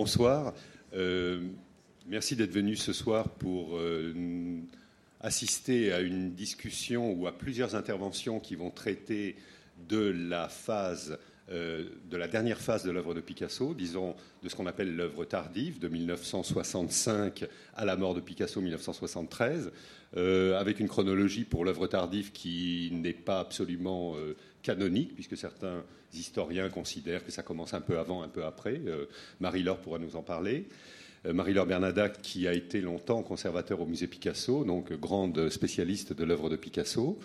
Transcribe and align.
Bonsoir. 0.00 0.54
Euh, 0.94 1.40
merci 2.06 2.36
d'être 2.36 2.52
venu 2.52 2.76
ce 2.76 2.92
soir 2.92 3.30
pour 3.30 3.76
euh, 3.76 4.14
assister 5.20 5.92
à 5.92 5.98
une 6.02 6.34
discussion 6.34 7.10
ou 7.14 7.26
à 7.26 7.36
plusieurs 7.36 7.74
interventions 7.74 8.38
qui 8.38 8.54
vont 8.54 8.70
traiter 8.70 9.34
de 9.88 9.98
la 9.98 10.48
phase, 10.48 11.18
euh, 11.50 11.88
de 12.08 12.16
la 12.16 12.28
dernière 12.28 12.60
phase 12.60 12.84
de 12.84 12.92
l'œuvre 12.92 13.12
de 13.12 13.20
Picasso, 13.20 13.74
disons 13.74 14.14
de 14.44 14.48
ce 14.48 14.54
qu'on 14.54 14.66
appelle 14.66 14.94
l'œuvre 14.94 15.24
tardive, 15.24 15.80
de 15.80 15.88
1965 15.88 17.48
à 17.74 17.84
la 17.84 17.96
mort 17.96 18.14
de 18.14 18.20
Picasso 18.20 18.60
1973, 18.60 19.72
avec 20.14 20.78
une 20.78 20.86
chronologie 20.86 21.42
pour 21.42 21.64
l'œuvre 21.64 21.88
tardive 21.88 22.30
qui 22.30 22.90
n'est 22.92 23.12
pas 23.12 23.40
absolument 23.40 24.14
canonique, 24.62 25.14
puisque 25.14 25.36
certains 25.36 25.82
historiens 26.14 26.68
considèrent 26.68 27.24
que 27.24 27.32
ça 27.32 27.42
commence 27.42 27.74
un 27.74 27.80
peu 27.80 27.98
avant, 27.98 28.22
un 28.22 28.28
peu 28.28 28.44
après. 28.44 28.80
Euh, 28.86 29.06
Marie-Laure 29.40 29.78
pourra 29.78 29.98
nous 29.98 30.16
en 30.16 30.22
parler. 30.22 30.66
Euh, 31.26 31.32
Marie-Laure 31.32 31.66
Bernadac, 31.66 32.22
qui 32.22 32.48
a 32.48 32.52
été 32.52 32.80
longtemps 32.80 33.22
conservateur 33.22 33.80
au 33.80 33.86
musée 33.86 34.06
Picasso, 34.06 34.64
donc 34.64 34.92
grande 34.92 35.48
spécialiste 35.50 36.12
de 36.12 36.24
l'œuvre 36.24 36.48
de 36.48 36.56
Picasso. 36.56 37.18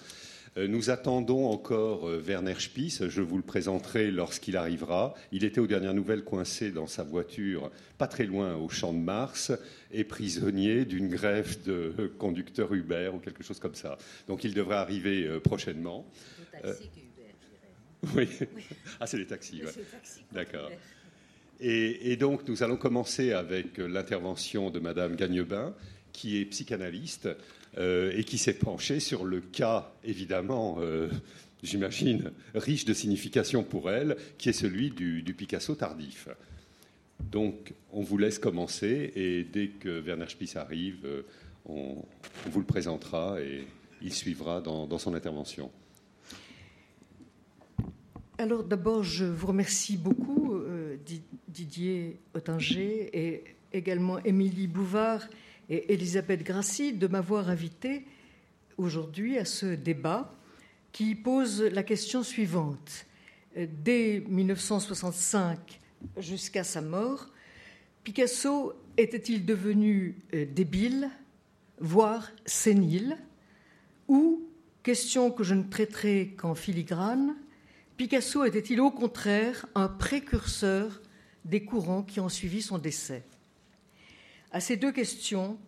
Euh, 0.57 0.67
nous 0.67 0.91
attendons 0.91 1.47
encore 1.47 2.05
Werner 2.05 2.55
Spies, 2.59 2.99
je 3.07 3.21
vous 3.21 3.37
le 3.37 3.43
présenterai 3.43 4.11
lorsqu'il 4.11 4.57
arrivera. 4.57 5.15
Il 5.31 5.43
était 5.43 5.59
aux 5.59 5.67
dernières 5.67 5.95
nouvelles 5.95 6.23
coincé 6.23 6.71
dans 6.71 6.85
sa 6.85 7.03
voiture, 7.03 7.71
pas 7.97 8.07
très 8.07 8.25
loin 8.25 8.55
au 8.55 8.69
champ 8.69 8.93
de 8.93 8.99
Mars, 8.99 9.51
et 9.91 10.03
prisonnier 10.03 10.85
d'une 10.85 11.07
grève 11.07 11.63
de 11.63 12.11
conducteur 12.19 12.73
Uber 12.73 13.11
ou 13.15 13.19
quelque 13.19 13.43
chose 13.43 13.59
comme 13.59 13.75
ça. 13.75 13.97
Donc 14.27 14.43
il 14.43 14.53
devrait 14.53 14.75
arriver 14.75 15.39
prochainement. 15.43 16.05
Oui. 18.15 18.27
Ah, 18.99 19.07
c'est 19.07 19.17
les 19.17 19.25
taxis. 19.25 19.61
D'accord. 20.31 20.69
Et, 21.59 22.15
donc, 22.17 22.47
nous 22.47 22.63
allons 22.63 22.77
commencer 22.77 23.31
avec 23.31 23.77
l'intervention 23.77 24.69
de 24.69 24.79
Madame 24.79 25.15
Gagnebin, 25.15 25.73
qui 26.11 26.37
est 26.37 26.45
psychanalyste 26.45 27.29
euh, 27.77 28.11
et 28.15 28.23
qui 28.23 28.37
s'est 28.37 28.53
penchée 28.53 28.99
sur 28.99 29.23
le 29.23 29.39
cas, 29.39 29.93
évidemment, 30.03 30.77
euh, 30.79 31.09
j'imagine, 31.63 32.31
riche 32.53 32.85
de 32.85 32.93
signification 32.93 33.63
pour 33.63 33.89
elle, 33.89 34.17
qui 34.37 34.49
est 34.49 34.53
celui 34.53 34.91
du, 34.91 35.23
Picasso 35.37 35.73
tardif. 35.75 36.27
Donc, 37.19 37.73
on 37.91 38.01
vous 38.01 38.17
laisse 38.17 38.39
commencer 38.39 39.13
et 39.15 39.43
dès 39.43 39.69
que 39.69 40.01
Werner 40.01 40.27
Spies 40.27 40.57
arrive, 40.57 41.05
euh, 41.05 41.21
on, 41.65 42.03
vous 42.47 42.59
le 42.59 42.65
présentera 42.65 43.41
et 43.41 43.65
il 44.01 44.13
suivra 44.13 44.59
dans 44.59 44.97
son 44.99 45.13
intervention. 45.13 45.71
Alors 48.39 48.63
d'abord, 48.63 49.03
je 49.03 49.25
vous 49.25 49.45
remercie 49.45 49.95
beaucoup, 49.95 50.55
euh, 50.55 50.97
Didier 51.47 52.19
Ottinger 52.33 53.09
et 53.13 53.43
également 53.71 54.17
Émilie 54.23 54.65
Bouvard 54.65 55.27
et 55.69 55.93
Elisabeth 55.93 56.41
Grassi, 56.41 56.93
de 56.93 57.05
m'avoir 57.05 57.49
invité 57.49 58.05
aujourd'hui 58.77 59.37
à 59.37 59.45
ce 59.45 59.67
débat 59.75 60.33
qui 60.91 61.13
pose 61.13 61.61
la 61.61 61.83
question 61.83 62.23
suivante. 62.23 63.05
Dès 63.55 64.23
1965 64.27 65.79
jusqu'à 66.17 66.63
sa 66.63 66.81
mort, 66.81 67.29
Picasso 68.03 68.73
était-il 68.97 69.45
devenu 69.45 70.15
euh, 70.33 70.47
débile, 70.51 71.11
voire 71.79 72.31
sénile, 72.47 73.15
ou, 74.07 74.41
question 74.81 75.29
que 75.29 75.43
je 75.43 75.53
ne 75.53 75.63
traiterai 75.63 76.33
qu'en 76.35 76.55
filigrane, 76.55 77.35
Picasso 77.97 78.43
était-il 78.43 78.81
au 78.81 78.89
contraire 78.89 79.67
un 79.75 79.87
précurseur 79.87 80.99
des 81.45 81.63
courants 81.63 82.01
qui 82.01 82.19
ont 82.19 82.29
suivi 82.29 82.63
son 82.63 82.79
décès? 82.79 83.23
À 84.51 84.59
ces 84.59 84.77
deux 84.77 84.91
questions, 84.91 85.59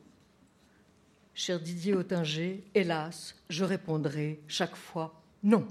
cher 1.36 1.59
Didier 1.59 1.94
Ottinger, 1.94 2.64
hélas, 2.73 3.36
je 3.50 3.64
répondrai 3.64 4.40
chaque 4.48 4.76
fois 4.76 5.22
non. 5.44 5.67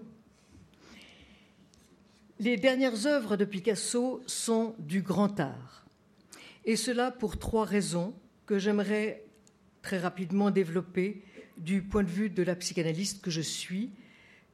Les 2.38 2.56
dernières 2.56 3.06
œuvres 3.06 3.36
de 3.36 3.44
Picasso 3.44 4.22
sont 4.26 4.76
du 4.78 5.02
grand 5.02 5.40
art, 5.40 5.84
et 6.64 6.76
cela 6.76 7.10
pour 7.10 7.38
trois 7.38 7.64
raisons 7.64 8.14
que 8.46 8.60
j'aimerais 8.60 9.24
très 9.82 9.98
rapidement 9.98 10.52
développer 10.52 11.22
du 11.58 11.82
point 11.82 12.04
de 12.04 12.10
vue 12.10 12.30
de 12.30 12.42
la 12.44 12.54
psychanalyste 12.54 13.22
que 13.22 13.30
je 13.30 13.40
suis 13.40 13.90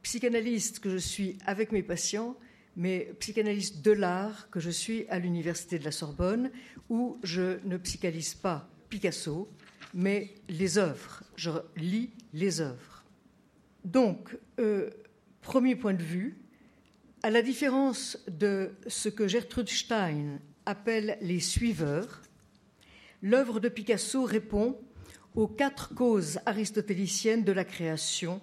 psychanalyste 0.03 0.79
que 0.79 0.89
je 0.89 0.97
suis 0.97 1.37
avec 1.45 1.71
mes 1.71 1.83
patients, 1.83 2.37
mais 2.75 3.13
psychanalyste 3.19 3.81
de 3.81 3.91
l'art 3.91 4.49
que 4.49 4.59
je 4.59 4.69
suis 4.69 5.07
à 5.09 5.19
l'Université 5.19 5.79
de 5.79 5.85
la 5.85 5.91
Sorbonne, 5.91 6.51
où 6.89 7.19
je 7.23 7.59
ne 7.65 7.77
psychanalyse 7.77 8.35
pas 8.35 8.69
Picasso, 8.89 9.49
mais 9.93 10.33
les 10.49 10.77
œuvres. 10.77 11.23
Je 11.35 11.51
lis 11.75 12.11
les 12.33 12.61
œuvres. 12.61 13.03
Donc, 13.85 14.37
euh, 14.59 14.89
premier 15.41 15.75
point 15.75 15.93
de 15.93 16.03
vue, 16.03 16.37
à 17.23 17.29
la 17.29 17.41
différence 17.41 18.17
de 18.27 18.71
ce 18.87 19.09
que 19.09 19.27
Gertrude 19.27 19.69
Stein 19.69 20.39
appelle 20.65 21.17
les 21.21 21.39
suiveurs, 21.39 22.21
l'œuvre 23.21 23.59
de 23.59 23.69
Picasso 23.69 24.23
répond 24.23 24.77
aux 25.35 25.47
quatre 25.47 25.93
causes 25.93 26.39
aristotéliciennes 26.45 27.43
de 27.43 27.51
la 27.51 27.63
création 27.63 28.41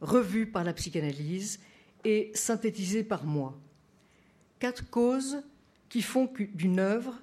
revue 0.00 0.46
par 0.46 0.64
la 0.64 0.72
psychanalyse 0.72 1.60
et 2.04 2.30
synthétisée 2.34 3.04
par 3.04 3.24
moi. 3.24 3.58
Quatre 4.58 4.88
causes 4.90 5.42
qui 5.88 6.02
font 6.02 6.30
d'une 6.54 6.78
œuvre 6.78 7.14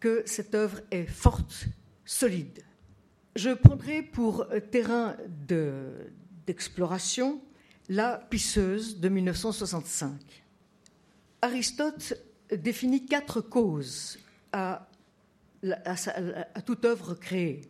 que 0.00 0.22
cette 0.26 0.54
œuvre 0.54 0.80
est 0.90 1.06
forte, 1.06 1.66
solide. 2.04 2.62
Je 3.34 3.50
prendrai 3.50 4.02
pour 4.02 4.46
terrain 4.70 5.16
d'exploration 6.46 7.42
la 7.88 8.18
pisseuse 8.30 8.98
de 8.98 9.08
1965. 9.08 10.12
Aristote 11.42 12.14
définit 12.50 13.06
quatre 13.06 13.40
causes 13.40 14.18
à, 14.52 14.88
à 15.64 16.62
toute 16.62 16.84
œuvre 16.84 17.14
créée. 17.14 17.62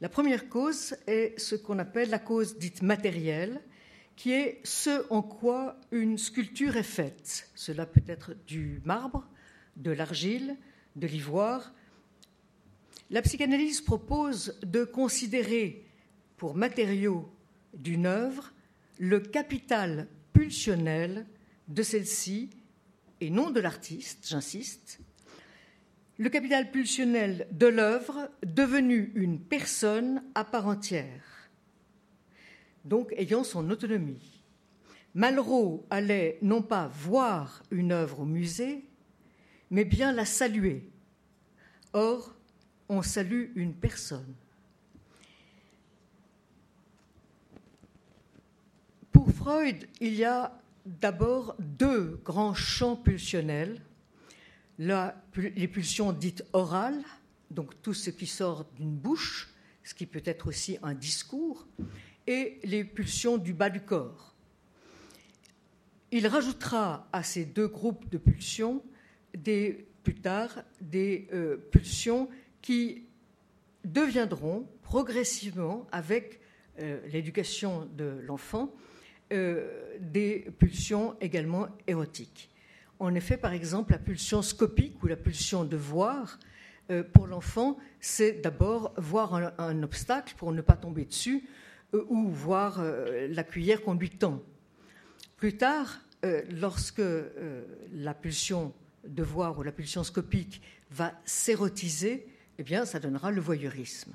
La 0.00 0.08
première 0.08 0.48
cause 0.48 0.96
est 1.06 1.38
ce 1.38 1.54
qu'on 1.54 1.78
appelle 1.78 2.10
la 2.10 2.18
cause 2.18 2.58
dite 2.58 2.82
matérielle, 2.82 3.60
qui 4.16 4.32
est 4.32 4.60
ce 4.64 5.06
en 5.10 5.22
quoi 5.22 5.78
une 5.90 6.18
sculpture 6.18 6.76
est 6.76 6.82
faite. 6.82 7.50
Cela 7.54 7.86
peut 7.86 8.02
être 8.06 8.34
du 8.46 8.80
marbre, 8.84 9.28
de 9.76 9.90
l'argile, 9.90 10.56
de 10.96 11.06
l'ivoire. 11.06 11.72
La 13.10 13.22
psychanalyse 13.22 13.80
propose 13.80 14.58
de 14.62 14.84
considérer 14.84 15.84
pour 16.36 16.54
matériau 16.54 17.30
d'une 17.74 18.06
œuvre 18.06 18.52
le 18.98 19.20
capital 19.20 20.08
pulsionnel 20.32 21.26
de 21.68 21.82
celle-ci 21.82 22.50
et 23.20 23.30
non 23.30 23.50
de 23.50 23.60
l'artiste, 23.60 24.26
j'insiste, 24.28 25.00
le 26.18 26.28
capital 26.28 26.70
pulsionnel 26.70 27.46
de 27.52 27.66
l'œuvre 27.66 28.30
devenue 28.44 29.12
une 29.14 29.40
personne 29.40 30.22
à 30.34 30.44
part 30.44 30.66
entière 30.66 31.31
donc 32.84 33.12
ayant 33.16 33.44
son 33.44 33.68
autonomie. 33.70 34.42
Malraux 35.14 35.86
allait 35.90 36.38
non 36.42 36.62
pas 36.62 36.88
voir 36.88 37.62
une 37.70 37.92
œuvre 37.92 38.20
au 38.20 38.24
musée, 38.24 38.84
mais 39.70 39.84
bien 39.84 40.12
la 40.12 40.24
saluer. 40.24 40.90
Or, 41.92 42.34
on 42.88 43.02
salue 43.02 43.50
une 43.54 43.74
personne. 43.74 44.34
Pour 49.12 49.30
Freud, 49.30 49.86
il 50.00 50.14
y 50.14 50.24
a 50.24 50.58
d'abord 50.86 51.54
deux 51.58 52.20
grands 52.24 52.54
champs 52.54 52.96
pulsionnels. 52.96 53.80
les 54.78 55.68
pulsions 55.68 56.12
dites 56.12 56.44
orales, 56.52 57.04
donc 57.50 57.80
tout 57.82 57.94
ce 57.94 58.10
qui 58.10 58.26
sort 58.26 58.64
d'une 58.76 58.96
bouche, 58.96 59.52
ce 59.84 59.94
qui 59.94 60.06
peut 60.06 60.22
être 60.24 60.46
aussi 60.46 60.78
un 60.82 60.94
discours, 60.94 61.66
et 62.26 62.58
les 62.64 62.84
pulsions 62.84 63.38
du 63.38 63.52
bas 63.52 63.70
du 63.70 63.80
corps. 63.80 64.34
Il 66.10 66.26
rajoutera 66.26 67.08
à 67.12 67.22
ces 67.22 67.44
deux 67.44 67.68
groupes 67.68 68.08
de 68.10 68.18
pulsions 68.18 68.82
plus 70.02 70.14
tard 70.14 70.50
des 70.80 71.28
euh, 71.32 71.56
pulsions 71.70 72.28
qui 72.60 73.06
deviendront 73.84 74.66
progressivement, 74.82 75.86
avec 75.90 76.40
euh, 76.78 77.00
l'éducation 77.08 77.88
de 77.96 78.20
l'enfant, 78.26 78.74
euh, 79.32 79.96
des 80.00 80.50
pulsions 80.58 81.16
également 81.20 81.68
érotiques. 81.86 82.50
En 82.98 83.14
effet, 83.14 83.36
par 83.36 83.52
exemple, 83.52 83.92
la 83.92 83.98
pulsion 83.98 84.42
scopique 84.42 85.02
ou 85.02 85.06
la 85.06 85.16
pulsion 85.16 85.64
de 85.64 85.76
voir, 85.76 86.38
pour 87.14 87.26
l'enfant, 87.26 87.78
c'est 88.00 88.42
d'abord 88.42 88.92
voir 88.98 89.34
un, 89.58 89.82
obstacle 89.82 90.34
pour 90.36 90.52
ne 90.52 90.60
pas 90.60 90.76
tomber 90.76 91.06
dessus, 91.06 91.42
ou 91.92 92.28
voir 92.28 92.80
euh, 92.80 93.28
la 93.28 93.44
cuillère 93.44 93.82
qu'on 93.82 93.94
lui 93.94 94.10
tend. 94.10 94.42
Plus 95.36 95.56
tard, 95.56 96.00
euh, 96.24 96.42
lorsque 96.50 97.02
la 97.92 98.14
pulsion 98.14 98.72
de 99.06 99.22
voir 99.22 99.58
où 99.58 99.62
la 99.62 99.72
pulsion 99.72 100.04
scopique 100.04 100.62
va 100.90 101.12
s'érotiser, 101.24 102.26
eh 102.58 102.62
bien, 102.62 102.84
ça 102.84 103.00
donnera 103.00 103.30
le 103.30 103.40
voyeurisme. 103.40 104.14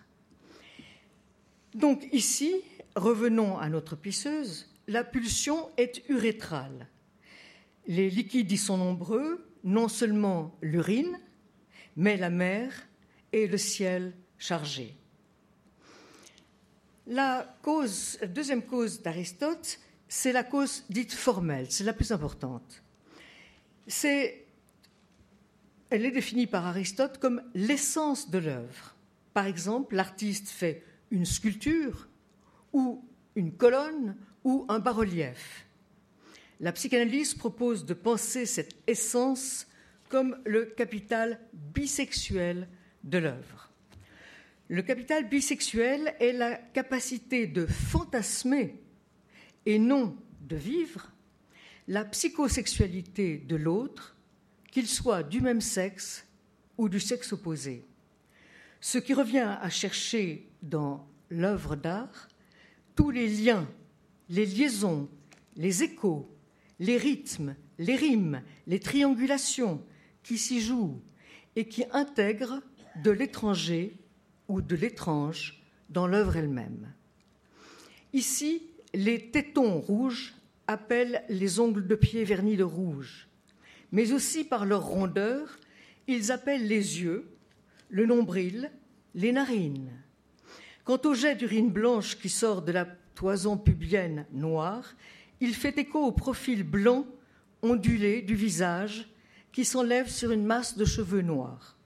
Donc 1.73 2.07
ici, 2.11 2.55
revenons 2.95 3.57
à 3.57 3.69
notre 3.69 3.95
pisseuse, 3.95 4.69
la 4.87 5.03
pulsion 5.03 5.69
est 5.77 6.03
urétrale. 6.09 6.87
Les 7.87 8.09
liquides 8.09 8.51
y 8.51 8.57
sont 8.57 8.77
nombreux, 8.77 9.45
non 9.63 9.87
seulement 9.87 10.57
l'urine, 10.61 11.19
mais 11.95 12.17
la 12.17 12.29
mer 12.29 12.87
et 13.33 13.47
le 13.47 13.57
ciel 13.57 14.13
chargé. 14.37 14.95
La 17.07 17.57
deuxième 18.27 18.63
cause 18.63 19.01
d'Aristote, 19.01 19.79
c'est 20.09 20.33
la 20.33 20.43
cause 20.43 20.83
dite 20.89 21.13
formelle, 21.13 21.67
c'est 21.69 21.85
la 21.85 21.93
plus 21.93 22.11
importante. 22.11 22.83
Elle 25.89 26.05
est 26.05 26.11
définie 26.11 26.47
par 26.47 26.65
Aristote 26.65 27.17
comme 27.17 27.41
l'essence 27.53 28.29
de 28.29 28.39
l'œuvre. 28.39 28.93
Par 29.33 29.45
exemple, 29.45 29.95
l'artiste 29.95 30.49
fait 30.49 30.83
une 31.09 31.25
sculpture 31.25 32.09
ou 32.73 33.05
une 33.35 33.53
colonne 33.53 34.17
ou 34.43 34.65
un 34.67 34.79
bas-relief. 34.79 35.65
La 36.59 36.73
psychanalyse 36.73 37.35
propose 37.35 37.85
de 37.85 37.93
penser 37.93 38.45
cette 38.45 38.75
essence 38.85 39.67
comme 40.09 40.37
le 40.45 40.65
capital 40.65 41.39
bisexuel 41.53 42.67
de 43.05 43.19
l'œuvre. 43.19 43.66
Le 44.69 44.81
capital 44.81 45.29
bisexuel 45.29 46.13
est 46.19 46.33
la 46.33 46.55
capacité 46.55 47.47
de 47.47 47.65
fantasmer 47.65 48.75
et 49.65 49.79
non 49.79 50.17
de 50.41 50.57
vivre 50.57 51.11
la 51.87 52.03
psychosexualité 52.03 53.37
de 53.37 53.55
l'autre, 53.55 54.17
qu'il 54.69 54.87
soit 54.87 55.23
du 55.23 55.39
même 55.39 55.61
sexe 55.61 56.27
ou 56.77 56.89
du 56.89 56.99
sexe 56.99 57.31
opposé. 57.31 57.85
Ce 58.81 58.97
qui 58.97 59.13
revient 59.13 59.57
à 59.61 59.69
chercher 59.69 60.49
dans 60.61 61.07
l'œuvre 61.29 61.77
d'art 61.77 62.27
tous 62.93 63.09
les 63.09 63.29
liens, 63.29 63.69
les 64.27 64.45
liaisons, 64.45 65.09
les 65.55 65.83
échos, 65.83 66.29
les 66.79 66.97
rythmes, 66.97 67.55
les 67.79 67.95
rimes, 67.95 68.43
les 68.67 68.81
triangulations 68.81 69.81
qui 70.23 70.37
s'y 70.37 70.59
jouent 70.59 71.01
et 71.55 71.69
qui 71.69 71.85
intègrent 71.91 72.61
de 73.01 73.11
l'étranger 73.11 73.97
ou 74.47 74.61
de 74.61 74.75
l'étrange 74.75 75.61
dans 75.89 76.07
l'œuvre 76.07 76.37
elle-même. 76.37 76.93
Ici, 78.13 78.63
les 78.93 79.29
tétons 79.31 79.79
rouges 79.79 80.33
appellent 80.67 81.23
les 81.29 81.59
ongles 81.59 81.87
de 81.87 81.95
pied 81.95 82.23
vernis 82.23 82.57
de 82.57 82.63
rouge, 82.63 83.27
mais 83.91 84.11
aussi 84.11 84.43
par 84.43 84.65
leur 84.65 84.85
rondeur, 84.85 85.57
ils 86.07 86.31
appellent 86.31 86.67
les 86.67 87.01
yeux, 87.01 87.29
le 87.89 88.05
nombril, 88.05 88.71
les 89.15 89.31
narines. 89.31 89.91
Quant 90.83 90.99
au 91.05 91.13
jet 91.13 91.35
d'urine 91.35 91.69
blanche 91.69 92.17
qui 92.17 92.29
sort 92.29 92.61
de 92.61 92.71
la 92.71 92.85
toison 93.15 93.57
pubienne 93.57 94.25
noire, 94.31 94.95
il 95.39 95.53
fait 95.53 95.77
écho 95.77 95.99
au 95.99 96.11
profil 96.11 96.63
blanc 96.63 97.05
ondulé 97.61 98.21
du 98.21 98.35
visage 98.35 99.09
qui 99.51 99.65
s'enlève 99.65 100.09
sur 100.09 100.31
une 100.31 100.45
masse 100.45 100.77
de 100.77 100.85
cheveux 100.85 101.21
noirs. 101.21 101.77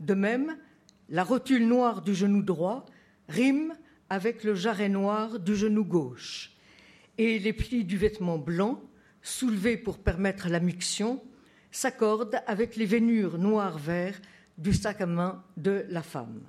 De 0.00 0.14
même, 0.14 0.56
la 1.10 1.24
rotule 1.24 1.66
noire 1.66 2.02
du 2.02 2.14
genou 2.14 2.42
droit 2.42 2.86
rime 3.28 3.74
avec 4.08 4.44
le 4.44 4.54
jarret 4.54 4.88
noir 4.88 5.38
du 5.38 5.54
genou 5.54 5.84
gauche, 5.84 6.52
et 7.18 7.38
les 7.38 7.52
plis 7.52 7.84
du 7.84 7.96
vêtement 7.96 8.38
blanc, 8.38 8.82
soulevés 9.22 9.76
pour 9.76 9.98
permettre 9.98 10.48
la 10.48 10.60
miction, 10.60 11.22
s'accordent 11.70 12.40
avec 12.46 12.76
les 12.76 12.86
veinures 12.86 13.38
noir-vert 13.38 14.20
du 14.58 14.72
sac 14.72 15.00
à 15.00 15.06
main 15.06 15.44
de 15.56 15.84
la 15.88 16.02
femme. 16.02 16.42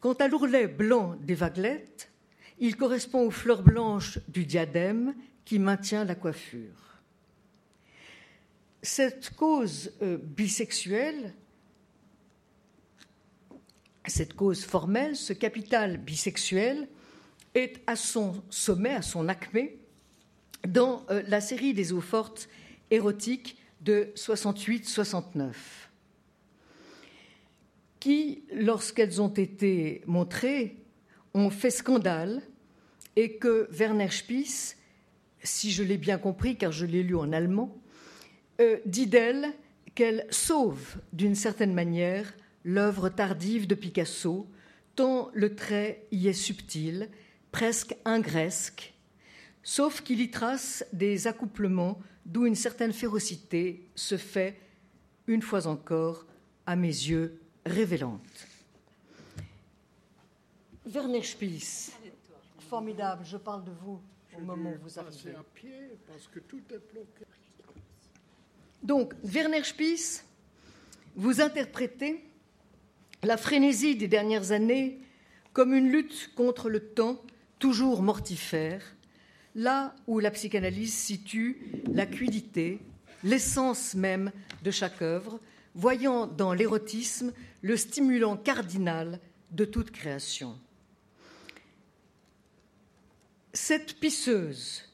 Quant 0.00 0.14
à 0.14 0.28
l'ourlet 0.28 0.66
blanc 0.66 1.16
des 1.20 1.34
vaguelettes, 1.34 2.10
il 2.58 2.76
correspond 2.76 3.26
aux 3.26 3.30
fleurs 3.30 3.62
blanches 3.62 4.18
du 4.28 4.44
diadème 4.44 5.14
qui 5.44 5.58
maintient 5.58 6.04
la 6.04 6.14
coiffure. 6.14 7.00
Cette 8.82 9.30
cause 9.30 9.92
euh, 10.02 10.18
bisexuelle 10.18 11.34
cette 14.06 14.34
cause 14.34 14.64
formelle, 14.64 15.16
ce 15.16 15.32
capital 15.32 15.98
bisexuel, 15.98 16.88
est 17.54 17.80
à 17.86 17.96
son 17.96 18.42
sommet, 18.50 18.94
à 18.94 19.02
son 19.02 19.28
acmé, 19.28 19.78
dans 20.66 21.04
euh, 21.10 21.22
la 21.28 21.40
série 21.40 21.74
des 21.74 21.92
eaux 21.92 22.00
fortes 22.00 22.48
érotiques 22.90 23.56
de 23.80 24.12
68-69, 24.14 25.52
qui, 27.98 28.44
lorsqu'elles 28.52 29.20
ont 29.20 29.28
été 29.28 30.02
montrées, 30.06 30.76
ont 31.34 31.50
fait 31.50 31.70
scandale 31.70 32.42
et 33.16 33.36
que 33.36 33.68
Werner 33.70 34.10
Spies, 34.10 34.74
si 35.42 35.70
je 35.70 35.82
l'ai 35.82 35.98
bien 35.98 36.18
compris, 36.18 36.56
car 36.56 36.72
je 36.72 36.86
l'ai 36.86 37.02
lu 37.02 37.16
en 37.16 37.32
allemand, 37.32 37.76
euh, 38.60 38.78
dit 38.86 39.06
d'elle 39.06 39.52
qu'elle 39.94 40.26
sauve 40.30 40.96
d'une 41.12 41.34
certaine 41.34 41.72
manière 41.72 42.32
l'œuvre 42.64 43.08
tardive 43.08 43.66
de 43.66 43.74
Picasso, 43.74 44.46
tant 44.96 45.30
le 45.34 45.54
trait 45.54 46.06
y 46.10 46.28
est 46.28 46.32
subtil, 46.32 47.08
presque 47.52 47.96
ingresque, 48.04 48.94
sauf 49.62 50.02
qu'il 50.02 50.20
y 50.20 50.30
trace 50.30 50.84
des 50.92 51.26
accouplements 51.26 52.00
d'où 52.26 52.46
une 52.46 52.54
certaine 52.54 52.92
férocité 52.92 53.88
se 53.94 54.16
fait, 54.16 54.58
une 55.26 55.42
fois 55.42 55.66
encore, 55.66 56.26
à 56.66 56.76
mes 56.76 56.88
yeux, 56.88 57.40
révélante. 57.66 58.46
Werner 60.86 61.22
Spies, 61.22 61.92
formidable, 62.58 63.24
je 63.24 63.36
parle 63.36 63.64
de 63.64 63.72
vous 63.72 64.00
au 64.36 64.40
moment 64.40 64.70
où 64.70 64.82
vous 64.82 64.98
arrivez. 64.98 65.34
Donc, 68.82 69.14
Werner 69.22 69.62
Spies, 69.62 70.22
vous 71.14 71.40
interprétez 71.40 72.29
la 73.22 73.36
frénésie 73.36 73.96
des 73.96 74.08
dernières 74.08 74.52
années 74.52 74.98
comme 75.52 75.74
une 75.74 75.90
lutte 75.90 76.30
contre 76.34 76.70
le 76.70 76.80
temps 76.80 77.20
toujours 77.58 78.02
mortifère, 78.02 78.82
là 79.54 79.94
où 80.06 80.20
la 80.20 80.30
psychanalyse 80.30 80.94
situe 80.94 81.60
la 81.92 82.06
cuidité, 82.06 82.80
l'essence 83.24 83.94
même 83.94 84.32
de 84.62 84.70
chaque 84.70 85.02
œuvre, 85.02 85.40
voyant 85.74 86.26
dans 86.26 86.52
l'érotisme 86.54 87.32
le 87.62 87.76
stimulant 87.76 88.36
cardinal 88.36 89.20
de 89.50 89.64
toute 89.64 89.90
création. 89.90 90.56
Cette 93.52 93.98
pisseuse 93.98 94.84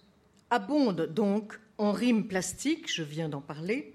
abonde 0.51 1.13
donc 1.13 1.61
en 1.79 1.93
rimes 1.93 2.27
plastiques, 2.27 2.93
je 2.93 3.03
viens 3.03 3.29
d'en 3.29 3.43
parler, 3.43 3.95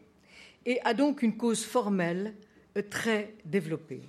et 0.66 0.80
a 0.82 0.94
donc 0.94 1.24
une 1.24 1.36
cause 1.36 1.66
formelle 1.66 2.36
très 2.92 3.34
développée. 3.46 4.04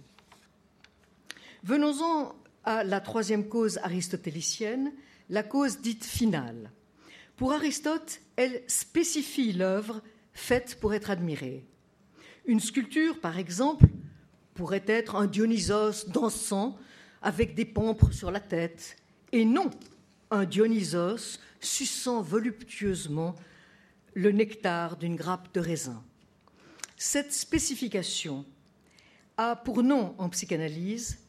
Venons-en 1.65 2.35
à 2.65 2.83
la 2.83 3.01
troisième 3.01 3.49
cause 3.49 3.79
aristotélicienne, 3.79 4.93
la 5.31 5.45
cause 5.45 5.81
dite 5.81 6.05
finale. 6.05 6.73
Pour 7.37 7.53
Aristote, 7.53 8.21
elle 8.35 8.63
spécifie 8.67 9.53
l'œuvre 9.53 10.03
faite 10.33 10.79
pour 10.81 10.93
être 10.93 11.11
admirée. 11.11 11.65
Une 12.47 12.59
sculpture, 12.59 13.21
par 13.21 13.39
exemple, 13.39 13.87
pourrait 14.55 14.83
être 14.89 15.15
un 15.15 15.27
Dionysos 15.27 16.09
dansant 16.09 16.77
avec 17.23 17.55
des 17.55 17.65
pampres 17.65 18.11
sur 18.11 18.33
la 18.33 18.41
tête, 18.41 18.97
et 19.31 19.45
non 19.45 19.71
un 20.33 20.45
Dionysos 20.45 21.39
suçant 21.61 22.23
voluptueusement 22.23 23.37
le 24.15 24.33
nectar 24.33 24.97
d'une 24.97 25.15
grappe 25.15 25.55
de 25.55 25.61
raisin. 25.61 26.03
Cette 26.97 27.33
spécification 27.33 28.45
a 29.37 29.55
pour 29.55 29.85
nom 29.85 30.17
en 30.19 30.29
psychanalyse 30.29 31.22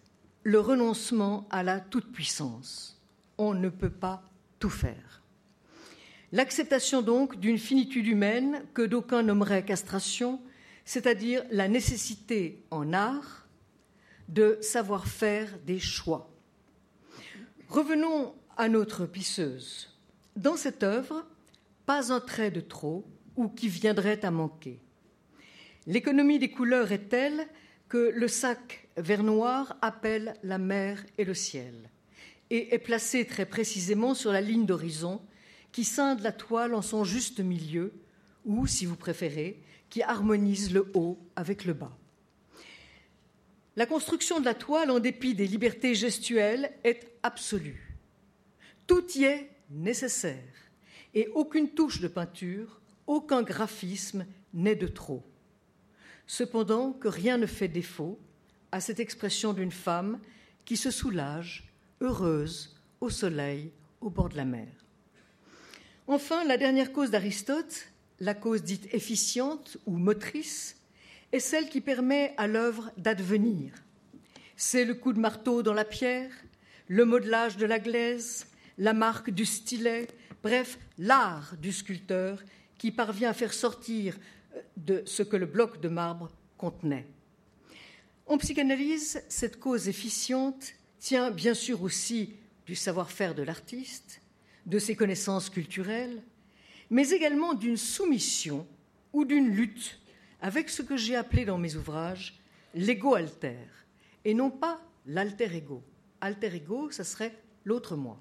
le 0.43 0.59
renoncement 0.59 1.47
à 1.49 1.63
la 1.63 1.79
toute-puissance. 1.79 3.01
On 3.37 3.53
ne 3.53 3.69
peut 3.69 3.89
pas 3.89 4.23
tout 4.59 4.69
faire. 4.69 5.21
L'acceptation 6.31 7.01
donc 7.01 7.39
d'une 7.39 7.57
finitude 7.57 8.07
humaine 8.07 8.63
que 8.73 8.81
d'aucuns 8.81 9.23
nommeraient 9.23 9.65
castration, 9.65 10.41
c'est-à-dire 10.85 11.43
la 11.51 11.67
nécessité 11.67 12.63
en 12.71 12.91
art 12.91 13.47
de 14.29 14.57
savoir 14.61 15.07
faire 15.07 15.59
des 15.65 15.79
choix. 15.79 16.29
Revenons 17.69 18.33
à 18.57 18.67
notre 18.67 19.05
pisseuse. 19.05 19.89
Dans 20.35 20.57
cette 20.57 20.83
œuvre, 20.83 21.25
pas 21.85 22.11
un 22.11 22.19
trait 22.19 22.51
de 22.51 22.61
trop 22.61 23.05
ou 23.35 23.47
qui 23.47 23.67
viendrait 23.67 24.23
à 24.25 24.31
manquer. 24.31 24.79
L'économie 25.85 26.39
des 26.39 26.51
couleurs 26.51 26.91
est 26.91 27.09
telle 27.09 27.47
que 27.89 28.11
le 28.15 28.27
sac 28.27 28.82
vert 28.97 29.23
noir 29.23 29.77
appelle 29.81 30.35
la 30.43 30.57
mer 30.57 31.03
et 31.17 31.25
le 31.25 31.33
ciel 31.33 31.89
et 32.49 32.73
est 32.73 32.79
placé 32.79 33.25
très 33.25 33.45
précisément 33.45 34.13
sur 34.13 34.31
la 34.31 34.41
ligne 34.41 34.65
d'horizon 34.65 35.21
qui 35.71 35.83
scinde 35.83 36.21
la 36.21 36.31
toile 36.31 36.75
en 36.75 36.81
son 36.81 37.03
juste 37.03 37.39
milieu 37.39 37.93
ou, 38.45 38.67
si 38.67 38.85
vous 38.85 38.95
préférez, 38.95 39.59
qui 39.89 40.03
harmonise 40.03 40.73
le 40.73 40.91
haut 40.93 41.17
avec 41.35 41.65
le 41.65 41.73
bas. 41.73 41.97
La 43.75 43.87
construction 43.87 44.39
de 44.39 44.45
la 44.45 44.53
toile, 44.53 44.91
en 44.91 44.99
dépit 44.99 45.33
des 45.33 45.47
libertés 45.47 45.95
gestuelles, 45.95 46.71
est 46.83 47.17
absolue. 47.23 47.97
Tout 48.85 49.03
y 49.15 49.23
est 49.23 49.49
nécessaire 49.71 50.37
et 51.15 51.27
aucune 51.29 51.69
touche 51.69 52.01
de 52.01 52.07
peinture, 52.07 52.81
aucun 53.07 53.41
graphisme 53.41 54.25
n'est 54.53 54.75
de 54.75 54.87
trop. 54.87 55.23
Cependant 56.27 56.93
que 56.93 57.07
rien 57.07 57.37
ne 57.37 57.45
fait 57.47 57.67
défaut 57.67 58.19
à 58.73 58.81
cette 58.81 58.99
expression 58.99 59.53
d'une 59.53 59.71
femme 59.71 60.19
qui 60.65 60.77
se 60.77 60.89
soulage, 60.89 61.71
heureuse, 62.01 62.75
au 63.01 63.11
soleil, 63.11 63.71
au 64.01 64.09
bord 64.09 64.29
de 64.29 64.35
la 64.35 64.45
mer. 64.45 64.67
Enfin, 66.07 66.43
la 66.45 66.57
dernière 66.57 66.91
cause 66.91 67.11
d'Aristote, 67.11 67.87
la 68.19 68.33
cause 68.33 68.63
dite 68.63 68.91
efficiente 68.91 69.77
ou 69.85 69.97
motrice, 69.97 70.75
est 71.31 71.39
celle 71.39 71.69
qui 71.69 71.81
permet 71.81 72.33
à 72.37 72.47
l'œuvre 72.47 72.91
d'advenir. 72.97 73.73
C'est 74.55 74.85
le 74.85 74.95
coup 74.95 75.13
de 75.13 75.19
marteau 75.19 75.61
dans 75.61 75.73
la 75.73 75.85
pierre, 75.85 76.31
le 76.87 77.05
modelage 77.05 77.57
de 77.57 77.67
la 77.67 77.77
glaise, 77.77 78.47
la 78.79 78.93
marque 78.93 79.29
du 79.29 79.45
stylet, 79.45 80.07
bref, 80.41 80.79
l'art 80.97 81.55
du 81.61 81.71
sculpteur 81.71 82.41
qui 82.79 82.89
parvient 82.89 83.29
à 83.29 83.33
faire 83.33 83.53
sortir 83.53 84.17
euh, 84.55 84.61
de 84.77 85.03
ce 85.05 85.21
que 85.21 85.37
le 85.37 85.45
bloc 85.45 85.79
de 85.79 85.89
marbre 85.89 86.31
contenait. 86.57 87.05
En 88.33 88.39
psychanalyse, 88.39 89.21
cette 89.29 89.59
cause 89.59 89.87
efficiente 89.87 90.73
tient 90.97 91.29
bien 91.29 91.53
sûr 91.53 91.83
aussi 91.83 92.33
du 92.65 92.73
savoir-faire 92.73 93.35
de 93.35 93.43
l'artiste, 93.43 94.21
de 94.65 94.79
ses 94.79 94.95
connaissances 94.95 95.51
culturelles, 95.51 96.19
mais 96.89 97.11
également 97.11 97.53
d'une 97.53 97.77
soumission 97.77 98.65
ou 99.13 99.23
d'une 99.23 99.49
lutte 99.49 99.99
avec 100.41 100.71
ce 100.71 100.81
que 100.81 100.97
j'ai 100.97 101.15
appelé 101.15 101.45
dans 101.45 101.59
mes 101.59 101.75
ouvrages 101.75 102.39
l'ego 102.73 103.13
alter, 103.13 103.69
et 104.25 104.33
non 104.33 104.49
pas 104.49 104.81
l'alter 105.05 105.55
ego. 105.55 105.83
Alter 106.19 106.55
ego, 106.55 106.89
ça 106.89 107.03
serait 107.03 107.37
l'autre 107.65 107.95
moi. 107.95 108.19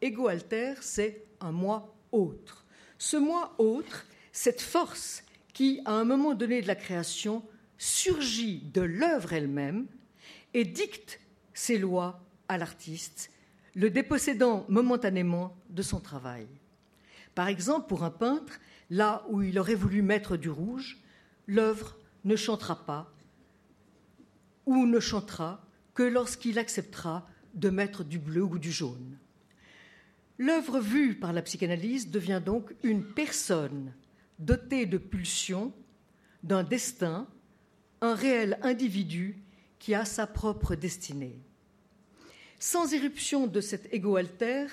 Ego 0.00 0.26
alter, 0.26 0.74
c'est 0.80 1.26
un 1.40 1.52
moi 1.52 1.94
autre. 2.10 2.66
Ce 2.98 3.16
moi 3.16 3.54
autre, 3.58 4.04
cette 4.32 4.60
force 4.60 5.22
qui, 5.52 5.80
à 5.84 5.92
un 5.92 6.04
moment 6.04 6.34
donné 6.34 6.60
de 6.60 6.66
la 6.66 6.74
création, 6.74 7.44
surgit 7.78 8.60
de 8.72 8.80
l'œuvre 8.80 9.32
elle-même 9.32 9.86
et 10.52 10.64
dicte 10.64 11.20
ses 11.52 11.78
lois 11.78 12.24
à 12.48 12.58
l'artiste, 12.58 13.30
le 13.74 13.90
dépossédant 13.90 14.66
momentanément 14.68 15.56
de 15.70 15.82
son 15.82 16.00
travail. 16.00 16.46
Par 17.34 17.48
exemple, 17.48 17.88
pour 17.88 18.04
un 18.04 18.10
peintre, 18.10 18.60
là 18.90 19.24
où 19.28 19.42
il 19.42 19.58
aurait 19.58 19.74
voulu 19.74 20.02
mettre 20.02 20.36
du 20.36 20.50
rouge, 20.50 21.02
l'œuvre 21.46 21.96
ne 22.24 22.36
chantera 22.36 22.84
pas 22.86 23.12
ou 24.66 24.86
ne 24.86 25.00
chantera 25.00 25.64
que 25.94 26.02
lorsqu'il 26.02 26.58
acceptera 26.58 27.26
de 27.54 27.70
mettre 27.70 28.04
du 28.04 28.18
bleu 28.18 28.42
ou 28.42 28.58
du 28.58 28.72
jaune. 28.72 29.18
L'œuvre 30.38 30.80
vue 30.80 31.14
par 31.14 31.32
la 31.32 31.42
psychanalyse 31.42 32.10
devient 32.10 32.42
donc 32.44 32.74
une 32.82 33.04
personne 33.04 33.94
dotée 34.38 34.86
de 34.86 34.98
pulsions, 34.98 35.72
d'un 36.42 36.64
destin, 36.64 37.28
un 38.00 38.14
réel 38.14 38.58
individu 38.62 39.36
qui 39.78 39.94
a 39.94 40.04
sa 40.04 40.26
propre 40.26 40.74
destinée. 40.74 41.38
Sans 42.58 42.92
éruption 42.92 43.46
de 43.46 43.60
cet 43.60 43.92
égo 43.92 44.16
alter, 44.16 44.66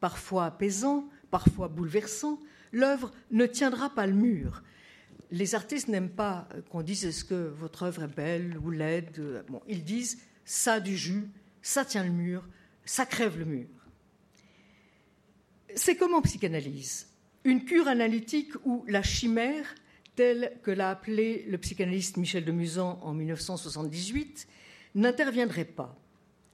parfois 0.00 0.46
apaisant, 0.46 1.08
parfois 1.30 1.68
bouleversant, 1.68 2.40
l'œuvre 2.72 3.12
ne 3.30 3.46
tiendra 3.46 3.90
pas 3.90 4.06
le 4.06 4.14
mur, 4.14 4.62
les 5.30 5.54
artistes 5.54 5.88
n'aiment 5.88 6.10
pas 6.10 6.48
qu'on 6.70 6.82
dise 6.82 7.04
est-ce 7.04 7.24
que 7.24 7.34
votre 7.34 7.82
œuvre 7.82 8.04
est 8.04 8.14
belle 8.14 8.58
ou 8.58 8.70
laide. 8.70 9.44
Ils 9.68 9.84
disent 9.84 10.18
ça 10.44 10.80
du 10.80 10.96
jus, 10.96 11.28
ça 11.62 11.84
tient 11.84 12.04
le 12.04 12.10
mur, 12.10 12.46
ça 12.84 13.06
crève 13.06 13.38
le 13.38 13.44
mur. 13.44 13.68
C'est 15.74 15.96
comme 15.96 16.14
en 16.14 16.22
psychanalyse. 16.22 17.08
Une 17.44 17.64
cure 17.64 17.88
analytique 17.88 18.52
où 18.64 18.84
la 18.88 19.02
chimère, 19.02 19.74
telle 20.16 20.58
que 20.62 20.70
l'a 20.70 20.90
appelée 20.90 21.44
le 21.48 21.58
psychanalyste 21.58 22.16
Michel 22.16 22.44
de 22.44 22.52
Musan 22.52 22.98
en 23.02 23.12
1978, 23.14 24.48
n'interviendrait 24.94 25.64
pas. 25.64 25.96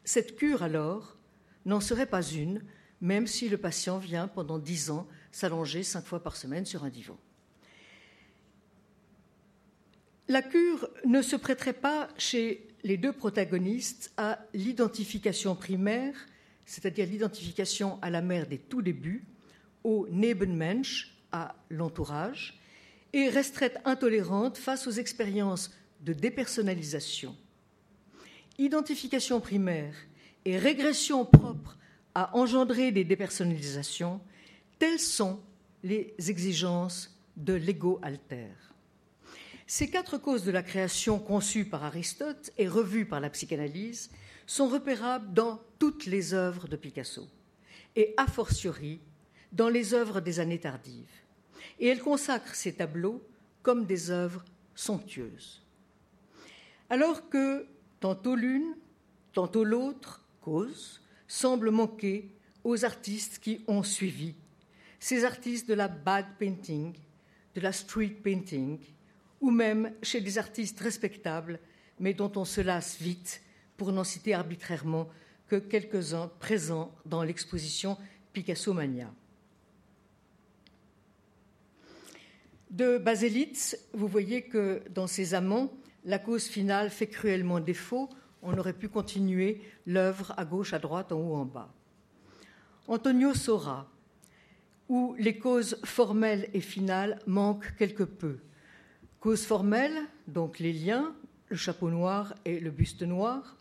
Cette 0.04 0.36
cure, 0.36 0.62
alors, 0.62 1.16
n'en 1.64 1.80
serait 1.80 2.06
pas 2.06 2.22
une, 2.22 2.62
même 3.00 3.26
si 3.26 3.48
le 3.48 3.56
patient 3.56 3.98
vient 3.98 4.28
pendant 4.28 4.58
dix 4.58 4.90
ans 4.90 5.06
s'allonger 5.30 5.82
cinq 5.82 6.04
fois 6.04 6.22
par 6.22 6.36
semaine 6.36 6.66
sur 6.66 6.84
un 6.84 6.90
divan. 6.90 7.16
La 10.28 10.42
cure 10.42 10.88
ne 11.04 11.22
se 11.22 11.36
prêterait 11.36 11.72
pas 11.72 12.08
chez 12.16 12.68
les 12.84 12.96
deux 12.96 13.12
protagonistes 13.12 14.12
à 14.16 14.44
l'identification 14.54 15.54
primaire, 15.54 16.14
c'est-à-dire 16.64 17.06
l'identification 17.06 17.98
à 18.02 18.10
la 18.10 18.22
mère 18.22 18.46
des 18.46 18.58
tout 18.58 18.82
débuts, 18.82 19.24
au 19.84 20.06
Nebenmensch, 20.10 21.16
à 21.32 21.54
l'entourage, 21.70 22.61
et 23.12 23.28
resterait 23.28 23.74
intolérante 23.84 24.56
face 24.56 24.86
aux 24.86 24.92
expériences 24.92 25.70
de 26.00 26.12
dépersonnalisation. 26.12 27.36
Identification 28.58 29.40
primaire 29.40 29.94
et 30.44 30.58
régression 30.58 31.24
propre 31.24 31.78
à 32.14 32.36
engendrer 32.36 32.92
des 32.92 33.04
dépersonnalisations, 33.04 34.20
telles 34.78 34.98
sont 34.98 35.40
les 35.82 36.14
exigences 36.28 37.16
de 37.36 37.54
l'ego 37.54 37.98
alter. 38.02 38.50
Ces 39.66 39.88
quatre 39.88 40.18
causes 40.18 40.44
de 40.44 40.50
la 40.50 40.62
création 40.62 41.18
conçues 41.18 41.64
par 41.64 41.84
Aristote 41.84 42.50
et 42.58 42.68
revues 42.68 43.06
par 43.06 43.20
la 43.20 43.30
psychanalyse 43.30 44.10
sont 44.46 44.68
repérables 44.68 45.32
dans 45.32 45.62
toutes 45.78 46.04
les 46.06 46.34
œuvres 46.34 46.68
de 46.68 46.76
Picasso, 46.76 47.26
et 47.96 48.12
a 48.16 48.26
fortiori 48.26 49.00
dans 49.52 49.68
les 49.68 49.94
œuvres 49.94 50.20
des 50.20 50.40
années 50.40 50.60
tardives. 50.60 51.21
Et 51.82 51.88
elle 51.88 52.00
consacre 52.00 52.54
ces 52.54 52.74
tableaux 52.74 53.20
comme 53.60 53.86
des 53.86 54.12
œuvres 54.12 54.44
somptueuses. 54.72 55.60
Alors 56.88 57.28
que 57.28 57.66
tantôt 57.98 58.36
l'une, 58.36 58.76
tantôt 59.32 59.64
l'autre 59.64 60.24
cause 60.40 61.02
semble 61.26 61.72
manquer 61.72 62.30
aux 62.62 62.84
artistes 62.84 63.40
qui 63.40 63.64
ont 63.66 63.82
suivi, 63.82 64.36
ces 65.00 65.24
artistes 65.24 65.68
de 65.68 65.74
la 65.74 65.88
bag 65.88 66.26
painting, 66.38 66.94
de 67.56 67.60
la 67.60 67.72
street 67.72 68.16
painting, 68.22 68.78
ou 69.40 69.50
même 69.50 69.92
chez 70.04 70.20
des 70.20 70.38
artistes 70.38 70.78
respectables, 70.78 71.58
mais 71.98 72.14
dont 72.14 72.30
on 72.36 72.44
se 72.44 72.60
lasse 72.60 72.96
vite, 73.00 73.42
pour 73.76 73.90
n'en 73.90 74.04
citer 74.04 74.34
arbitrairement 74.34 75.08
que 75.48 75.56
quelques-uns 75.56 76.28
présents 76.38 76.94
dans 77.06 77.24
l'exposition 77.24 77.98
Picasso 78.32 78.72
Mania. 78.72 79.12
De 82.72 82.96
Baselitz, 82.96 83.76
vous 83.92 84.08
voyez 84.08 84.40
que 84.40 84.80
dans 84.94 85.06
ses 85.06 85.34
amants, 85.34 85.70
la 86.06 86.18
cause 86.18 86.46
finale 86.46 86.88
fait 86.88 87.06
cruellement 87.06 87.60
défaut. 87.60 88.08
On 88.40 88.56
aurait 88.56 88.72
pu 88.72 88.88
continuer 88.88 89.60
l'œuvre 89.84 90.32
à 90.38 90.46
gauche, 90.46 90.72
à 90.72 90.78
droite, 90.78 91.12
en 91.12 91.18
haut, 91.20 91.34
en 91.34 91.44
bas. 91.44 91.70
Antonio 92.88 93.34
Sora, 93.34 93.90
où 94.88 95.14
les 95.18 95.36
causes 95.36 95.78
formelles 95.84 96.48
et 96.54 96.62
finales 96.62 97.18
manquent 97.26 97.76
quelque 97.76 98.04
peu. 98.04 98.38
Cause 99.20 99.44
formelle, 99.44 99.98
donc 100.26 100.58
les 100.58 100.72
liens, 100.72 101.14
le 101.50 101.56
chapeau 101.56 101.90
noir 101.90 102.34
et 102.46 102.58
le 102.58 102.70
buste 102.70 103.02
noir. 103.02 103.58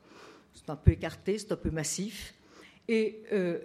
C'est 0.54 0.70
un 0.70 0.78
peu 0.78 0.92
écarté, 0.92 1.38
c'est 1.38 1.52
un 1.52 1.58
peu 1.58 1.70
massif. 1.70 2.34
Et 2.88 3.24
euh, 3.34 3.60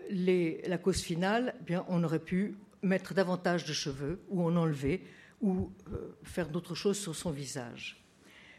la 0.67 0.79
cause 0.79 1.00
finale, 1.03 1.55
eh 1.61 1.62
bien, 1.62 1.85
on 1.88 2.03
aurait 2.03 2.19
pu 2.19 2.57
mettre 2.83 3.15
davantage 3.15 3.65
de 3.65 3.73
cheveux 3.73 4.19
ou 4.29 4.43
en 4.43 4.57
enlever 4.57 5.05
ou 5.40 5.71
euh, 5.93 6.16
faire 6.23 6.49
d'autres 6.49 6.75
choses 6.75 6.99
sur 6.99 7.14
son 7.14 7.31
visage. 7.31 8.02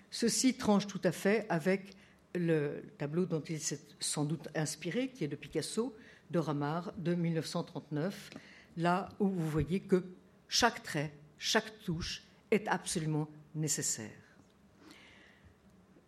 Ceci 0.09 0.55
tranche 0.55 0.87
tout 0.87 1.01
à 1.03 1.11
fait 1.11 1.45
avec 1.49 1.95
le 2.35 2.83
tableau 2.97 3.25
dont 3.25 3.41
il 3.41 3.59
s'est 3.59 3.79
sans 3.99 4.25
doute 4.25 4.47
inspiré, 4.55 5.09
qui 5.09 5.23
est 5.23 5.27
de 5.27 5.35
Picasso, 5.35 5.95
de 6.31 6.39
Ramard, 6.39 6.93
de 6.97 7.15
1939, 7.15 8.29
là 8.77 9.09
où 9.19 9.27
vous 9.27 9.49
voyez 9.49 9.79
que 9.79 10.03
chaque 10.47 10.83
trait, 10.83 11.13
chaque 11.37 11.79
touche 11.83 12.23
est 12.51 12.67
absolument 12.67 13.27
nécessaire. 13.55 14.11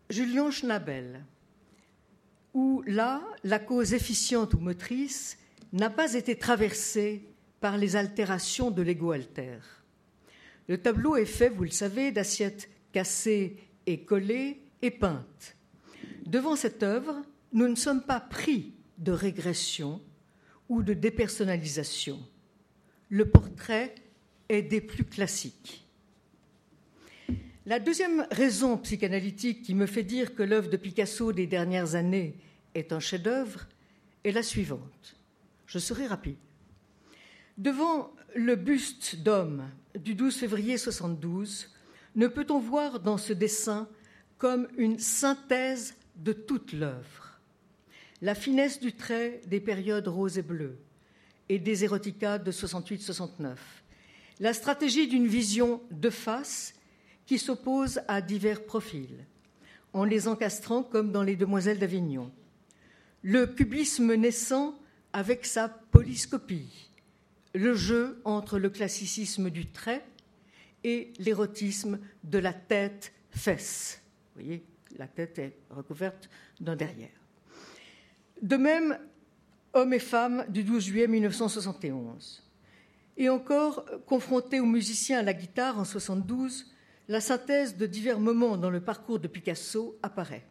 Julien 0.09 0.49
Schnabel, 0.49 1.25
où 2.53 2.83
là, 2.88 3.21
la 3.43 3.59
cause 3.59 3.93
efficiente 3.93 4.53
ou 4.53 4.59
motrice 4.59 5.38
n'a 5.71 5.89
pas 5.89 6.13
été 6.13 6.35
traversée 6.38 7.27
par 7.59 7.77
les 7.77 7.95
altérations 7.95 8.71
de 8.71 8.81
l'ego 8.81 9.11
alter. 9.11 9.59
Le 10.69 10.77
tableau 10.77 11.15
est 11.15 11.25
fait, 11.25 11.49
vous 11.49 11.63
le 11.63 11.71
savez, 11.71 12.11
d'assiettes 12.11 12.69
cassées 12.91 13.57
et 13.88 14.03
collées 14.05 14.61
et 14.83 14.91
peintes. 14.91 15.57
Devant 16.27 16.55
cette 16.55 16.83
œuvre, 16.83 17.23
nous 17.53 17.67
ne 17.67 17.75
sommes 17.75 18.03
pas 18.03 18.19
pris 18.19 18.75
de 18.99 19.11
régression 19.11 19.99
ou 20.69 20.83
de 20.83 20.93
dépersonnalisation. 20.93 22.19
Le 23.09 23.27
portrait 23.27 23.95
est 24.47 24.61
des 24.61 24.79
plus 24.79 25.05
classiques. 25.05 25.88
La 27.65 27.79
deuxième 27.79 28.27
raison 28.29 28.77
psychanalytique 28.77 29.63
qui 29.63 29.73
me 29.73 29.88
fait 29.88 30.03
dire 30.03 30.35
que 30.35 30.43
l'œuvre 30.43 30.69
de 30.69 30.77
Picasso 30.77 31.33
des 31.33 31.47
dernières 31.47 31.95
années 31.95 32.35
est 32.75 32.93
un 32.93 32.99
chef-d'œuvre 32.99 33.67
est 34.23 34.31
la 34.31 34.43
suivante. 34.43 35.15
Je 35.65 35.79
serai 35.79 36.05
rapide. 36.05 36.38
Devant 37.57 38.13
le 38.35 38.55
buste 38.55 39.15
d'homme 39.15 39.67
du 39.98 40.15
12 40.15 40.36
février 40.36 40.77
72, 40.77 41.69
ne 42.15 42.27
peut-on 42.27 42.60
voir 42.60 43.00
dans 43.00 43.17
ce 43.17 43.34
dessin 43.34 43.88
comme 44.38 44.67
une 44.77 45.00
synthèse 45.00 45.96
de 46.15 46.34
toute 46.34 46.74
l'œuvre? 46.74 47.39
La 48.22 48.36
finesse 48.36 48.79
du 48.79 48.93
trait 48.93 49.41
des 49.48 49.60
périodes 49.60 50.08
roses 50.08 50.38
et 50.38 50.43
bleues 50.43 50.77
et 51.48 51.60
des 51.60 51.84
éroticas 51.84 52.38
de 52.38 52.51
68-69, 52.51 53.55
la 54.39 54.53
stratégie 54.53 55.08
d'une 55.08 55.27
vision 55.27 55.81
de 55.91 56.10
face 56.10 56.75
qui 57.25 57.38
s'oppose 57.38 58.01
à 58.08 58.22
divers 58.22 58.65
profils, 58.65 59.25
en 59.93 60.03
les 60.03 60.27
encastrant 60.27 60.84
comme 60.84 61.12
dans 61.12 61.24
Les 61.24 61.36
Demoiselles 61.36 61.79
d'Avignon, 61.79 62.31
le 63.24 63.48
cubisme 63.48 64.13
naissant 64.13 64.79
avec 65.13 65.46
sa 65.46 65.69
polyscopie, 65.69 66.88
le 67.53 67.73
jeu 67.73 68.21
entre 68.25 68.59
le 68.59 68.69
classicisme 68.69 69.49
du 69.49 69.65
trait 69.67 70.05
et 70.83 71.11
l'érotisme 71.19 71.99
de 72.23 72.37
la 72.37 72.53
tête-fesse. 72.53 74.01
Vous 74.35 74.41
voyez, 74.41 74.63
la 74.97 75.07
tête 75.07 75.39
est 75.39 75.57
recouverte 75.69 76.29
d'un 76.59 76.75
derrière. 76.75 77.09
De 78.41 78.55
même, 78.55 78.97
Hommes 79.73 79.93
et 79.93 79.99
femmes 79.99 80.45
du 80.49 80.63
12 80.63 80.83
juillet 80.83 81.07
1971. 81.07 82.43
Et 83.17 83.29
encore, 83.29 83.85
confronté 84.07 84.59
aux 84.59 84.65
musiciens 84.65 85.19
à 85.19 85.23
la 85.23 85.33
guitare 85.33 85.77
en 85.77 85.85
72, 85.85 86.73
la 87.07 87.21
synthèse 87.21 87.77
de 87.77 87.85
divers 87.85 88.19
moments 88.19 88.57
dans 88.57 88.71
le 88.71 88.81
parcours 88.81 89.19
de 89.19 89.27
Picasso 89.27 89.99
apparaît. 90.01 90.45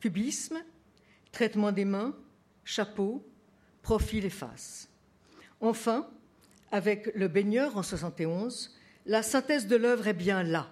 Cubisme, 0.00 0.58
traitement 1.32 1.72
des 1.72 1.86
mains, 1.86 2.14
chapeau, 2.64 3.26
profil 3.80 4.26
et 4.26 4.30
face. 4.30 4.90
Enfin, 5.60 6.08
avec 6.70 7.10
le 7.14 7.28
baigneur 7.28 7.76
en 7.76 7.82
71, 7.82 8.74
la 9.06 9.22
synthèse 9.22 9.66
de 9.66 9.76
l'œuvre 9.76 10.08
est 10.08 10.14
bien 10.14 10.42
là. 10.42 10.68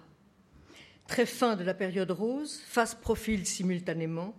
Très 1.07 1.25
fin 1.25 1.55
de 1.55 1.63
la 1.63 1.73
période 1.73 2.11
rose, 2.11 2.61
face-profil 2.67 3.45
simultanément, 3.45 4.35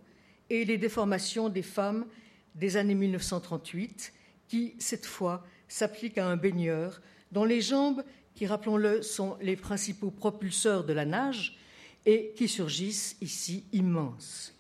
et 0.51 0.65
les 0.65 0.79
déformations 0.79 1.49
des 1.49 1.63
femmes 1.63 2.07
des 2.55 2.77
années 2.77 2.95
1938, 2.95 4.13
qui, 4.49 4.75
cette 4.79 5.07
fois, 5.07 5.45
s'appliquent 5.69 6.19
à 6.19 6.29
un 6.29 6.37
baigneur 6.37 7.01
dont 7.33 7.45
les 7.45 7.61
jambes, 7.61 8.05
qui, 8.35 8.47
rappelons-le, 8.47 9.03
sont 9.03 9.37
les 9.41 9.57
principaux 9.57 10.11
propulseurs 10.11 10.85
de 10.85 10.93
la 10.93 11.05
nage, 11.05 11.59
et 12.05 12.33
qui 12.37 12.47
surgissent 12.47 13.17
ici 13.21 13.65
immenses. 13.73 14.55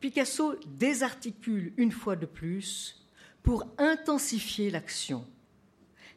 Picasso 0.00 0.56
désarticule 0.66 1.72
une 1.76 1.92
fois 1.92 2.16
de 2.16 2.26
plus 2.26 3.05
pour 3.46 3.64
intensifier 3.78 4.70
l'action. 4.70 5.24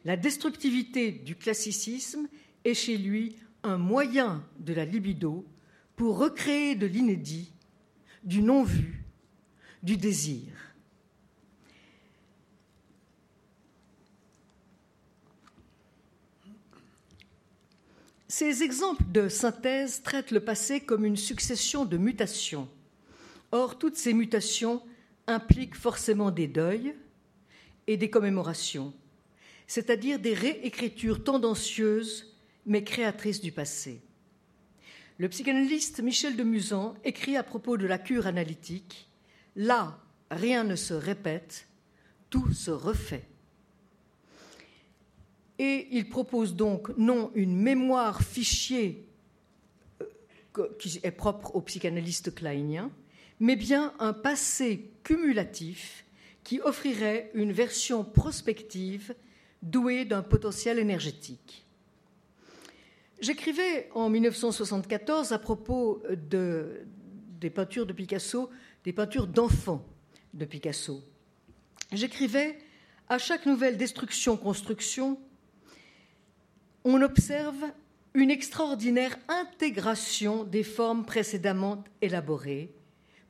La 0.04 0.16
destructivité 0.16 1.12
du 1.12 1.36
classicisme 1.36 2.26
est 2.64 2.74
chez 2.74 2.98
lui 2.98 3.36
un 3.62 3.78
moyen 3.78 4.44
de 4.58 4.74
la 4.74 4.84
libido 4.84 5.46
pour 5.94 6.18
recréer 6.18 6.74
de 6.74 6.86
l'inédit, 6.86 7.52
du 8.24 8.42
non-vu, 8.42 9.04
du 9.84 9.96
désir. 9.96 10.52
Ces 18.26 18.64
exemples 18.64 19.04
de 19.12 19.28
synthèse 19.28 20.02
traitent 20.02 20.32
le 20.32 20.40
passé 20.40 20.80
comme 20.80 21.04
une 21.04 21.16
succession 21.16 21.84
de 21.84 21.96
mutations. 21.96 22.68
Or, 23.52 23.78
toutes 23.78 23.96
ces 23.96 24.14
mutations 24.14 24.82
impliquent 25.28 25.76
forcément 25.76 26.32
des 26.32 26.48
deuils, 26.48 26.96
et 27.90 27.96
des 27.96 28.08
commémorations, 28.08 28.94
c'est-à-dire 29.66 30.20
des 30.20 30.32
réécritures 30.32 31.24
tendancieuses 31.24 32.36
mais 32.64 32.84
créatrices 32.84 33.40
du 33.40 33.50
passé. 33.50 34.00
Le 35.18 35.28
psychanalyste 35.28 36.00
Michel 36.00 36.36
de 36.36 36.44
Musan 36.44 36.94
écrit 37.02 37.36
à 37.36 37.42
propos 37.42 37.76
de 37.76 37.88
la 37.88 37.98
cure 37.98 38.28
analytique 38.28 39.08
Là, 39.56 39.98
rien 40.30 40.62
ne 40.62 40.76
se 40.76 40.94
répète, 40.94 41.66
tout 42.30 42.52
se 42.52 42.70
refait. 42.70 43.26
Et 45.58 45.88
il 45.90 46.08
propose 46.08 46.54
donc 46.54 46.96
non 46.96 47.32
une 47.34 47.56
mémoire 47.56 48.22
fichier 48.22 49.04
euh, 50.00 50.68
qui 50.78 51.00
est 51.02 51.10
propre 51.10 51.56
au 51.56 51.60
psychanalyste 51.60 52.32
kleinien, 52.36 52.92
mais 53.40 53.56
bien 53.56 53.94
un 53.98 54.12
passé 54.12 54.92
cumulatif 55.02 56.04
qui 56.44 56.60
offrirait 56.60 57.30
une 57.34 57.52
version 57.52 58.04
prospective 58.04 59.14
douée 59.62 60.04
d'un 60.04 60.22
potentiel 60.22 60.78
énergétique. 60.78 61.66
J'écrivais 63.20 63.90
en 63.94 64.08
1974 64.08 65.32
à 65.32 65.38
propos 65.38 66.02
de, 66.10 66.86
des 67.38 67.50
peintures 67.50 67.84
de 67.84 67.92
Picasso, 67.92 68.50
des 68.84 68.92
peintures 68.92 69.26
d'enfants 69.26 69.84
de 70.32 70.46
Picasso. 70.46 71.02
J'écrivais 71.92 72.58
à 73.08 73.18
chaque 73.18 73.44
nouvelle 73.44 73.76
destruction-construction, 73.76 75.18
on 76.84 77.02
observe 77.02 77.64
une 78.14 78.30
extraordinaire 78.30 79.18
intégration 79.28 80.44
des 80.44 80.62
formes 80.62 81.04
précédemment 81.04 81.84
élaborées, 82.00 82.72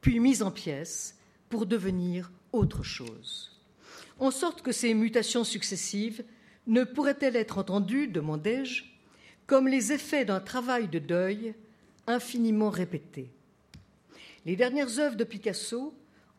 puis 0.00 0.20
mises 0.20 0.42
en 0.42 0.50
pièces 0.50 1.18
pour 1.48 1.66
devenir 1.66 2.30
autre 2.52 2.82
chose. 2.82 3.60
En 4.18 4.30
sorte 4.30 4.62
que 4.62 4.72
ces 4.72 4.94
mutations 4.94 5.44
successives 5.44 6.24
ne 6.66 6.84
pourraient-elles 6.84 7.36
être 7.36 7.58
entendues, 7.58 8.08
demandai-je, 8.08 8.84
comme 9.46 9.66
les 9.66 9.92
effets 9.92 10.24
d'un 10.24 10.40
travail 10.40 10.88
de 10.88 10.98
deuil 10.98 11.54
infiniment 12.06 12.70
répété. 12.70 13.30
Les 14.46 14.56
dernières 14.56 14.98
œuvres 14.98 15.16
de 15.16 15.24
Picasso, 15.24 15.94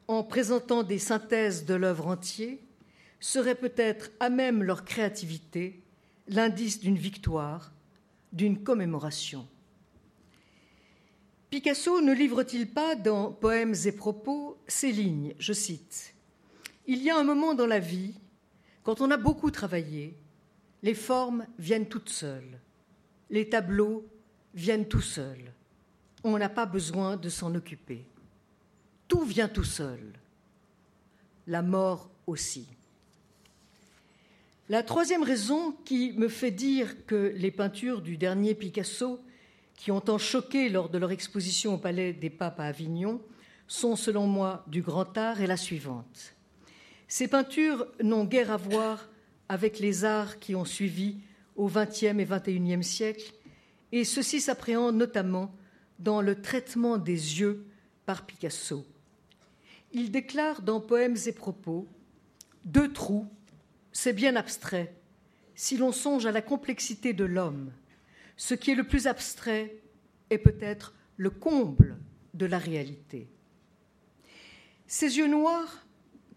en 0.07 0.23
présentant 0.23 0.83
des 0.83 0.99
synthèses 0.99 1.65
de 1.65 1.73
l'œuvre 1.73 2.07
entière, 2.07 2.57
seraient 3.19 3.55
peut-être 3.55 4.09
à 4.19 4.29
même 4.29 4.63
leur 4.63 4.83
créativité 4.83 5.81
l'indice 6.27 6.79
d'une 6.79 6.97
victoire, 6.97 7.71
d'une 8.33 8.63
commémoration. 8.63 9.47
Picasso 11.51 11.99
ne 11.99 12.13
livre-t-il 12.13 12.65
pas 12.65 12.95
dans 12.95 13.33
Poèmes 13.33 13.75
et 13.83 13.91
propos 13.91 14.57
ces 14.69 14.89
lignes, 14.89 15.35
je 15.37 15.51
cite, 15.51 16.15
Il 16.87 17.03
y 17.03 17.09
a 17.09 17.17
un 17.17 17.25
moment 17.25 17.53
dans 17.53 17.67
la 17.67 17.79
vie, 17.79 18.13
quand 18.83 19.01
on 19.01 19.11
a 19.11 19.17
beaucoup 19.17 19.51
travaillé, 19.51 20.15
les 20.81 20.93
formes 20.93 21.45
viennent 21.59 21.89
toutes 21.89 22.07
seules, 22.07 22.57
les 23.29 23.49
tableaux 23.49 24.07
viennent 24.53 24.87
tout 24.87 25.01
seuls, 25.01 25.51
on 26.23 26.37
n'a 26.37 26.47
pas 26.47 26.65
besoin 26.65 27.17
de 27.17 27.27
s'en 27.27 27.53
occuper. 27.53 28.05
Tout 29.09 29.25
vient 29.25 29.49
tout 29.49 29.65
seul, 29.65 30.13
la 31.47 31.61
mort 31.61 32.09
aussi. 32.27 32.65
La 34.69 34.83
troisième 34.83 35.23
raison 35.23 35.73
qui 35.83 36.13
me 36.13 36.29
fait 36.29 36.51
dire 36.51 37.05
que 37.05 37.33
les 37.35 37.51
peintures 37.51 38.01
du 38.01 38.15
dernier 38.15 38.55
Picasso 38.55 39.19
qui 39.81 39.89
ont 39.89 39.99
tant 39.99 40.19
choqué 40.19 40.69
lors 40.69 40.89
de 40.89 40.99
leur 40.99 41.09
exposition 41.09 41.73
au 41.73 41.77
Palais 41.79 42.13
des 42.13 42.29
Papes 42.29 42.59
à 42.59 42.65
Avignon 42.65 43.19
sont, 43.65 43.95
selon 43.95 44.27
moi, 44.27 44.63
du 44.67 44.83
grand 44.83 45.17
art 45.17 45.41
est 45.41 45.47
la 45.47 45.57
suivante. 45.57 46.35
Ces 47.07 47.27
peintures 47.27 47.87
n'ont 48.03 48.25
guère 48.25 48.51
à 48.51 48.57
voir 48.57 49.09
avec 49.49 49.79
les 49.79 50.05
arts 50.05 50.37
qui 50.37 50.53
ont 50.53 50.65
suivi 50.65 51.17
au 51.55 51.67
XXe 51.67 52.03
et 52.03 52.27
XXIe 52.29 52.83
siècle, 52.83 53.33
et 53.91 54.03
ceci 54.03 54.39
s'appréhende 54.39 54.97
notamment 54.97 55.51
dans 55.97 56.21
le 56.21 56.39
traitement 56.39 56.99
des 56.99 57.39
yeux 57.39 57.65
par 58.05 58.27
Picasso. 58.27 58.85
Il 59.93 60.11
déclare 60.11 60.61
dans 60.61 60.79
Poèmes 60.79 61.17
et 61.25 61.33
propos 61.33 61.87
Deux 62.65 62.93
trous, 62.93 63.25
c'est 63.91 64.13
bien 64.13 64.35
abstrait, 64.35 64.93
si 65.55 65.75
l'on 65.75 65.91
songe 65.91 66.27
à 66.27 66.31
la 66.31 66.43
complexité 66.43 67.13
de 67.13 67.25
l'homme, 67.25 67.71
ce 68.37 68.53
qui 68.53 68.71
est 68.71 68.75
le 68.75 68.87
plus 68.87 69.07
abstrait 69.07 69.75
est 70.29 70.37
peut-être 70.37 70.93
le 71.17 71.29
comble 71.29 71.97
de 72.33 72.45
la 72.45 72.57
réalité. 72.57 73.27
Ces 74.87 75.17
yeux 75.17 75.27
noirs 75.27 75.85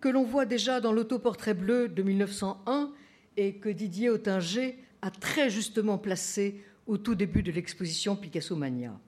que 0.00 0.08
l'on 0.08 0.24
voit 0.24 0.44
déjà 0.44 0.80
dans 0.80 0.92
l'autoportrait 0.92 1.54
bleu 1.54 1.88
de 1.88 2.02
1901 2.02 2.92
et 3.36 3.56
que 3.56 3.70
Didier 3.70 4.10
Ottinger 4.10 4.78
a 5.00 5.10
très 5.10 5.48
justement 5.48 5.98
placé 5.98 6.62
au 6.86 6.98
tout 6.98 7.14
début 7.14 7.42
de 7.42 7.50
l'exposition 7.50 8.16
Picasso 8.16 8.54
Mania. 8.54 8.98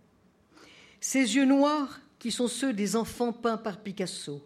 Ces 1.00 1.36
yeux 1.36 1.44
noirs 1.44 2.00
qui 2.18 2.32
sont 2.32 2.48
ceux 2.48 2.72
des 2.72 2.96
enfants 2.96 3.32
peints 3.32 3.58
par 3.58 3.82
Picasso, 3.82 4.42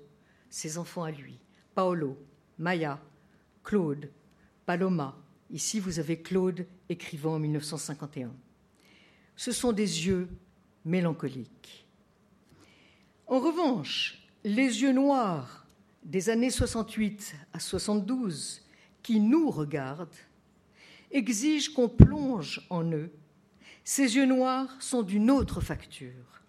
ses 0.48 0.76
enfants 0.76 1.05
à 1.05 1.11
lui, 1.11 1.38
Paolo, 1.74 2.18
Maya, 2.59 3.00
Claude, 3.62 4.11
Paloma, 4.66 5.16
Ici, 5.51 5.81
vous 5.81 5.99
avez 5.99 6.21
Claude 6.21 6.67
écrivant 6.89 7.35
en 7.35 7.39
1951. 7.41 8.33
ce 9.35 9.53
sont 9.53 9.73
des 9.73 10.07
yeux 10.07 10.29
mélancoliques. 10.85 11.87
En 13.27 13.41
revanche, 13.41 14.29
les 14.45 14.83
yeux 14.83 14.93
noirs 14.93 15.67
des 16.05 16.31
années 16.31 16.51
68 16.51 17.35
à 17.53 17.59
72 17.59 18.63
qui 19.03 19.19
nous 19.19 19.51
regardent 19.51 20.09
exigent 21.11 21.73
qu'on 21.73 21.89
plonge 21.89 22.65
en 22.71 22.85
eux. 22.93 23.11
Ces 23.83 24.17
yeux 24.17 24.27
noirs 24.27 24.81
sont 24.81 25.03
d'une 25.03 25.31
autre 25.31 25.61
facture. 25.61 26.43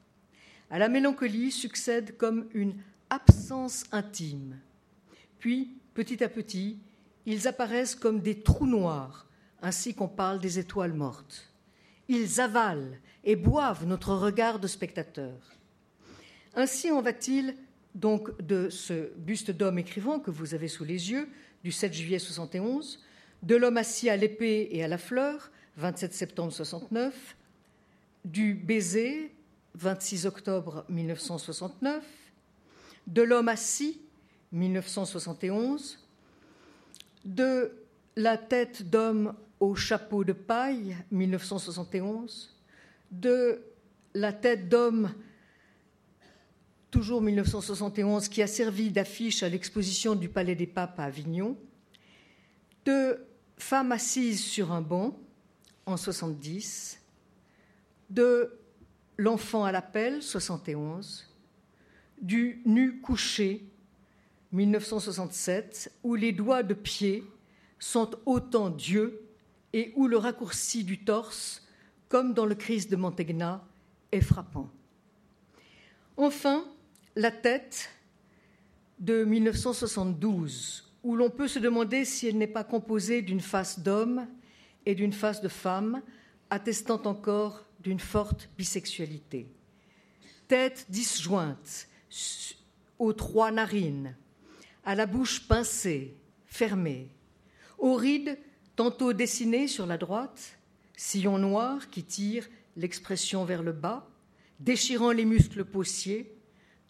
À 0.70 0.78
la 0.78 0.90
mélancolie 0.90 1.52
succède 1.52 2.18
comme 2.18 2.48
une 2.54 2.76
absence 3.10 3.84
intime. 3.92 4.60
Puis, 5.40 5.76
petit 5.94 6.24
à 6.24 6.30
petit, 6.30 6.78
ils 7.26 7.48
apparaissent 7.48 7.96
comme 7.96 8.20
des 8.20 8.42
trous 8.42 8.68
noirs, 8.68 9.28
ainsi 9.62 9.94
qu'on 9.94 10.08
parle 10.08 10.40
des 10.40 10.60
étoiles 10.60 10.94
mortes. 10.94 11.52
Ils 12.08 12.42
avalent 12.42 12.98
et 13.24 13.36
boivent 13.36 13.86
notre 13.86 14.14
regard 14.14 14.60
de 14.60 14.68
spectateur. 14.68 15.38
Ainsi 16.56 16.92
en 16.92 17.02
va-t-il 17.02 17.56
donc 17.96 18.42
de 18.42 18.70
ce 18.70 19.12
buste 19.18 19.52
d'homme 19.52 19.78
écrivant 19.78 20.20
que 20.20 20.32
vous 20.32 20.54
avez 20.54 20.68
sous 20.68 20.84
les 20.84 21.12
yeux, 21.12 21.30
du 21.64 21.72
7 21.72 21.94
juillet 21.94 22.20
71, 22.20 23.04
de 23.44 23.56
l'homme 23.56 23.78
assis 23.78 24.10
à 24.10 24.18
l'épée 24.18 24.70
et 24.72 24.84
à 24.84 24.88
la 24.88 24.98
fleur, 24.98 25.52
27 25.78 26.14
septembre 26.14 26.52
69, 26.52 27.36
du 28.26 28.54
baiser, 28.54 29.34
26 29.76 30.26
octobre 30.26 30.86
1969, 30.90 32.04
de 33.08 33.22
l'homme 33.22 33.48
assis, 33.50 34.02
1971, 34.52 36.01
de 37.26 37.72
la 38.16 38.38
tête 38.38 38.90
d'homme 38.90 39.34
au 39.60 39.76
chapeau 39.76 40.24
de 40.24 40.34
paille, 40.34 40.98
1971, 41.12 42.58
de 43.12 43.62
la 44.14 44.34
tête 44.34 44.70
d'homme 44.70 45.12
toujours 46.90 47.22
1971, 47.22 48.28
qui 48.28 48.42
a 48.42 48.48
servi 48.48 48.92
d'affiche 48.92 49.44
à 49.44 49.50
l'exposition 49.50 50.16
du 50.16 50.28
Palais 50.28 50.56
des 50.56 50.68
Papes 50.68 51.00
à 51.00 51.06
Avignon, 51.06 51.58
de 52.86 53.18
Femmes 53.58 53.92
assises 53.92 54.44
sur 54.44 54.72
un 54.72 54.82
banc 54.82 55.18
en 55.86 55.96
70, 55.96 57.00
de 58.10 58.58
L'enfant 59.18 59.66
à 59.66 59.72
l'appel 59.72 60.24
71, 60.24 61.28
du 62.20 62.64
Nu 62.66 63.02
couché 63.02 63.64
1967, 64.52 65.92
où 66.04 66.16
les 66.16 66.32
doigts 66.32 66.64
de 66.64 66.74
pied 66.74 67.24
sont 67.80 68.12
autant 68.26 68.70
Dieu 68.70 69.28
et 69.74 69.94
où 69.96 70.08
le 70.08 70.18
raccourci 70.18 70.84
du 70.84 71.04
torse, 71.04 71.68
comme 72.10 72.34
dans 72.34 72.46
le 72.46 72.56
Christ 72.56 72.92
de 72.92 72.96
Mantegna, 72.96 73.66
est 74.12 74.22
frappant. 74.22 74.70
Enfin, 76.18 76.66
la 77.16 77.32
tête 77.32 77.90
de 79.00 79.24
1972, 79.24 80.92
où 81.04 81.16
l'on 81.16 81.30
peut 81.30 81.48
se 81.48 81.60
demander 81.60 82.06
si 82.06 82.28
elle 82.28 82.38
n'est 82.38 82.48
pas 82.48 82.64
composée 82.64 83.22
d'une 83.22 83.40
face 83.40 83.80
d'homme 83.80 84.28
et 84.86 84.94
d'une 84.94 85.14
face 85.14 85.42
de 85.42 85.48
femme, 85.48 86.02
attestant 86.50 87.02
encore 87.06 87.66
d'une 87.80 88.00
forte 88.00 88.50
bisexualité. 88.58 89.48
Tête 90.48 90.86
disjointe, 90.90 91.88
aux 93.00 93.14
trois 93.14 93.52
narines, 93.52 94.16
à 94.84 94.96
la 94.96 95.06
bouche 95.06 95.48
pincée, 95.48 96.16
fermée, 96.46 97.10
aux 97.78 97.96
rides 97.96 98.38
tantôt 98.76 99.14
dessinées 99.14 99.68
sur 99.68 99.86
la 99.86 99.98
droite, 99.98 100.58
sillon 100.96 101.38
noir 101.38 101.90
qui 101.90 102.04
tire 102.04 102.48
l'expression 102.76 103.46
vers 103.46 103.64
le 103.64 103.74
bas, 103.74 104.10
déchirant 104.60 105.12
les 105.12 105.26
muscles 105.26 105.66
possiers, 105.66 106.36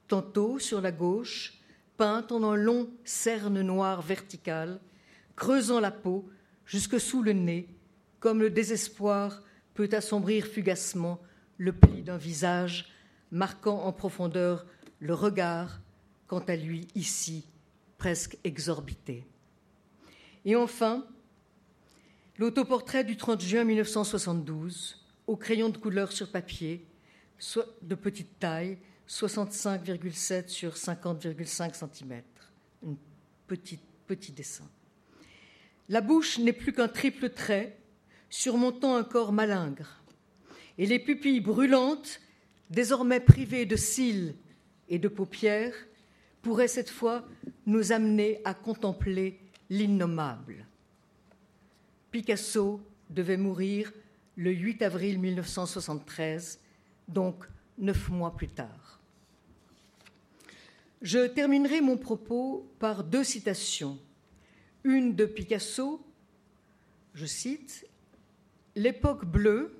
tantôt 0.08 0.60
sur 0.60 0.82
la 0.82 0.92
gauche, 0.92 1.60
peinte 1.98 2.32
en 2.32 2.44
un 2.44 2.56
long 2.56 2.90
cerne 3.04 3.62
noir 3.62 4.02
vertical, 4.02 4.80
creusant 5.36 5.80
la 5.80 5.92
peau 5.92 6.30
jusque 6.66 7.00
sous 7.00 7.22
le 7.22 7.34
nez, 7.34 7.68
comme 8.20 8.40
le 8.40 8.50
désespoir 8.50 9.42
peut 9.74 9.90
assombrir 9.92 10.46
fugacement 10.46 11.22
le 11.58 11.74
pli 11.74 12.04
d'un 12.04 12.18
visage, 12.18 12.90
marquant 13.32 13.84
en 13.84 13.94
profondeur 13.94 14.66
le 15.00 15.14
regard, 15.14 15.82
quant 16.28 16.40
à 16.40 16.56
lui 16.56 16.88
ici 16.96 17.46
presque 18.02 18.36
exorbité. 18.44 19.24
Et 20.44 20.56
enfin, 20.56 21.06
l'autoportrait 22.40 23.04
du 23.04 23.16
30 23.16 23.40
juin 23.40 23.64
1972, 23.64 25.06
au 25.28 25.38
crayon 25.38 25.70
de 25.70 25.78
couleur 25.78 26.12
sur 26.12 26.32
papier, 26.32 26.84
de 27.84 27.94
petite 27.94 28.40
taille, 28.40 28.80
65,7 29.08 30.48
sur 30.48 30.74
50,5 30.74 31.76
cm. 31.76 32.24
Un 32.88 32.96
petit, 33.46 33.78
petit 34.08 34.32
dessin. 34.32 34.68
La 35.88 36.02
bouche 36.02 36.40
n'est 36.40 36.54
plus 36.54 36.74
qu'un 36.74 36.88
triple 36.88 37.30
trait 37.30 37.78
surmontant 38.32 38.96
un 38.96 39.04
corps 39.04 39.32
malingre. 39.32 40.02
Et 40.80 40.88
les 40.88 40.98
pupilles 40.98 41.40
brûlantes, 41.40 42.20
désormais 42.72 43.20
privées 43.20 43.68
de 43.68 43.76
cils 43.76 44.34
et 44.90 44.98
de 44.98 45.08
paupières, 45.08 45.76
pourraient 46.42 46.68
cette 46.68 46.90
fois 46.90 47.24
nous 47.66 47.92
amener 47.92 48.42
à 48.44 48.54
contempler 48.54 49.40
l'innommable. 49.70 50.66
Picasso 52.12 52.82
devait 53.10 53.38
mourir 53.38 53.92
le 54.36 54.52
8 54.52 54.82
avril 54.82 55.20
1973, 55.20 56.60
donc 57.08 57.46
neuf 57.78 58.10
mois 58.10 58.36
plus 58.36 58.48
tard. 58.48 59.00
Je 61.02 61.28
terminerai 61.28 61.82
mon 61.82 61.98
propos 61.98 62.68
par 62.80 63.04
deux 63.04 63.24
citations. 63.24 63.98
Une 64.84 65.16
de 65.16 65.26
Picasso, 65.26 66.04
je 67.14 67.26
cite, 67.26 67.88
L'époque 68.76 69.26
bleue, 69.26 69.76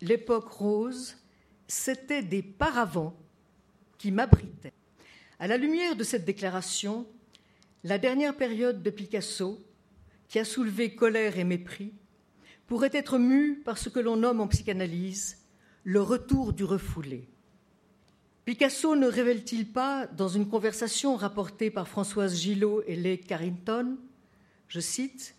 l'époque 0.00 0.48
rose, 0.48 1.16
c'était 1.66 2.22
des 2.22 2.42
paravents 2.42 3.16
qui 3.96 4.10
m'abritaient. 4.10 4.72
À 5.40 5.46
la 5.46 5.56
lumière 5.56 5.94
de 5.94 6.02
cette 6.02 6.24
déclaration, 6.24 7.06
la 7.84 7.98
dernière 7.98 8.36
période 8.36 8.82
de 8.82 8.90
Picasso, 8.90 9.64
qui 10.26 10.40
a 10.40 10.44
soulevé 10.44 10.96
colère 10.96 11.38
et 11.38 11.44
mépris, 11.44 11.92
pourrait 12.66 12.90
être 12.92 13.18
mue 13.18 13.62
par 13.64 13.78
ce 13.78 13.88
que 13.88 14.00
l'on 14.00 14.16
nomme 14.16 14.40
en 14.40 14.48
psychanalyse 14.48 15.38
le 15.84 16.02
retour 16.02 16.52
du 16.52 16.64
refoulé. 16.64 17.28
Picasso 18.46 18.96
ne 18.96 19.06
révèle-t-il 19.06 19.70
pas, 19.70 20.08
dans 20.08 20.26
une 20.26 20.48
conversation 20.48 21.14
rapportée 21.14 21.70
par 21.70 21.86
Françoise 21.86 22.34
Gillot 22.34 22.82
et 22.88 22.96
Leigh 22.96 23.24
Carrington, 23.24 23.96
je 24.66 24.80
cite, 24.80 25.36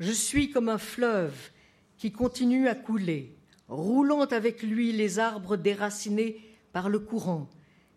Je 0.00 0.12
suis 0.12 0.50
comme 0.50 0.70
un 0.70 0.78
fleuve 0.78 1.50
qui 1.98 2.10
continue 2.10 2.68
à 2.68 2.74
couler, 2.74 3.36
roulant 3.68 4.24
avec 4.24 4.62
lui 4.62 4.92
les 4.92 5.18
arbres 5.18 5.58
déracinés 5.58 6.40
par 6.72 6.88
le 6.88 7.00
courant, 7.00 7.50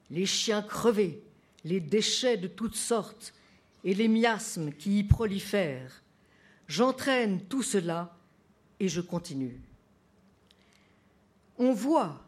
les 0.09 0.25
chiens 0.25 0.61
crevés, 0.61 1.23
les 1.63 1.79
déchets 1.79 2.37
de 2.37 2.47
toutes 2.47 2.75
sortes 2.75 3.33
et 3.83 3.93
les 3.93 4.07
miasmes 4.07 4.71
qui 4.71 4.99
y 4.99 5.03
prolifèrent. 5.03 6.03
J'entraîne 6.67 7.41
tout 7.45 7.63
cela 7.63 8.15
et 8.79 8.87
je 8.87 9.01
continue. 9.01 9.59
On 11.57 11.73
voit 11.73 12.23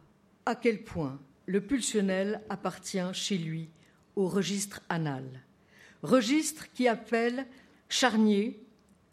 à 0.46 0.56
quel 0.56 0.84
point 0.84 1.20
le 1.46 1.62
pulsionnel 1.62 2.41
appartient 2.50 3.13
chez 3.13 3.38
lui 3.38 3.70
au 4.15 4.28
registre 4.28 4.82
anal, 4.89 5.44
registre 6.04 6.72
qui 6.74 6.88
appelle 6.88 7.46
charnier, 7.88 8.62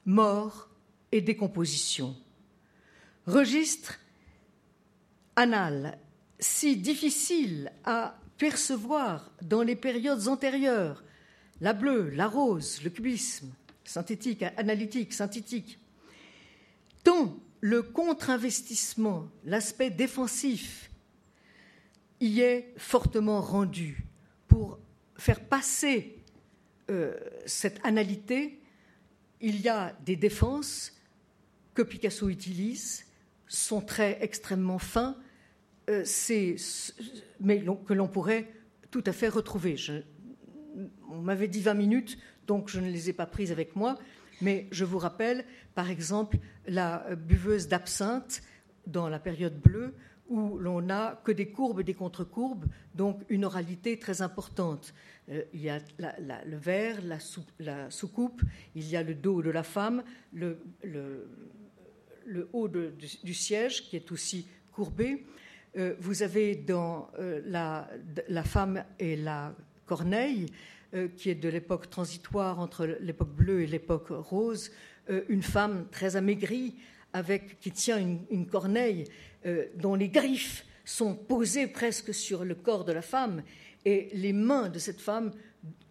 mort 0.04 0.68
et 1.12 1.20
décomposition. 1.20 2.16
Registre 3.26 3.98
anal 5.37 5.98
si 6.40 6.76
difficile 6.76 7.72
à 7.85 8.18
percevoir 8.38 9.31
dans 9.42 9.62
les 9.62 9.77
périodes 9.77 10.29
antérieures, 10.29 11.05
la 11.61 11.72
bleue, 11.72 12.11
la 12.11 12.29
rose, 12.29 12.83
le 12.85 12.90
cubisme, 12.90 13.53
synthétique, 13.85 14.42
analytique, 14.57 15.12
synthétique, 15.12 15.79
tant 17.03 17.37
le 17.61 17.83
contre-investissement, 17.83 19.29
l'aspect 19.44 19.90
défensif 19.90 20.90
y 22.20 22.40
est 22.40 22.72
fortement 22.77 23.40
rendu 23.40 24.05
pour 24.46 24.79
faire 25.16 25.40
passer 25.40 26.16
euh, 26.90 27.14
cette 27.46 27.85
analité. 27.85 28.61
Il 29.40 29.61
y 29.61 29.68
a 29.68 29.96
des 30.05 30.16
défenses 30.16 30.92
que 31.74 31.83
Picasso 31.83 32.29
utilise, 32.29 33.05
son 33.46 33.81
trait 33.81 34.18
extrêmement 34.20 34.79
fin, 34.79 35.16
euh, 35.88 36.05
mais 37.40 37.64
que 37.87 37.94
l'on 37.94 38.09
pourrait 38.09 38.48
tout 38.90 39.05
à 39.07 39.12
fait 39.12 39.29
retrouver. 39.29 39.77
on 41.11 41.20
m'avait 41.20 41.48
dit 41.48 41.61
20 41.61 41.74
minutes, 41.74 42.18
donc 42.46 42.68
je 42.68 42.81
ne 42.81 42.90
les 42.90 43.11
ai 43.11 43.12
pas 43.12 43.27
prises 43.27 43.53
avec 43.53 43.77
moi, 43.77 43.98
mais 44.40 44.66
je 44.70 44.85
vous 44.85 44.98
rappelle, 44.98 45.44
par 45.74 45.90
exemple, 45.90 46.38
la 46.66 47.14
buveuse 47.16 47.68
d'absinthe 47.68 48.42
dans 48.87 49.09
la 49.09 49.18
période 49.18 49.61
bleue 49.61 49.94
où 50.29 50.59
l'on 50.59 50.83
n'a 50.83 51.20
que 51.24 51.33
des 51.33 51.51
courbes 51.51 51.81
et 51.81 51.85
des 51.85 51.94
contre-courbes, 51.94 52.66
donc 52.94 53.22
une 53.29 53.44
oralité 53.44 53.98
très 53.98 54.20
importante. 54.20 54.94
Euh, 55.31 55.42
il 55.55 55.61
y 55.61 55.70
a 55.70 55.81
le 55.98 56.57
verre, 56.57 56.98
la, 57.59 57.90
soucoupe, 57.90 58.42
il 58.74 58.88
y 58.88 58.96
a 58.96 59.03
le 59.03 59.14
dos 59.14 59.42
de 59.42 59.51
la 59.51 59.62
femme, 59.62 60.03
le, 60.33 60.59
haut 62.53 62.68
du, 62.68 63.35
siège 63.35 63.88
qui 63.88 63.96
est 63.96 64.12
aussi 64.12 64.46
courbé. 64.72 65.24
Euh, 65.76 65.94
vous 66.00 66.22
avez 66.22 66.54
dans 66.54 67.11
euh, 67.18 67.40
la, 67.44 68.44
femme 68.44 68.85
et 68.98 69.16
la 69.16 69.54
corneille, 69.87 70.46
qui 71.16 71.28
est 71.28 71.35
de 71.35 71.50
l'époque 71.50 71.90
transitoire 71.90 72.61
entre 72.61 72.87
l'époque 72.87 73.35
bleue 73.35 73.61
et 73.61 73.66
l'époque 73.66 74.09
rose, 74.09 74.70
une 75.28 75.42
femme 75.42 75.87
très 75.90 76.16
amaigrie 76.16 76.76
avec, 77.12 77.61
qui 77.61 77.72
tient 77.72 77.98
une 78.31 78.46
corneille 78.46 79.04
euh, 79.46 79.66
dont 79.76 79.94
les 79.94 80.09
griffes 80.09 80.64
sont 80.85 81.14
posées 81.14 81.68
presque 81.68 82.12
sur 82.12 82.44
le 82.44 82.54
corps 82.54 82.85
de 82.85 82.92
la 82.92 83.02
femme, 83.02 83.42
et 83.85 84.09
les 84.12 84.33
mains 84.33 84.68
de 84.68 84.78
cette 84.78 85.00
femme 85.00 85.31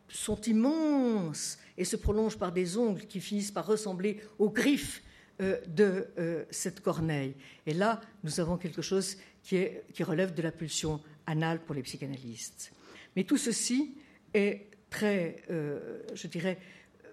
sont 0.09 0.39
immenses 0.41 1.57
et 1.77 1.85
se 1.85 1.95
prolongent 1.95 2.37
par 2.37 2.51
des 2.51 2.77
ongles 2.77 3.05
qui 3.05 3.21
finissent 3.21 3.51
par 3.51 3.65
ressembler 3.65 4.19
aux 4.37 4.49
griffes 4.49 5.01
euh, 5.39 5.59
de 5.67 6.07
euh, 6.17 6.43
cette 6.49 6.81
corneille. 6.81 7.35
Et 7.65 7.73
là, 7.73 8.01
nous 8.23 8.39
avons 8.39 8.57
quelque 8.57 8.81
chose 8.81 9.17
qui, 9.47 9.67
qui, 9.93 10.03
relève 10.03 10.33
de 10.33 10.41
la 10.41 10.51
pulsion 10.51 11.01
anale 11.25 11.60
pour 11.62 11.73
les 11.73 11.83
psychanalystes. 11.83 12.73
Mais 13.15 13.23
tout 13.23 13.38
ceci 13.38 13.95
est 14.33 14.67
très, 14.89 15.43
je 15.49 16.27
dirais, 16.27 16.57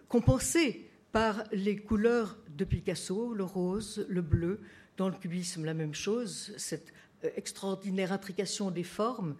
compensé 0.09 0.91
par 1.13 1.45
les 1.53 1.77
couleurs 1.77 2.37
de 2.49 2.65
Picasso, 2.65 3.35
le 3.35 3.45
rose, 3.45 4.05
le 4.09 4.21
bleu, 4.21 4.61
dans 4.97 5.09
le 5.09 5.15
cubisme, 5.15 5.65
la 5.65 5.73
même 5.73 5.95
chose, 5.95 6.53
cette 6.57 6.93
euh, 7.25 7.31
extraordinaire 7.37 8.13
intrication 8.13 8.71
des 8.71 8.83
formes. 8.83 9.37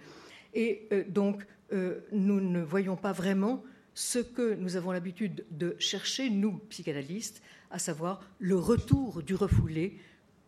Et 0.55 0.87
euh, 0.93 1.05
donc, 1.09 1.45
euh, 1.73 2.01
nous 2.13 2.41
ne 2.41 2.63
voyons 2.63 2.97
pas 2.97 3.13
vraiment 3.13 3.65
ce 3.95 4.19
que 4.19 4.55
nous 4.55 4.77
avons 4.77 4.93
l'habitude 4.93 5.45
de 5.51 5.77
chercher, 5.79 6.31
nous, 6.31 6.59
psychanalystes, 6.69 7.43
à 7.71 7.79
savoir 7.79 8.23
le 8.39 8.57
retour 8.57 9.23
du 9.23 9.35
refoulé 9.35 9.99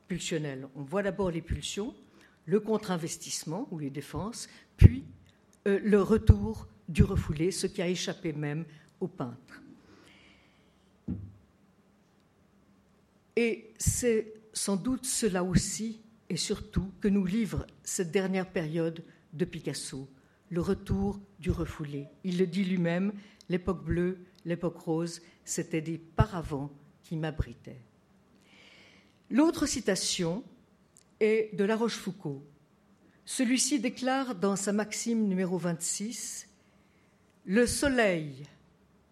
pulsionnel. 0.08 0.68
On 0.76 0.82
voit 0.82 1.02
d'abord 1.02 1.30
les 1.30 1.42
pulsions, 1.42 1.94
le 2.46 2.60
contre-investissement 2.60 3.68
ou 3.70 3.78
les 3.78 3.90
défenses, 3.90 4.48
puis 4.76 5.04
le 5.64 6.00
retour 6.00 6.68
du 6.88 7.02
refoulé, 7.02 7.50
ce 7.50 7.66
qui 7.66 7.82
a 7.82 7.88
échappé 7.88 8.32
même 8.32 8.64
au 9.00 9.08
peintre. 9.08 9.62
Et 13.34 13.74
c'est 13.76 14.32
sans 14.52 14.76
doute 14.76 15.04
cela 15.04 15.44
aussi 15.44 16.00
et 16.30 16.36
surtout 16.36 16.90
que 17.00 17.08
nous 17.08 17.26
livre 17.26 17.66
cette 17.82 18.10
dernière 18.10 18.50
période 18.50 19.04
de 19.32 19.44
Picasso, 19.44 20.08
le 20.48 20.60
retour 20.60 21.20
du 21.38 21.50
refoulé. 21.50 22.06
Il 22.24 22.38
le 22.38 22.46
dit 22.46 22.64
lui-même, 22.64 23.12
l'époque 23.48 23.84
bleue, 23.84 24.18
l'époque 24.44 24.78
rose, 24.78 25.20
c'était 25.44 25.82
des 25.82 25.98
paravents 25.98 26.72
qui 27.02 27.16
m'abritaient. 27.16 27.82
L'autre 29.30 29.66
citation 29.66 30.42
est 31.20 31.54
de 31.54 31.64
La 31.64 31.76
Rochefoucauld. 31.76 32.42
Celui-ci 33.24 33.80
déclare 33.80 34.34
dans 34.34 34.56
sa 34.56 34.72
maxime 34.72 35.26
numéro 35.26 35.58
26 35.58 36.48
Le 37.44 37.66
soleil 37.66 38.46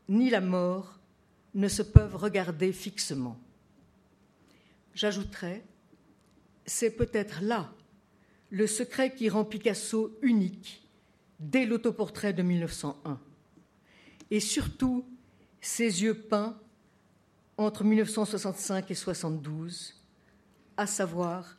ni 0.09 0.31
la 0.31 0.41
mort 0.41 1.01
ne 1.55 1.69
se 1.69 1.83
peuvent 1.83 2.17
regarder 2.17 2.73
fixement. 2.73 3.39
J'ajouterais, 4.95 5.65
c'est 6.67 6.91
peut-être 6.91 7.43
là 7.43 7.73
le 8.51 8.67
secret 8.67 9.15
qui 9.15 9.29
rend 9.29 9.45
Picasso 9.45 10.17
unique 10.23 10.87
dès 11.41 11.67
l'autoportrait 11.67 12.33
de 12.33 12.43
1901. 12.43 13.21
Et 14.31 14.41
surtout, 14.41 15.05
ses 15.61 16.03
yeux 16.03 16.15
peints 16.15 16.57
entre 17.57 17.85
1965 17.85 18.91
et 18.91 18.95
72, 18.95 20.01
à 20.77 20.87
savoir 20.87 21.57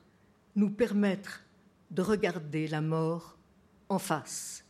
nous 0.56 0.70
permettre 0.70 1.42
de 1.92 2.02
regarder 2.02 2.68
la 2.68 2.82
mort 2.82 3.38
en 3.90 4.00
face. 4.00 4.66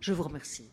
Je 0.00 0.12
vous 0.12 0.22
remercie. 0.22 0.70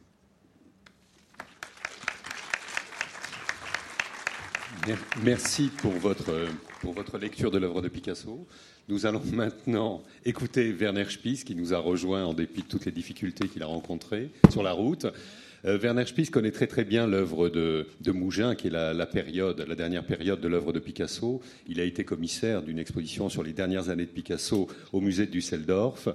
Merci 5.23 5.69
pour 5.69 5.93
votre 5.93 6.47
pour 6.81 6.93
votre 6.93 7.17
lecture 7.17 7.49
de 7.49 7.57
l'œuvre 7.57 7.81
de 7.81 7.87
Picasso. 7.87 8.45
Nous 8.87 9.07
allons 9.07 9.23
maintenant 9.33 10.03
écouter 10.23 10.71
Werner 10.71 11.09
Spies, 11.09 11.43
qui 11.43 11.55
nous 11.55 11.73
a 11.73 11.79
rejoint 11.79 12.23
en 12.23 12.33
dépit 12.33 12.61
de 12.61 12.67
toutes 12.67 12.85
les 12.85 12.91
difficultés 12.91 13.47
qu'il 13.47 13.63
a 13.63 13.65
rencontrées 13.65 14.31
sur 14.51 14.61
la 14.61 14.71
route. 14.71 15.07
Euh, 15.65 15.79
Werner 15.79 16.05
Spies 16.05 16.27
connaît 16.27 16.51
très 16.51 16.67
très 16.67 16.83
bien 16.83 17.07
l'œuvre 17.07 17.49
de, 17.49 17.87
Mougin, 18.07 18.55
qui 18.55 18.67
est 18.67 18.71
la, 18.71 19.05
période, 19.05 19.65
la 19.67 19.75
dernière 19.75 20.05
période 20.05 20.39
de 20.39 20.47
l'œuvre 20.47 20.73
de 20.73 20.79
Picasso. 20.79 21.41
Il 21.67 21.79
a 21.79 21.83
été 21.83 22.03
commissaire 22.03 22.61
d'une 22.61 22.79
exposition 22.79 23.29
sur 23.29 23.43
les 23.43 23.53
dernières 23.53 23.89
années 23.89 24.05
de 24.05 24.11
Picasso 24.11 24.67
au 24.93 25.01
musée 25.01 25.25
de 25.25 25.31
Düsseldorf. 25.31 26.09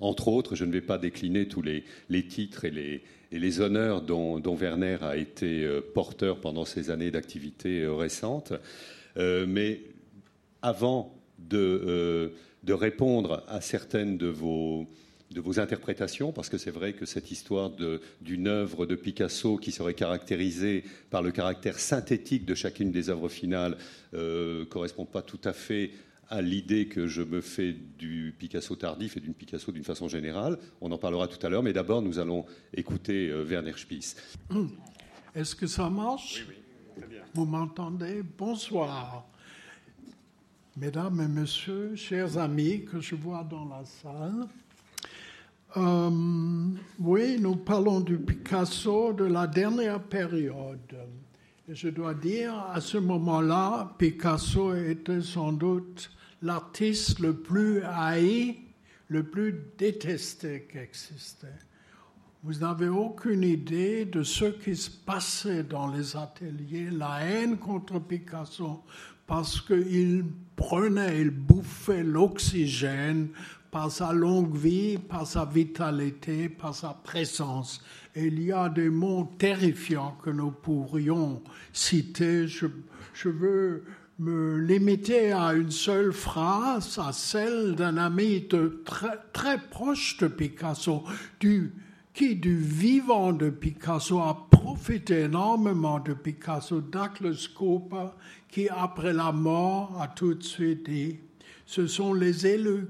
Entre 0.00 0.28
autres, 0.28 0.54
je 0.54 0.64
ne 0.64 0.72
vais 0.72 0.80
pas 0.80 0.98
décliner 0.98 1.46
tous 1.48 1.62
les, 1.62 1.84
titres 2.26 2.64
et 2.64 3.02
les, 3.30 3.60
honneurs 3.60 4.02
dont, 4.02 4.56
Werner 4.56 4.98
a 5.02 5.16
été 5.16 5.64
euh, 5.64 5.80
porteur 5.80 6.40
pendant 6.40 6.64
ces 6.64 6.90
années 6.90 7.10
d'activité 7.10 7.82
euh, 7.82 7.94
récentes. 7.94 8.52
mais 9.16 9.80
avant 10.62 11.14
euh, 11.52 12.30
de, 12.62 12.72
répondre 12.72 13.44
à 13.46 13.60
certaines 13.60 14.16
de 14.16 14.26
vos, 14.26 14.86
de 15.34 15.40
vos 15.40 15.58
interprétations, 15.58 16.32
parce 16.32 16.48
que 16.48 16.58
c'est 16.58 16.70
vrai 16.70 16.92
que 16.92 17.06
cette 17.06 17.32
histoire 17.32 17.72
d'une 18.20 18.46
œuvre 18.46 18.86
de 18.86 18.94
Picasso 18.94 19.56
qui 19.56 19.72
serait 19.72 19.94
caractérisée 19.94 20.84
par 21.10 21.22
le 21.22 21.32
caractère 21.32 21.80
synthétique 21.80 22.44
de 22.44 22.54
chacune 22.54 22.92
des 22.92 23.10
œuvres 23.10 23.28
finales 23.28 23.76
ne 24.12 24.18
euh, 24.18 24.64
correspond 24.64 25.04
pas 25.04 25.22
tout 25.22 25.40
à 25.42 25.52
fait 25.52 25.90
à 26.30 26.40
l'idée 26.40 26.86
que 26.86 27.08
je 27.08 27.20
me 27.20 27.40
fais 27.40 27.74
du 27.98 28.32
Picasso 28.38 28.76
tardif 28.76 29.16
et 29.16 29.20
d'une 29.20 29.34
Picasso 29.34 29.72
d'une 29.72 29.84
façon 29.84 30.08
générale. 30.08 30.56
On 30.80 30.90
en 30.92 30.98
parlera 30.98 31.26
tout 31.26 31.44
à 31.44 31.50
l'heure, 31.50 31.64
mais 31.64 31.72
d'abord 31.72 32.00
nous 32.00 32.20
allons 32.20 32.46
écouter 32.72 33.28
euh, 33.28 33.44
Werner 33.44 33.74
Spies. 33.76 34.14
Est-ce 35.34 35.56
que 35.56 35.66
ça 35.66 35.90
marche? 35.90 36.46
Oui, 36.48 36.54
oui, 36.54 37.00
très 37.00 37.08
bien. 37.08 37.22
Vous 37.34 37.44
m'entendez? 37.44 38.22
Bonsoir. 38.38 39.26
Mesdames 40.76 41.20
et 41.20 41.28
Messieurs, 41.28 41.96
chers 41.96 42.38
amis 42.38 42.84
que 42.84 43.00
je 43.00 43.16
vois 43.16 43.44
dans 43.44 43.64
la 43.64 43.84
salle, 43.84 44.48
euh, 45.76 46.10
oui, 47.00 47.38
nous 47.40 47.56
parlons 47.56 48.00
du 48.00 48.16
Picasso 48.16 49.12
de 49.12 49.24
la 49.24 49.46
dernière 49.46 50.00
période. 50.00 50.96
Et 51.68 51.74
je 51.74 51.88
dois 51.88 52.14
dire, 52.14 52.54
à 52.72 52.80
ce 52.80 52.98
moment-là, 52.98 53.94
Picasso 53.98 54.74
était 54.74 55.22
sans 55.22 55.52
doute 55.52 56.10
l'artiste 56.42 57.18
le 57.18 57.34
plus 57.34 57.82
haï, 57.82 58.58
le 59.08 59.24
plus 59.24 59.62
détesté 59.76 60.68
qui 60.70 60.78
existait. 60.78 61.58
Vous 62.44 62.58
n'avez 62.58 62.88
aucune 62.88 63.42
idée 63.42 64.04
de 64.04 64.22
ce 64.22 64.44
qui 64.44 64.76
se 64.76 64.90
passait 64.90 65.64
dans 65.64 65.88
les 65.88 66.14
ateliers, 66.16 66.90
la 66.90 67.20
haine 67.24 67.56
contre 67.56 67.98
Picasso, 67.98 68.84
parce 69.26 69.60
qu'il 69.60 70.26
prenait, 70.54 71.22
il 71.22 71.30
bouffait 71.30 72.04
l'oxygène 72.04 73.28
par 73.74 73.90
sa 73.90 74.12
longue 74.12 74.56
vie, 74.56 74.98
par 74.98 75.26
sa 75.26 75.44
vitalité, 75.44 76.48
par 76.48 76.72
sa 76.72 76.90
présence. 76.90 77.82
Il 78.14 78.40
y 78.40 78.52
a 78.52 78.68
des 78.68 78.88
mots 78.88 79.32
terrifiants 79.36 80.16
que 80.22 80.30
nous 80.30 80.52
pourrions 80.52 81.42
citer. 81.72 82.46
Je, 82.46 82.68
veux 83.28 83.82
me 84.20 84.58
limiter 84.58 85.32
à 85.32 85.54
une 85.54 85.72
seule 85.72 86.12
phrase, 86.12 87.00
à 87.04 87.10
celle 87.12 87.74
d'un 87.74 87.96
ami 87.96 88.46
très, 88.84 89.18
très 89.32 89.58
proche 89.58 90.18
de 90.18 90.28
Picasso, 90.28 91.02
qui 91.40 92.36
du 92.36 92.56
vivant 92.56 93.32
de 93.32 93.50
Picasso 93.50 94.20
a 94.20 94.46
profité 94.52 95.22
énormément 95.22 95.98
de 95.98 96.14
Picasso, 96.14 96.80
Douglas 96.80 97.48
Cooper, 97.52 98.10
qui 98.48 98.68
après 98.68 99.12
la 99.12 99.32
mort 99.32 100.00
a 100.00 100.06
tout 100.06 100.34
de 100.34 100.44
suite 100.44 100.88
dit, 100.88 101.18
ce 101.66 101.88
sont 101.88 102.14
les 102.14 102.46
élus 102.46 102.86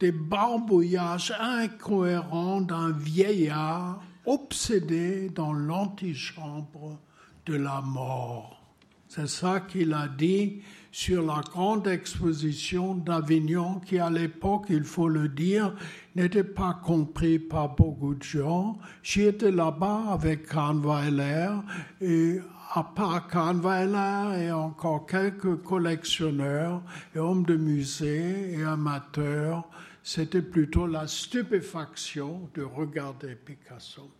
des 0.00 0.12
barbouillages 0.12 1.32
incohérents 1.40 2.60
d'un 2.60 2.92
vieillard 2.92 4.00
obsédé 4.26 5.30
dans 5.30 5.52
l'antichambre 5.52 6.98
de 7.46 7.54
la 7.54 7.80
mort. 7.80 8.62
C'est 9.08 9.28
ça 9.28 9.60
qu'il 9.60 9.94
a 9.94 10.06
dit 10.06 10.60
sur 10.92 11.24
la 11.24 11.40
grande 11.40 11.86
exposition 11.86 12.94
d'Avignon 12.94 13.80
qui, 13.80 13.98
à 13.98 14.10
l'époque, 14.10 14.66
il 14.68 14.84
faut 14.84 15.08
le 15.08 15.28
dire, 15.28 15.74
n'était 16.14 16.44
pas 16.44 16.78
compris 16.84 17.38
par 17.38 17.74
beaucoup 17.74 18.14
de 18.14 18.22
gens. 18.22 18.78
J'étais 19.02 19.50
là-bas 19.50 20.04
avec 20.10 20.46
Kahnweiler 20.46 21.50
et 22.02 22.40
à 22.74 22.82
part 22.82 23.28
Kahnweiler 23.28 24.44
et 24.44 24.52
encore 24.52 25.06
quelques 25.06 25.62
collectionneurs 25.62 26.82
et 27.14 27.18
hommes 27.18 27.44
de 27.44 27.56
musée 27.56 28.58
et 28.58 28.62
amateurs, 28.62 29.66
c'était 30.08 30.40
plutôt 30.40 30.86
la 30.86 31.06
stupéfaction 31.06 32.48
de 32.54 32.62
regarder 32.62 33.34
Picasso. 33.34 34.10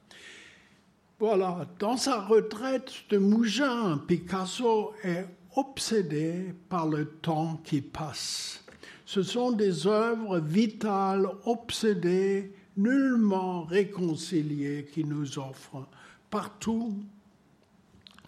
Voilà, 1.18 1.66
dans 1.78 1.96
sa 1.96 2.20
retraite 2.20 2.92
de 3.08 3.16
Mougins, 3.16 3.96
Picasso 4.06 4.92
est 5.02 5.26
obsédé 5.56 6.54
par 6.68 6.86
le 6.86 7.06
temps 7.06 7.58
qui 7.64 7.80
passe. 7.80 8.62
Ce 9.06 9.22
sont 9.22 9.50
des 9.50 9.86
œuvres 9.86 10.40
vitales, 10.40 11.26
obsédées, 11.46 12.52
nullement 12.76 13.62
réconciliées 13.62 14.90
qui 14.92 15.04
nous 15.04 15.38
offrent. 15.38 15.88
Partout, 16.28 16.98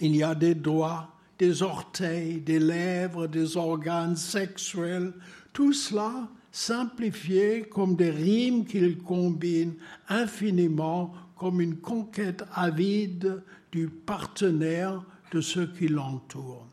il 0.01 0.17
y 0.17 0.23
a 0.23 0.35
des 0.35 0.55
doigts, 0.55 1.11
des 1.39 1.63
orteils, 1.63 2.41
des 2.41 2.59
lèvres, 2.59 3.27
des 3.27 3.59
organes 3.59 4.17
sexuels, 4.17 5.13
tout 5.53 5.75
cela 5.75 6.27
simplifié 6.53 7.63
comme 7.63 7.97
des 7.97 8.11
rimes 8.11 8.65
qu'il 8.65 8.99
combine 8.99 9.75
infiniment 10.09 11.13
comme 11.37 11.61
une 11.61 11.77
conquête 11.77 12.45
avide 12.55 13.43
du 13.73 13.89
partenaire 13.89 15.03
de 15.33 15.41
ceux 15.41 15.67
qui 15.67 15.89
l'entourent. 15.89 16.67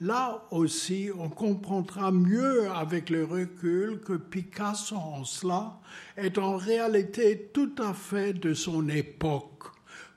Là 0.00 0.44
aussi, 0.50 1.10
on 1.18 1.28
comprendra 1.28 2.12
mieux 2.12 2.70
avec 2.70 3.10
le 3.10 3.24
recul 3.24 4.00
que 4.00 4.12
Picasso 4.14 4.96
en 4.96 5.24
cela 5.24 5.78
est 6.16 6.38
en 6.38 6.56
réalité 6.56 7.50
tout 7.52 7.74
à 7.78 7.92
fait 7.92 8.32
de 8.32 8.54
son 8.54 8.88
époque. 8.88 9.64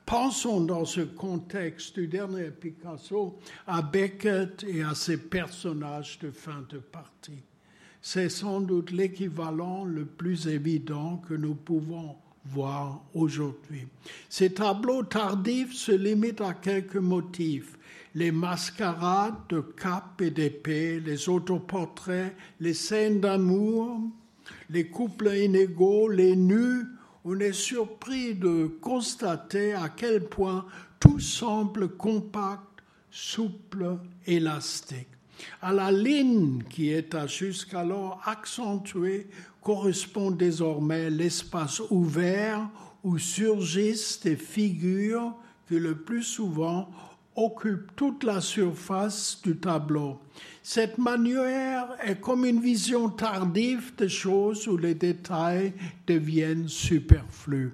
Pensons 0.06 0.62
dans 0.62 0.86
ce 0.86 1.02
contexte 1.02 1.96
du 1.96 2.08
dernier 2.08 2.52
Picasso 2.52 3.40
à 3.66 3.82
Beckett 3.82 4.64
et 4.68 4.84
à 4.84 4.94
ses 4.94 5.18
personnages 5.18 6.20
de 6.20 6.32
fin 6.32 6.66
de 6.70 6.78
partie. 6.78 7.44
C'est 8.02 8.30
sans 8.30 8.62
doute 8.62 8.92
l'équivalent 8.92 9.86
le 9.86 10.06
plus 10.06 10.48
évident 10.48 11.22
que 11.28 11.36
nous 11.36 11.56
pouvons 11.56 12.16
voir 12.46 13.02
aujourd'hui. 13.14 13.88
Ces 14.28 14.54
tableaux 14.54 15.04
tardifs 15.04 15.74
se 15.74 15.92
limitent 15.92 16.42
à 16.42 16.54
quelques 16.54 16.96
motifs 16.96 17.78
les 18.16 18.32
mascarades 18.32 19.36
de 19.50 19.62
cap 19.62 20.22
et 20.22 20.32
d'épée, 20.32 21.00
les 21.00 21.30
autoportraits, 21.30 22.36
les 22.60 22.74
scènes 22.74 23.22
d'amour, 23.22 24.02
les 24.70 24.88
couples 24.88 25.34
inégaux, 25.36 26.10
les 26.10 26.36
nus, 26.36 26.86
on 27.24 27.40
est 27.40 27.54
surpris 27.54 28.34
de 28.34 28.68
constater 28.82 29.74
à 29.74 29.90
quel 29.90 30.26
point 30.28 30.66
tout 31.00 31.20
semble 31.20 31.90
compact, 31.90 32.82
souple, 33.12 33.98
élastique. 34.26 35.08
À 35.62 35.74
la 35.74 35.92
ligne 35.92 36.64
qui 36.70 36.90
était 36.90 37.28
jusqu'alors 37.28 38.22
accentuée 38.26 39.28
correspond 39.62 40.32
désormais 40.32 41.10
l'espace 41.10 41.82
ouvert 41.90 42.70
où 43.04 43.18
surgissent 43.18 44.20
des 44.22 44.36
figures 44.36 45.34
que 45.68 45.76
le 45.76 45.96
plus 45.96 46.24
souvent 46.24 46.90
occupe 47.36 47.96
toute 47.96 48.24
la 48.24 48.42
surface 48.42 49.40
du 49.42 49.58
tableau. 49.58 50.20
Cette 50.64 50.98
manière 50.98 51.88
est 52.04 52.20
comme 52.20 52.46
une 52.46 52.60
vision 52.60 53.10
tardive 53.10 53.94
des 53.96 54.10
choses 54.10 54.68
où 54.68 54.78
les 54.78 54.96
détails 54.96 55.74
deviennent 56.06 56.68
superflus. 56.68 57.74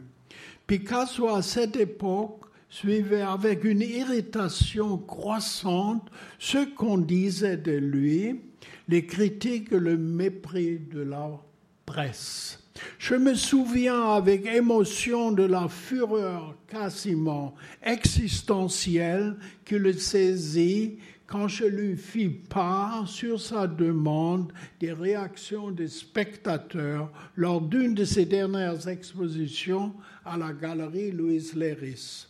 Picasso, 0.68 1.28
à 1.30 1.42
cette 1.42 1.76
époque, 1.78 2.42
suivait 2.70 3.22
avec 3.22 3.64
une 3.64 3.82
irritation 3.82 4.98
croissante 4.98 6.10
ce 6.40 6.66
qu'on 6.76 6.98
disait 6.98 7.58
de 7.58 7.72
lui, 7.72 8.42
les 8.88 9.06
critiques 9.06 9.72
et 9.72 9.80
le 9.80 9.98
mépris 9.98 10.80
de 10.80 11.02
la 11.02 11.40
presse. 11.86 12.64
Je 13.00 13.16
me 13.16 13.34
souviens 13.34 14.12
avec 14.12 14.46
émotion 14.46 15.32
de 15.32 15.44
la 15.44 15.68
fureur 15.68 16.56
quasiment 16.68 17.56
existentielle 17.82 19.36
qui 19.66 19.80
le 19.80 19.94
saisit 19.94 21.00
quand 21.26 21.48
je 21.48 21.66
lui 21.66 21.98
fis 21.98 22.30
part 22.30 23.08
sur 23.08 23.42
sa 23.42 23.68
demande 23.68 24.54
des 24.80 24.94
réactions 24.94 25.72
des 25.72 25.90
spectateurs 25.90 27.12
lors 27.36 27.62
d'une 27.62 27.94
de 27.94 28.06
ses 28.06 28.26
dernières 28.26 28.88
expositions 28.88 29.94
à 30.24 30.38
la 30.38 30.54
galerie 30.54 31.12
Louise 31.12 31.54
Léris. 31.54 32.27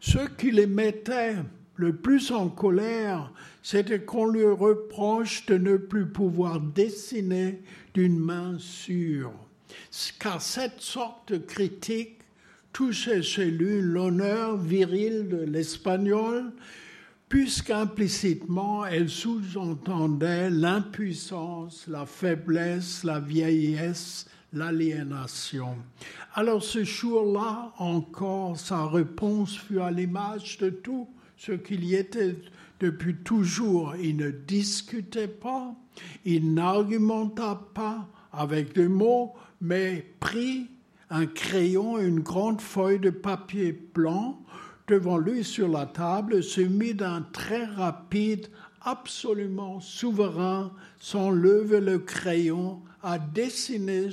Ce 0.00 0.18
qui 0.36 0.50
les 0.50 0.66
mettait 0.66 1.36
le 1.76 1.94
plus 1.94 2.30
en 2.30 2.48
colère, 2.48 3.32
c'était 3.62 4.00
qu'on 4.00 4.26
lui 4.26 4.44
reproche 4.44 5.46
de 5.46 5.56
ne 5.58 5.76
plus 5.76 6.06
pouvoir 6.06 6.60
dessiner 6.60 7.62
d'une 7.94 8.18
main 8.18 8.56
sûre. 8.58 9.32
Car 10.18 10.42
cette 10.42 10.80
sorte 10.80 11.32
de 11.32 11.38
critique 11.38 12.20
touchait 12.72 13.22
chez 13.22 13.50
lui 13.50 13.80
l'honneur 13.80 14.56
viril 14.56 15.28
de 15.28 15.38
l'espagnol, 15.38 16.52
puisqu'implicitement 17.28 18.86
elle 18.86 19.08
sous-entendait 19.08 20.50
l'impuissance, 20.50 21.86
la 21.88 22.06
faiblesse, 22.06 23.04
la 23.04 23.20
vieillesse, 23.20 24.26
l'aliénation. 24.52 25.76
Alors 26.34 26.62
ce 26.62 26.84
jour-là 26.84 27.72
encore, 27.78 28.58
sa 28.58 28.86
réponse 28.86 29.56
fut 29.56 29.80
à 29.80 29.90
l'image 29.90 30.58
de 30.58 30.70
tout 30.70 31.08
ce 31.36 31.52
qu'il 31.52 31.84
y 31.84 31.94
était 31.94 32.36
depuis 32.80 33.16
toujours. 33.16 33.94
Il 33.96 34.16
ne 34.16 34.30
discutait 34.30 35.28
pas, 35.28 35.74
il 36.24 36.54
n'argumenta 36.54 37.60
pas 37.74 38.08
avec 38.32 38.74
des 38.74 38.88
mots, 38.88 39.34
mais 39.60 40.06
prit 40.20 40.68
un 41.10 41.26
crayon 41.26 41.98
et 41.98 42.06
une 42.06 42.20
grande 42.20 42.60
feuille 42.60 43.00
de 43.00 43.10
papier 43.10 43.72
blanc 43.72 44.40
devant 44.86 45.18
lui 45.18 45.44
sur 45.44 45.68
la 45.68 45.86
table, 45.86 46.42
se 46.42 46.60
mit 46.60 46.94
d'un 46.94 47.22
très 47.32 47.64
rapide, 47.64 48.48
absolument 48.80 49.80
souverain, 49.80 50.72
sans 50.98 51.30
lever 51.30 51.80
le 51.80 51.98
crayon, 51.98 52.80
à 53.02 53.18
dessiner 53.18 54.08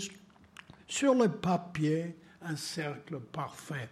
sur 0.87 1.15
le 1.15 1.29
papier 1.29 2.15
un 2.41 2.55
cercle 2.55 3.19
parfait. 3.19 3.89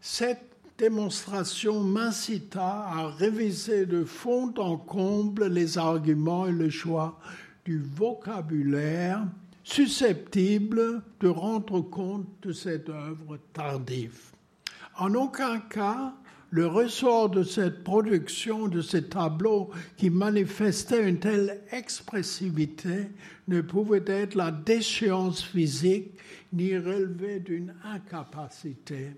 Cette 0.00 0.56
démonstration 0.78 1.82
m'incita 1.82 2.86
à 2.88 3.08
réviser 3.08 3.86
de 3.86 4.04
fond 4.04 4.52
en 4.58 4.76
comble 4.76 5.46
les 5.46 5.78
arguments 5.78 6.46
et 6.46 6.52
le 6.52 6.70
choix 6.70 7.18
du 7.64 7.78
vocabulaire 7.78 9.26
susceptible 9.64 11.02
de 11.20 11.28
rendre 11.28 11.80
compte 11.80 12.28
de 12.42 12.52
cette 12.52 12.88
œuvre 12.88 13.38
tardive. 13.52 14.30
En 14.98 15.14
aucun 15.14 15.58
cas, 15.58 16.14
le 16.50 16.66
ressort 16.66 17.30
de 17.30 17.42
cette 17.42 17.82
production, 17.82 18.68
de 18.68 18.80
ces 18.80 19.04
tableaux 19.04 19.70
qui 19.96 20.10
manifestaient 20.10 21.08
une 21.08 21.18
telle 21.18 21.60
expressivité, 21.72 23.08
ne 23.48 23.60
pouvait 23.60 24.04
être 24.06 24.34
la 24.34 24.50
déchéance 24.50 25.42
physique 25.42 26.12
ni 26.52 26.76
relever 26.76 27.40
d'une 27.40 27.74
incapacité. 27.84 29.12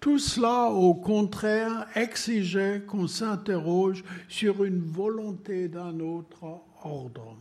Tout 0.00 0.18
cela, 0.18 0.70
au 0.70 0.94
contraire, 0.94 1.86
exigeait 1.94 2.82
qu'on 2.86 3.06
s'interroge 3.06 4.04
sur 4.28 4.64
une 4.64 4.80
volonté 4.80 5.68
d'un 5.68 5.98
autre 6.00 6.60
ordre 6.84 7.36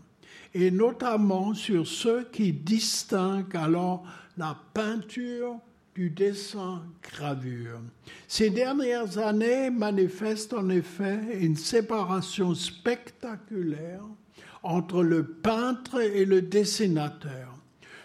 et 0.53 0.71
notamment 0.71 1.53
sur 1.53 1.85
ceux 1.85 2.23
qui 2.31 2.53
distinguent 2.53 3.57
alors 3.57 4.03
la 4.37 4.57
peinture 4.73 5.59
du 5.95 6.09
dessin-gravure. 6.09 7.79
Ces 8.27 8.49
dernières 8.49 9.17
années 9.17 9.69
manifestent 9.69 10.53
en 10.53 10.67
effet 10.69 11.19
une 11.39 11.55
séparation 11.55 12.53
spectaculaire 12.53 14.03
entre 14.61 15.03
le 15.03 15.25
peintre 15.25 16.01
et 16.01 16.25
le 16.25 16.41
dessinateur. 16.41 17.55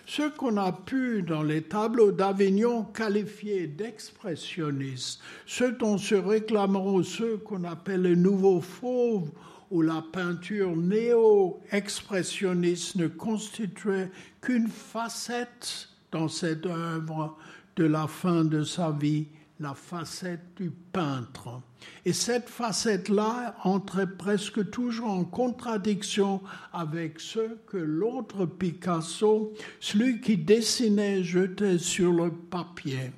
Ce 0.06 0.28
qu'on 0.28 0.56
a 0.56 0.70
pu 0.72 1.22
dans 1.22 1.42
les 1.42 1.62
tableaux 1.62 2.12
d'Avignon 2.12 2.84
qualifier 2.84 3.66
d'expressionnistes, 3.66 5.20
ce 5.46 5.64
dont 5.64 5.98
se 5.98 6.14
réclameront 6.14 7.02
ceux 7.02 7.38
qu'on 7.38 7.64
appelle 7.64 8.02
les 8.02 8.14
nouveaux 8.16 8.60
fauves 8.60 9.32
où 9.70 9.82
la 9.82 10.04
peinture 10.12 10.76
néo-expressionniste 10.76 12.94
ne 12.96 13.08
constituait 13.08 14.10
qu'une 14.40 14.68
facette 14.68 15.88
dans 16.12 16.28
cette 16.28 16.66
œuvre 16.66 17.36
de 17.80 17.86
la 17.86 18.06
fin 18.06 18.44
de 18.44 18.62
sa 18.62 18.90
vie, 18.90 19.24
la 19.58 19.72
facette 19.72 20.54
du 20.56 20.70
peintre. 20.70 21.62
Et 22.04 22.12
cette 22.12 22.50
facette-là 22.50 23.56
entrait 23.64 24.06
presque 24.18 24.68
toujours 24.68 25.08
en 25.08 25.24
contradiction 25.24 26.42
avec 26.74 27.18
ce 27.18 27.56
que 27.66 27.78
l'autre 27.78 28.44
Picasso, 28.44 29.54
celui 29.80 30.20
qui 30.20 30.36
dessinait, 30.36 31.24
jetait 31.24 31.78
sur 31.78 32.12
le 32.12 32.30
papier. 32.30 33.12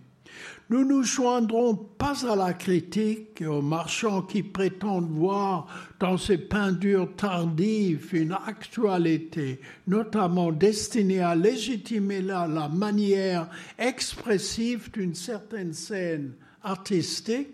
Nous 0.72 0.86
nous 0.86 1.02
joindrons 1.02 1.74
pas 1.74 2.26
à 2.26 2.34
la 2.34 2.54
critique 2.54 3.42
et 3.42 3.46
aux 3.46 3.60
marchands 3.60 4.22
qui 4.22 4.42
prétendent 4.42 5.10
voir 5.10 5.66
dans 6.00 6.16
ces 6.16 6.38
peintures 6.38 7.14
tardives 7.14 8.08
une 8.14 8.32
actualité, 8.46 9.60
notamment 9.86 10.50
destinée 10.50 11.20
à 11.20 11.34
légitimer 11.34 12.22
la, 12.22 12.46
la 12.46 12.70
manière 12.70 13.50
expressive 13.78 14.90
d'une 14.92 15.14
certaine 15.14 15.74
scène 15.74 16.32
artistique. 16.62 17.48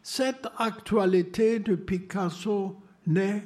Cette 0.00 0.46
actualité 0.56 1.58
de 1.58 1.74
Picasso 1.74 2.76
n'est 3.08 3.42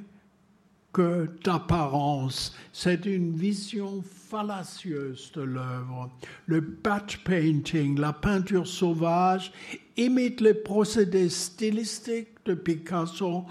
que 0.92 1.30
d'apparence. 1.42 2.54
C'est 2.70 3.06
une 3.06 3.34
vision 3.34 4.04
fallacieuse 4.28 5.30
de 5.34 5.42
l'œuvre. 5.42 6.10
Le 6.46 6.60
batch 6.60 7.18
painting, 7.18 7.98
la 7.98 8.12
peinture 8.12 8.66
sauvage, 8.66 9.52
imite 9.96 10.40
les 10.40 10.54
procédés 10.54 11.28
stylistiques 11.28 12.44
de 12.44 12.54
Picasso, 12.54 13.44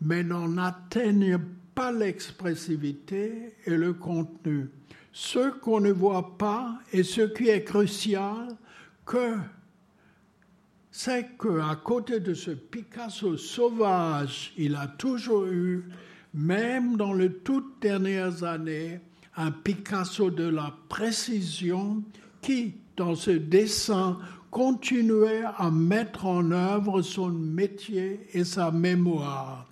mais 0.00 0.22
n'en 0.22 0.58
atteignent 0.58 1.38
pas 1.74 1.92
l'expressivité 1.92 3.54
et 3.64 3.76
le 3.76 3.92
contenu. 3.92 4.70
Ce 5.12 5.50
qu'on 5.60 5.80
ne 5.80 5.92
voit 5.92 6.36
pas 6.36 6.78
et 6.92 7.02
ce 7.02 7.22
qui 7.22 7.48
est 7.48 7.64
crucial, 7.64 8.48
que 9.06 9.36
c'est 10.90 11.36
qu'à 11.38 11.76
côté 11.82 12.20
de 12.20 12.34
ce 12.34 12.50
Picasso 12.50 13.36
sauvage, 13.36 14.52
il 14.56 14.74
a 14.74 14.88
toujours 14.88 15.46
eu 15.46 15.84
même 16.34 16.96
dans 16.96 17.12
les 17.12 17.32
toutes 17.32 17.80
dernières 17.80 18.44
années, 18.44 19.00
un 19.40 19.50
Picasso 19.52 20.30
de 20.30 20.48
la 20.48 20.74
précision 20.88 22.02
qui, 22.42 22.74
dans 22.96 23.14
ce 23.14 23.30
dessin, 23.30 24.18
continuait 24.50 25.44
à 25.56 25.70
mettre 25.70 26.26
en 26.26 26.50
œuvre 26.50 27.02
son 27.02 27.28
métier 27.30 28.20
et 28.32 28.44
sa 28.44 28.70
mémoire. 28.70 29.66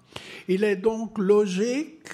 Il 0.49 0.65
est 0.65 0.77
donc 0.77 1.19
logique 1.19 2.09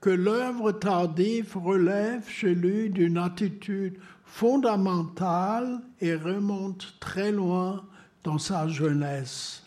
que 0.00 0.10
l'œuvre 0.10 0.72
tardive 0.72 1.56
relève 1.56 2.26
chez 2.28 2.54
lui 2.54 2.88
d'une 2.90 3.18
attitude 3.18 3.98
fondamentale 4.24 5.80
et 6.00 6.14
remonte 6.14 6.94
très 7.00 7.32
loin 7.32 7.84
dans 8.24 8.38
sa 8.38 8.68
jeunesse. 8.68 9.64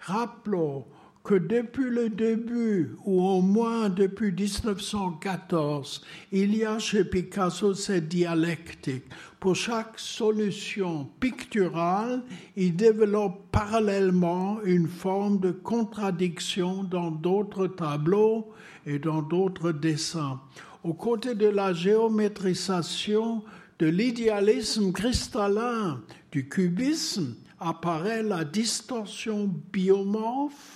Rappelons 0.00 0.86
que 1.24 1.34
depuis 1.34 1.88
le 1.88 2.10
début, 2.10 2.96
ou 3.06 3.26
au 3.26 3.40
moins 3.40 3.88
depuis 3.88 4.30
1914, 4.30 6.02
il 6.32 6.54
y 6.54 6.66
a 6.66 6.78
chez 6.78 7.02
Picasso 7.02 7.72
cette 7.72 8.08
dialectique. 8.08 9.04
Pour 9.40 9.56
chaque 9.56 9.98
solution 9.98 11.08
picturale, 11.20 12.22
il 12.56 12.76
développe 12.76 13.50
parallèlement 13.50 14.60
une 14.64 14.86
forme 14.86 15.40
de 15.40 15.50
contradiction 15.50 16.84
dans 16.84 17.10
d'autres 17.10 17.68
tableaux 17.68 18.52
et 18.84 18.98
dans 18.98 19.22
d'autres 19.22 19.72
dessins. 19.72 20.38
Aux 20.82 20.92
côtés 20.92 21.34
de 21.34 21.48
la 21.48 21.72
géométrisation, 21.72 23.42
de 23.78 23.86
l'idéalisme 23.86 24.92
cristallin, 24.92 26.02
du 26.30 26.50
cubisme, 26.50 27.34
apparaît 27.58 28.22
la 28.22 28.44
distorsion 28.44 29.50
biomorphe 29.72 30.73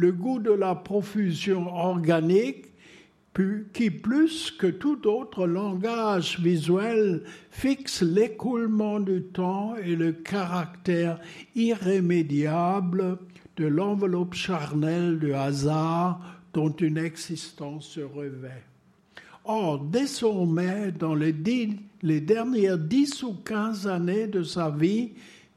le 0.00 0.12
goût 0.12 0.38
de 0.38 0.50
la 0.50 0.74
profusion 0.74 1.66
organique 1.74 2.64
qui, 3.74 3.90
plus 3.90 4.50
que 4.50 4.66
tout 4.66 5.06
autre 5.06 5.46
langage 5.46 6.40
visuel, 6.40 7.22
fixe 7.50 8.02
l'écoulement 8.02 8.98
du 8.98 9.22
temps 9.22 9.76
et 9.76 9.96
le 9.96 10.12
caractère 10.12 11.20
irrémédiable 11.54 13.18
de 13.56 13.66
l'enveloppe 13.66 14.34
charnelle 14.34 15.18
du 15.18 15.34
hasard 15.34 16.20
dont 16.54 16.72
une 16.72 16.98
existence 16.98 17.86
se 17.88 18.00
revêt. 18.00 18.64
Or, 19.44 19.80
désormais, 19.80 20.92
dans 20.92 21.14
les, 21.14 21.34
les 22.02 22.20
dernières 22.20 22.78
dix 22.78 23.22
ou 23.22 23.34
quinze 23.34 23.86
années 23.86 24.28
de 24.28 24.42
sa 24.42 24.70
vie, 24.70 25.12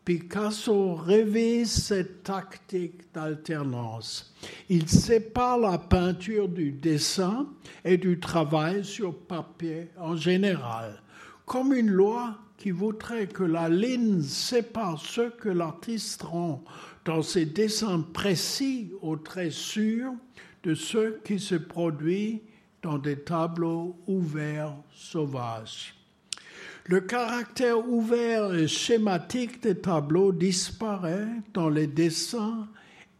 Picasso 0.05 0.95
révise 0.95 1.71
cette 1.71 2.23
tactique 2.23 3.13
d'alternance. 3.13 4.35
Il 4.67 4.89
sépare 4.89 5.57
la 5.57 5.77
peinture 5.77 6.49
du 6.49 6.73
dessin 6.73 7.47
et 7.85 7.97
du 7.97 8.19
travail 8.19 8.83
sur 8.83 9.17
papier 9.17 9.91
en 9.97 10.17
général, 10.17 11.01
comme 11.45 11.73
une 11.73 11.89
loi 11.89 12.37
qui 12.57 12.71
voudrait 12.71 13.27
que 13.27 13.43
la 13.43 13.69
ligne 13.69 14.21
sépare 14.21 14.99
ce 14.99 15.29
que 15.29 15.49
l'artiste 15.49 16.23
rend 16.23 16.63
dans 17.05 17.21
ses 17.21 17.45
dessins 17.45 18.01
précis 18.01 18.91
au 19.01 19.15
trait 19.15 19.51
sûr 19.51 20.13
de 20.63 20.75
ce 20.75 21.17
qui 21.23 21.39
se 21.39 21.55
produit 21.55 22.41
dans 22.81 22.97
des 22.97 23.19
tableaux 23.19 23.95
ouverts 24.07 24.75
sauvages. 24.93 25.95
Le 26.87 26.99
caractère 26.99 27.87
ouvert 27.87 28.53
et 28.53 28.67
schématique 28.67 29.63
des 29.63 29.75
tableaux 29.75 30.33
disparaît 30.33 31.27
dans 31.53 31.69
les 31.69 31.87
dessins 31.87 32.67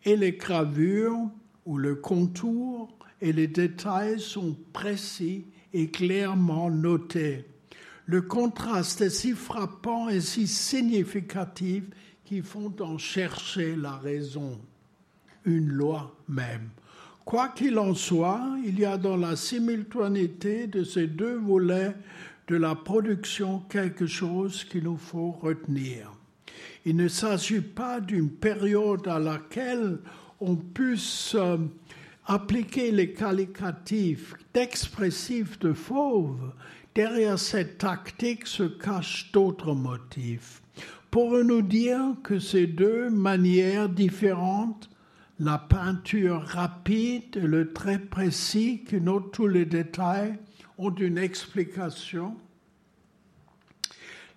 et 0.03 0.17
les 0.17 0.33
gravures 0.33 1.29
où 1.65 1.77
le 1.77 1.95
contour 1.95 2.97
et 3.21 3.31
les 3.31 3.47
détails 3.47 4.19
sont 4.19 4.57
précis 4.73 5.45
et 5.73 5.89
clairement 5.89 6.69
notés. 6.69 7.45
Le 8.05 8.21
contraste 8.21 8.99
est 8.99 9.09
si 9.09 9.31
frappant 9.31 10.09
et 10.09 10.19
si 10.19 10.45
significatif 10.45 11.85
qu'ils 12.25 12.43
font 12.43 12.73
en 12.81 12.97
chercher 12.97 13.77
la 13.77 13.95
raison, 13.95 14.59
une 15.45 15.69
loi 15.69 16.13
même. 16.27 16.69
Quoi 17.23 17.47
qu'il 17.47 17.79
en 17.79 17.95
soit, 17.95 18.41
il 18.65 18.77
y 18.77 18.83
a 18.83 18.97
dans 18.97 19.15
la 19.15 19.37
simultanéité 19.37 20.67
de 20.67 20.83
ces 20.83 21.07
deux 21.07 21.37
volets 21.37 21.95
de 22.47 22.55
la 22.55 22.75
production 22.75 23.59
quelque 23.69 24.05
chose 24.05 24.63
qu'il 24.63 24.83
nous 24.83 24.97
faut 24.97 25.31
retenir. 25.31 26.11
Il 26.85 26.97
ne 26.97 27.07
s'agit 27.07 27.61
pas 27.61 28.01
d'une 28.01 28.29
période 28.29 29.07
à 29.07 29.19
laquelle 29.19 29.99
on 30.41 30.55
puisse 30.55 31.35
euh, 31.35 31.57
appliquer 32.25 32.91
les 32.91 33.13
qualificatifs 33.13 34.33
d'expressif 34.53 35.57
de 35.59 35.73
fauve. 35.73 36.51
Derrière 36.93 37.39
cette 37.39 37.77
tactique 37.77 38.45
se 38.45 38.63
cachent 38.63 39.31
d'autres 39.31 39.73
motifs. 39.73 40.61
Pourrons-nous 41.09 41.61
dire 41.61 42.15
que 42.23 42.39
ces 42.39 42.67
deux 42.67 43.09
manières 43.09 43.87
différentes, 43.87 44.89
la 45.39 45.57
peinture 45.57 46.41
rapide 46.41 47.37
et 47.37 47.47
le 47.47 47.71
trait 47.71 47.99
précis 47.99 48.83
qui 48.87 48.99
note 48.99 49.31
tous 49.31 49.47
les 49.47 49.65
détails, 49.65 50.37
ont 50.83 50.95
une 50.95 51.17
explication 51.17 52.35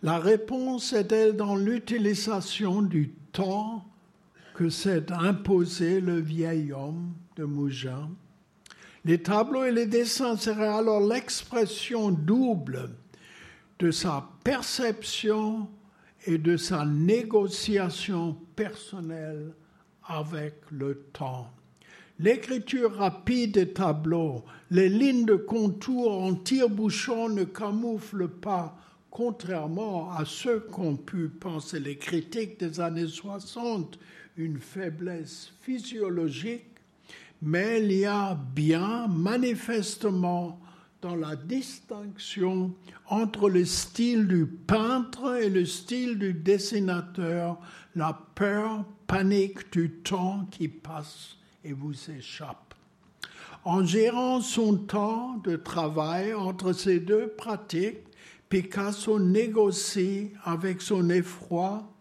La 0.03 0.19
réponse 0.19 0.93
est-elle 0.93 1.35
dans 1.35 1.57
l'utilisation 1.57 2.83
du 2.83 3.11
temps 3.33 3.85
que 4.55 4.69
s'est 4.69 5.11
imposé 5.13 6.01
le 6.01 6.21
vieil 6.21 6.73
homme 6.73 7.15
de 7.35 7.45
Mougin 7.45 8.11
Les 9.05 9.21
tableaux 9.21 9.65
et 9.65 9.73
les 9.73 9.87
dessins 9.87 10.37
seraient 10.37 10.69
alors 10.69 11.01
l'expression 11.01 12.11
double 12.11 12.91
de 13.81 13.91
sa 13.91 14.29
perception 14.45 15.69
et 16.27 16.39
de 16.39 16.57
sa 16.57 16.85
négociation 16.85 18.37
personnelle 18.55 19.53
avec 20.05 20.55
le 20.71 21.03
temps. 21.13 21.51
L'écriture 22.19 22.97
rapide 22.97 23.53
des 23.53 23.69
tableaux, 23.69 24.43
les 24.71 24.89
lignes 24.89 25.27
de 25.27 25.35
contour 25.37 26.23
en 26.23 26.35
tire-bouchon 26.35 27.29
ne 27.29 27.45
camouflent 27.45 28.29
pas, 28.29 28.75
contrairement 29.11 30.11
à 30.13 30.25
ce 30.25 30.59
qu'ont 30.59 30.97
pu 30.97 31.29
penser 31.29 31.79
les 31.79 31.99
critiques 31.99 32.59
des 32.59 32.81
années 32.81 33.07
60, 33.07 33.99
une 34.39 34.59
faiblesse 34.59 35.53
physiologique, 35.61 36.65
mais 37.43 37.83
il 37.83 37.93
y 37.93 38.05
a 38.07 38.35
bien 38.35 39.09
manifestement 39.09 40.59
dans 41.03 41.17
la 41.17 41.37
distinction 41.37 42.75
entre 43.11 43.51
le 43.51 43.67
style 43.67 44.27
du 44.27 44.47
peintre 44.47 45.37
et 45.37 45.51
le 45.51 45.67
style 45.67 46.19
du 46.19 46.33
dessinateur 46.33 47.61
la 47.95 48.19
peur 48.35 48.87
panique 49.07 49.71
du 49.71 49.91
temps 49.91 50.47
qui 50.51 50.69
passe 50.69 51.37
et 51.67 51.73
vous 51.73 51.95
échappe. 52.11 52.75
En 53.65 53.85
gérant 53.85 54.41
son 54.41 54.77
temps 54.77 55.39
de 55.45 55.57
travail 55.57 56.33
entre 56.33 56.73
ces 56.73 57.01
deux 57.01 57.29
pratiques, 57.29 57.99
Picasso 58.49 59.19
négocie 59.19 60.31
avec 60.45 60.81
son 60.81 61.11
effroi 61.11 61.93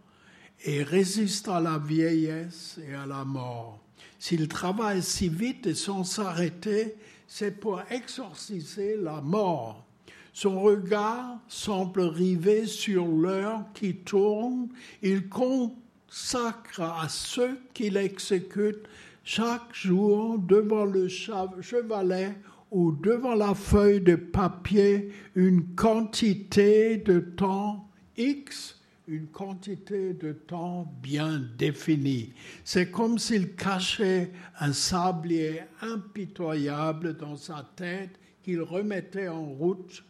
et 0.64 0.84
résiste 0.84 1.48
à 1.48 1.60
la 1.60 1.80
vieillesse 1.80 2.80
et 2.88 2.94
à 2.94 3.08
la 3.08 3.26
mort. 3.26 3.80
S'il 4.20 4.48
travaille 4.48 5.02
si 5.02 5.28
vite 5.28 5.66
et 5.66 5.74
sans 5.74 6.04
s'arrêter, 6.04 6.96
c'est 7.28 7.60
pour 7.60 7.82
exorciser 7.90 8.96
la 8.98 9.22
mort. 9.22 9.86
Son 10.34 10.62
regard 10.62 11.40
semble 11.48 12.02
rivé 12.02 12.68
sur 12.68 13.08
l'heure 13.08 13.64
qui 13.74 13.96
tourne. 13.96 14.68
Il 15.02 15.30
consacre 15.30 16.82
à 16.82 17.08
ceux 17.10 17.60
qu'il 17.74 17.98
exécute 17.98 18.86
chaque 19.26 19.74
jour 19.74 20.38
devant 20.38 20.86
le 20.86 21.08
chevalet 21.10 22.38
ou 22.70 22.92
devant 22.92 23.34
la 23.34 23.56
feuille 23.56 24.02
de 24.02 24.16
papier 24.16 25.10
une 25.34 25.74
quantité 25.74 26.98
de 26.98 27.20
temps 27.20 27.90
X, 28.16 28.80
une 29.08 29.26
quantité 29.28 30.14
de 30.14 30.32
temps 30.32 30.94
bien 31.02 31.42
définie. 31.58 32.34
C'est 32.64 32.92
comme 32.92 33.18
s'il 33.18 33.56
cachait 33.56 34.32
un 34.60 34.74
sablier 34.74 35.62
impitoyable 35.82 37.18
dans 37.18 37.36
sa 37.36 37.68
tête 37.76 38.20
qu'il 38.44 38.62
remettait 38.62 39.28
en 39.28 39.46
route 39.46 40.04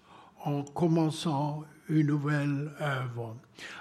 en 0.45 0.63
commençant 0.63 1.63
une 1.89 2.07
nouvelle 2.07 2.71
œuvre. 2.79 3.35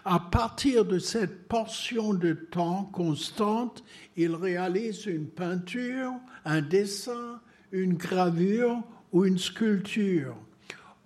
À 0.05 0.19
partir 0.19 0.85
de 0.85 0.99
cette 0.99 1.47
portion 1.47 2.15
de 2.15 2.33
temps 2.33 2.85
constante, 2.93 3.85
il 4.17 4.35
réalise 4.35 5.07
une 5.07 5.29
peinture, 5.29 6.13
un 6.45 6.63
dessin, 6.63 7.41
une 7.71 7.95
gravure 7.95 8.83
ou 9.13 9.25
une 9.25 9.39
sculpture. 9.39 10.37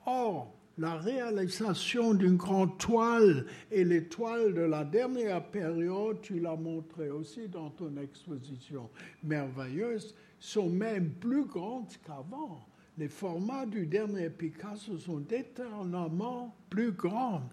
Or, 0.06 0.54
la 0.78 0.94
réalisation 0.94 2.14
d'une 2.14 2.36
grande 2.36 2.78
toile 2.78 3.46
et 3.72 3.84
les 3.84 4.04
toiles 4.04 4.54
de 4.54 4.61
la 4.61 4.84
dernière 4.84 5.44
période, 5.44 6.20
tu 6.22 6.38
l'as 6.38 6.56
montré 6.56 7.11
aussi 7.11 7.48
dans 7.48 7.70
ton 7.70 7.96
exposition 7.96 8.88
merveilleuse, 9.24 10.14
sont 10.38 10.70
même 10.70 11.11
plus 11.11 11.44
grandes 11.44 11.88
qu'avant. 12.06 12.68
Les 12.99 13.07
formats 13.07 13.64
du 13.64 13.86
dernier 13.86 14.28
Picasso 14.28 14.99
sont 14.99 15.24
éternellement 15.30 16.57
plus 16.68 16.90
grands. 16.90 17.49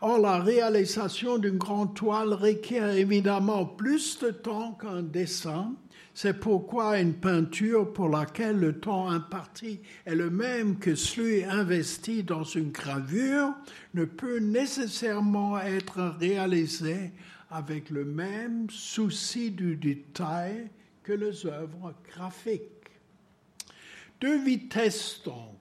Or, 0.00 0.20
la 0.20 0.38
réalisation 0.38 1.38
d'une 1.38 1.58
grande 1.58 1.96
toile 1.96 2.32
requiert 2.32 2.90
évidemment 2.90 3.66
plus 3.66 4.20
de 4.20 4.30
temps 4.30 4.74
qu'un 4.74 5.02
dessin, 5.02 5.74
c'est 6.14 6.38
pourquoi 6.38 7.00
une 7.00 7.14
peinture 7.14 7.92
pour 7.92 8.08
laquelle 8.08 8.60
le 8.60 8.78
temps 8.78 9.10
imparti 9.10 9.80
est 10.04 10.14
le 10.14 10.30
même 10.30 10.78
que 10.78 10.94
celui 10.94 11.42
investi 11.42 12.22
dans 12.22 12.44
une 12.44 12.70
gravure 12.70 13.52
ne 13.94 14.04
peut 14.04 14.38
nécessairement 14.38 15.58
être 15.58 16.14
réalisée 16.20 17.10
avec 17.50 17.90
le 17.90 18.04
même 18.04 18.70
souci 18.70 19.50
du 19.50 19.74
détail 19.74 20.70
que 21.02 21.14
les 21.14 21.46
œuvres 21.46 21.94
graphiques. 22.08 22.77
Deux 24.20 24.42
vitesses 24.42 25.20
donc. 25.24 25.54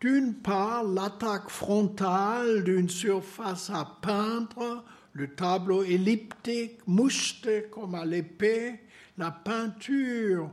D'une 0.00 0.34
part, 0.34 0.84
l'attaque 0.84 1.50
frontale 1.50 2.62
d'une 2.62 2.88
surface 2.88 3.70
à 3.70 3.84
peindre, 4.00 4.84
le 5.12 5.34
tableau 5.34 5.82
elliptique 5.82 6.78
moucheté 6.86 7.66
comme 7.72 7.96
à 7.96 8.04
l'épée, 8.04 8.80
la 9.16 9.32
peinture 9.32 10.50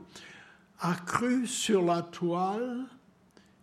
accrue 0.80 1.46
sur 1.46 1.84
la 1.84 2.02
toile 2.02 2.86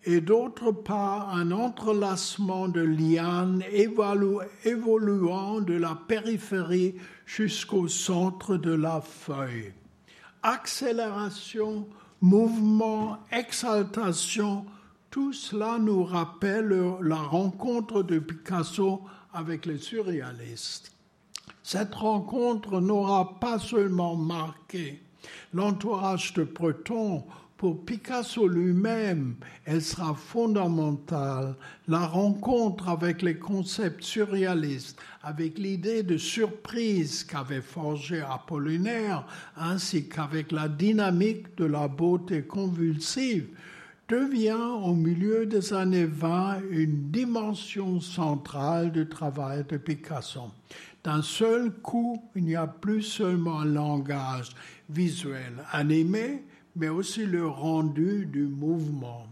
et 0.05 0.20
d'autre 0.20 0.70
part 0.70 1.35
un 1.35 1.51
entrelacement 1.51 2.68
de 2.68 2.80
lianes 2.80 3.64
évoluant 4.64 5.61
de 5.61 5.74
la 5.74 5.99
périphérie 6.07 6.95
jusqu'au 7.26 7.89
centre 7.89 8.57
de 8.57 8.72
la 8.72 9.01
feuille. 9.01 9.72
Accélération, 10.43 11.89
mouvement, 12.23 13.18
exaltation, 13.33 14.64
tout 15.11 15.33
cela 15.33 15.79
nous 15.79 16.05
rappelle 16.05 16.75
la 17.03 17.16
rencontre 17.16 18.03
de 18.03 18.18
Picasso 18.18 19.03
avec 19.35 19.66
les 19.66 19.79
surréalistes. 19.79 20.93
Cette 21.62 21.95
rencontre 21.95 22.81
n'aura 22.81 23.39
pas 23.39 23.59
seulement 23.59 24.16
marqué 24.16 25.03
l'entourage 25.53 26.33
de 26.35 26.45
Breton, 26.45 27.25
pour 27.63 27.85
Picasso 27.85 28.49
lui-même, 28.49 29.37
elle 29.65 29.83
sera 29.83 30.15
fondamentale. 30.15 31.55
La 31.87 32.05
rencontre 32.09 32.89
avec 32.89 33.23
les 33.23 33.37
concepts 33.37 34.03
surréalistes, 34.03 34.99
avec 35.23 35.61
l'idée 35.61 36.03
de 36.03 36.17
surprise 36.17 37.23
qu'avait 37.23 37.61
forgé 37.61 38.21
Apollinaire, 38.21 39.25
ainsi 39.57 40.09
qu'avec 40.09 40.51
la 40.51 40.67
dynamique 40.67 41.57
de 41.57 41.67
la 41.67 41.87
beauté 41.87 42.43
convulsive, 42.43 43.47
devient 44.09 44.81
au 44.83 44.95
milieu 44.95 45.47
des 45.47 45.73
années 45.73 46.07
20 46.07 46.63
une 46.69 47.13
dimension 47.13 48.01
centrale 48.01 48.91
du 48.91 49.09
travail 49.09 49.65
de 49.69 49.77
Picasso. 49.77 50.51
D'un 51.05 51.23
seul 51.23 51.71
coup, 51.71 52.21
il 52.35 52.43
n'y 52.43 52.57
a 52.57 52.67
plus 52.67 53.03
seulement 53.03 53.61
un 53.61 53.67
langage 53.67 54.51
visuel 54.91 55.65
animé, 55.71 56.43
mais 56.77 56.89
aussi 56.89 57.27
le 57.27 57.47
rendu 57.47 58.27
du 58.27 58.47
mouvement. 58.47 59.27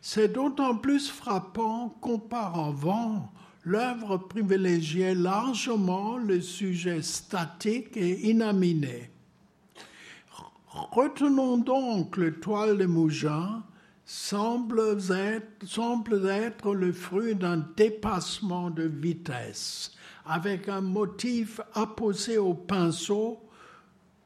C'est 0.00 0.32
d'autant 0.32 0.76
plus 0.76 1.08
frappant 1.08 1.96
qu'auparavant, 2.00 3.32
l'œuvre 3.64 4.18
privilégiait 4.18 5.14
largement 5.14 6.18
le 6.18 6.40
sujet 6.40 7.00
statique 7.02 7.96
et 7.96 8.28
inaminé. 8.28 9.10
Retenons 10.68 11.56
donc 11.56 12.16
le 12.16 12.34
toile 12.40 12.78
de 12.78 12.86
Mougin, 12.86 13.62
semble 14.04 14.98
être, 15.10 15.66
semble 15.66 16.28
être 16.28 16.74
le 16.74 16.92
fruit 16.92 17.34
d'un 17.34 17.64
dépassement 17.76 18.70
de 18.70 18.82
vitesse 18.82 19.92
avec 20.26 20.68
un 20.68 20.80
motif 20.80 21.60
apposé 21.74 22.38
au 22.38 22.54
pinceau, 22.54 23.40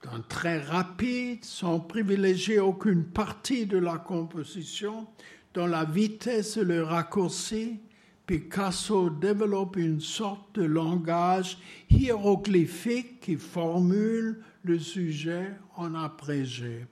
d'un 0.02 0.20
trait 0.20 0.60
rapide, 0.60 1.44
sans 1.44 1.80
privilégier 1.80 2.60
aucune 2.60 3.04
partie 3.04 3.66
de 3.66 3.78
la 3.78 3.98
composition, 3.98 5.06
dans 5.54 5.66
la 5.66 5.84
vitesse 5.84 6.56
le 6.56 6.82
raccourci, 6.82 7.80
Picasso 8.26 9.08
développe 9.08 9.76
une 9.76 10.00
sorte 10.00 10.56
de 10.56 10.64
langage 10.64 11.58
hiéroglyphique 11.90 13.20
qui 13.20 13.36
formule 13.36 14.42
le 14.64 14.78
sujet 14.78 15.52
en 15.76 15.94
abrégé. 15.94 16.84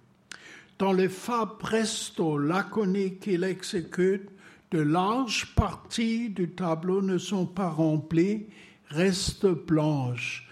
Dans 0.79 0.95
les 0.95 1.11
fa 1.11 1.47
presto 1.59 2.39
laconiques 2.39 3.21
qu'il 3.21 3.45
exécute, 3.45 4.31
de 4.71 4.81
larges 4.81 5.55
parties 5.55 6.31
du 6.31 6.51
tableau 6.51 7.03
ne 7.03 7.19
sont 7.19 7.47
pas 7.47 7.69
remplies 7.69 8.47
reste 8.89 9.47
blanche. 9.47 10.46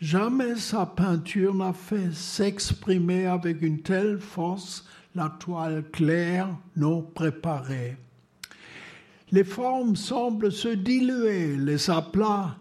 Jamais 0.00 0.56
sa 0.56 0.86
peinture 0.86 1.54
n'a 1.54 1.74
fait 1.74 2.10
s'exprimer 2.14 3.26
avec 3.26 3.60
une 3.60 3.82
telle 3.82 4.18
force 4.18 4.86
la 5.14 5.28
toile 5.28 5.84
claire 5.92 6.48
non 6.74 7.02
préparée. 7.02 7.98
Les 9.30 9.44
formes 9.44 9.96
semblent 9.96 10.52
se 10.52 10.68
diluer, 10.68 11.54
les 11.54 11.90
aplats 11.90 12.56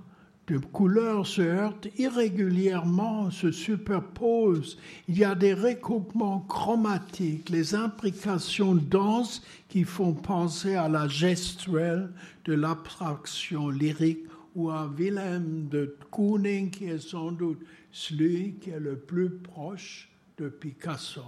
de 0.49 0.57
couleurs 0.57 1.25
se 1.25 1.41
heurtent 1.41 1.87
irrégulièrement, 1.97 3.31
se 3.31 3.51
superposent. 3.51 4.77
Il 5.07 5.17
y 5.17 5.23
a 5.23 5.33
des 5.33 5.53
recoupements 5.53 6.41
chromatiques, 6.41 7.49
les 7.49 7.73
implications 7.73 8.75
denses 8.75 9.41
qui 9.69 9.85
font 9.85 10.11
penser 10.11 10.75
à 10.75 10.89
la 10.89 11.07
gestuelle 11.07 12.11
de 12.43 12.53
l'abstraction 12.53 13.69
lyrique 13.69 14.28
ou 14.55 14.69
à 14.69 14.87
Wilhelm 14.87 15.67
de 15.69 15.97
Kooning, 16.11 16.69
qui 16.69 16.85
est 16.85 16.99
sans 16.99 17.31
doute 17.31 17.59
celui 17.91 18.55
qui 18.55 18.71
est 18.71 18.79
le 18.79 18.97
plus 18.97 19.29
proche 19.29 20.09
de 20.37 20.49
Picasso. 20.49 21.23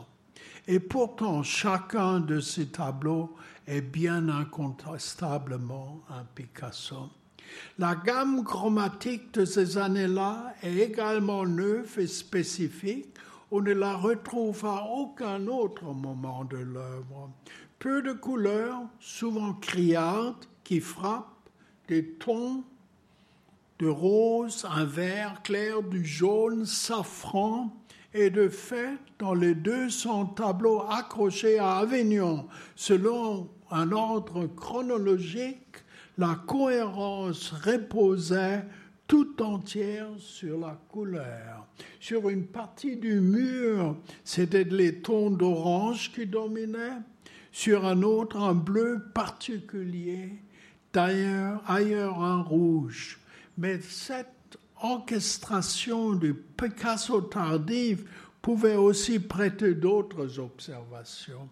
Et 0.68 0.80
pourtant, 0.80 1.44
chacun 1.44 2.20
de 2.20 2.40
ces 2.40 2.68
tableaux 2.68 3.36
est 3.68 3.82
bien 3.82 4.30
incontestablement 4.30 6.02
un 6.10 6.24
Picasso. 6.36 7.10
La 7.78 7.96
gamme 7.96 8.44
chromatique 8.44 9.34
de 9.34 9.46
ces 9.46 9.78
années-là 9.78 10.54
est 10.62 10.78
également 10.78 11.46
neuve 11.46 12.00
et 12.00 12.08
spécifique. 12.08 13.08
On 13.52 13.62
ne 13.62 13.74
la 13.74 13.96
retrouve 13.96 14.66
à 14.66 14.86
aucun 14.86 15.48
autre 15.48 15.84
moment 15.94 16.46
de 16.46 16.58
l'œuvre. 16.58 17.32
Peu 17.80 18.02
de 18.02 18.14
couleurs, 18.14 18.82
souvent 19.00 19.54
criardes, 19.54 20.46
qui 20.64 20.80
frappent, 20.80 21.50
des 21.88 22.14
tons 22.14 22.64
de 23.82 23.88
rose, 23.88 24.66
un 24.70 24.86
vert 24.86 25.42
clair, 25.42 25.82
du 25.82 26.06
jaune, 26.06 26.66
safran, 26.66 27.76
et 28.14 28.30
de 28.30 28.48
fait, 28.48 29.00
dans 29.18 29.34
les 29.34 29.56
200 29.56 30.28
tableaux 30.36 30.84
accrochés 30.88 31.58
à 31.58 31.78
Avignon, 31.78 32.46
selon 32.76 33.50
un 33.72 33.92
ordre 33.92 34.46
chronologique, 34.46 35.78
la 36.18 36.36
cohérence 36.46 37.52
reposait 37.52 38.66
tout 39.08 39.42
entière 39.42 40.10
sur 40.18 40.60
la 40.60 40.80
couleur. 40.90 41.66
Sur 42.00 42.30
une 42.30 42.46
partie 42.46 42.98
du 42.98 43.20
mur, 43.20 43.98
c'était 44.24 44.64
les 44.64 45.02
tons 45.02 45.32
d'orange 45.32 46.12
qui 46.14 46.28
dominaient. 46.28 47.00
Sur 47.52 47.86
un 47.86 48.04
autre, 48.04 48.38
un 48.38 48.54
bleu 48.54 49.02
particulier. 49.14 50.34
D'ailleurs, 50.94 51.64
ailleurs, 51.68 52.22
un 52.22 52.42
rouge. 52.42 53.21
Mais 53.62 53.80
cette 53.80 54.58
orchestration 54.82 56.14
du 56.16 56.34
Picasso 56.34 57.22
tardif 57.22 58.04
pouvait 58.42 58.76
aussi 58.76 59.20
prêter 59.20 59.76
d'autres 59.76 60.40
observations, 60.40 61.48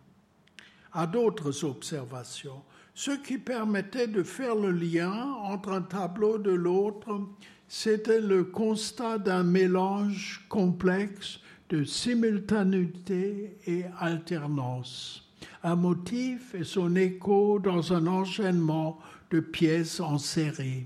à 0.92 1.06
d'autres 1.06 1.64
observations 1.64 2.64
ce 3.00 3.12
qui 3.12 3.38
permettait 3.38 4.08
de 4.08 4.24
faire 4.24 4.56
le 4.56 4.72
lien 4.72 5.34
entre 5.44 5.70
un 5.70 5.82
tableau 5.82 6.38
de 6.38 6.52
l'autre, 6.52 7.22
c'était 7.70 8.20
le 8.20 8.44
constat 8.44 9.20
d'un 9.20 9.44
mélange 9.44 10.46
complexe 10.50 11.40
de 11.70 11.86
simultanéité 11.86 13.56
et 13.66 13.86
alternance. 14.00 15.32
Un 15.64 15.78
motif 15.78 16.54
et 16.54 16.66
son 16.66 16.98
écho 16.98 17.60
dans 17.60 17.94
un 17.94 18.06
enchaînement 18.06 19.00
de 19.32 19.40
pièces 19.40 20.02
en 20.02 20.18
série. 20.18 20.86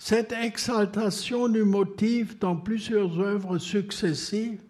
Cette 0.00 0.32
exaltation 0.32 1.48
du 1.48 1.64
motif 1.64 2.38
dans 2.38 2.54
plusieurs 2.54 3.18
œuvres 3.18 3.58
successives, 3.58 4.62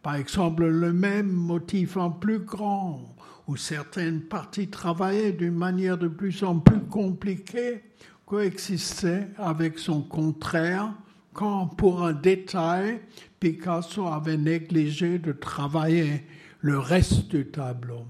par 0.00 0.14
exemple 0.14 0.64
le 0.64 0.92
même 0.92 1.26
motif 1.26 1.96
en 1.96 2.10
plus 2.10 2.38
grand 2.38 3.16
où 3.48 3.56
certaines 3.56 4.22
parties 4.22 4.68
travaillaient 4.68 5.32
d'une 5.32 5.56
manière 5.56 5.98
de 5.98 6.06
plus 6.06 6.44
en 6.44 6.60
plus 6.60 6.80
compliquée, 6.80 7.82
coexistaient 8.26 9.28
avec 9.38 9.80
son 9.80 10.02
contraire, 10.02 10.94
quand 11.32 11.66
pour 11.66 12.04
un 12.04 12.12
détail, 12.12 13.00
Picasso 13.40 14.06
avait 14.06 14.36
négligé 14.36 15.18
de 15.18 15.32
travailler 15.32 16.24
le 16.60 16.78
reste 16.78 17.28
du 17.28 17.44
tableau. 17.46 18.06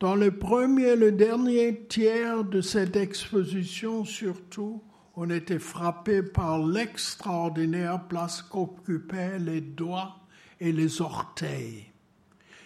Dans 0.00 0.14
le 0.14 0.30
premier 0.30 0.88
et 0.88 0.96
le 0.96 1.12
dernier 1.12 1.86
tiers 1.88 2.42
de 2.42 2.62
cette 2.62 2.96
exposition, 2.96 4.04
surtout, 4.06 4.82
on 5.16 5.30
était 5.30 5.58
frappé 5.58 6.22
par 6.22 6.58
l'extraordinaire 6.58 8.04
place 8.08 8.42
qu'occupaient 8.42 9.38
les 9.38 9.60
doigts 9.60 10.16
et 10.60 10.72
les 10.72 11.00
orteils. 11.00 11.86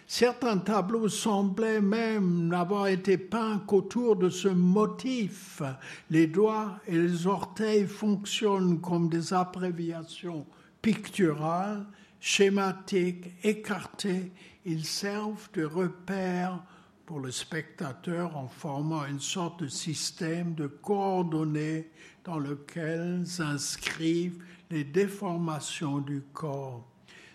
Certains 0.07 0.59
tableaux 0.59 1.09
semblaient 1.09 1.81
même 1.81 2.49
n'avoir 2.49 2.89
été 2.89 3.17
peints 3.17 3.63
qu'autour 3.67 4.17
de 4.17 4.29
ce 4.29 4.49
motif. 4.49 5.63
Les 6.11 6.27
doigts 6.27 6.79
et 6.87 6.97
les 6.97 7.27
orteils 7.27 7.87
fonctionnent 7.87 8.81
comme 8.81 9.09
des 9.09 9.33
abréviations 9.33 10.47
picturales, 10.83 11.87
schématiques, 12.21 13.33
écartées. 13.43 14.31
Ils 14.67 14.85
servent 14.85 15.49
de 15.55 15.65
repère 15.65 16.63
pour 17.07 17.21
le 17.21 17.31
spectateur 17.31 18.37
en 18.37 18.49
formant 18.49 19.07
une 19.07 19.21
sorte 19.21 19.63
de 19.63 19.69
système 19.69 20.55
de 20.55 20.67
coordonnées 20.67 21.91
dans 22.25 22.39
lequel 22.39 23.27
s'inscrivent 23.27 24.43
les 24.71 24.85
déformations 24.85 25.99
du 25.99 26.23
corps. 26.33 26.85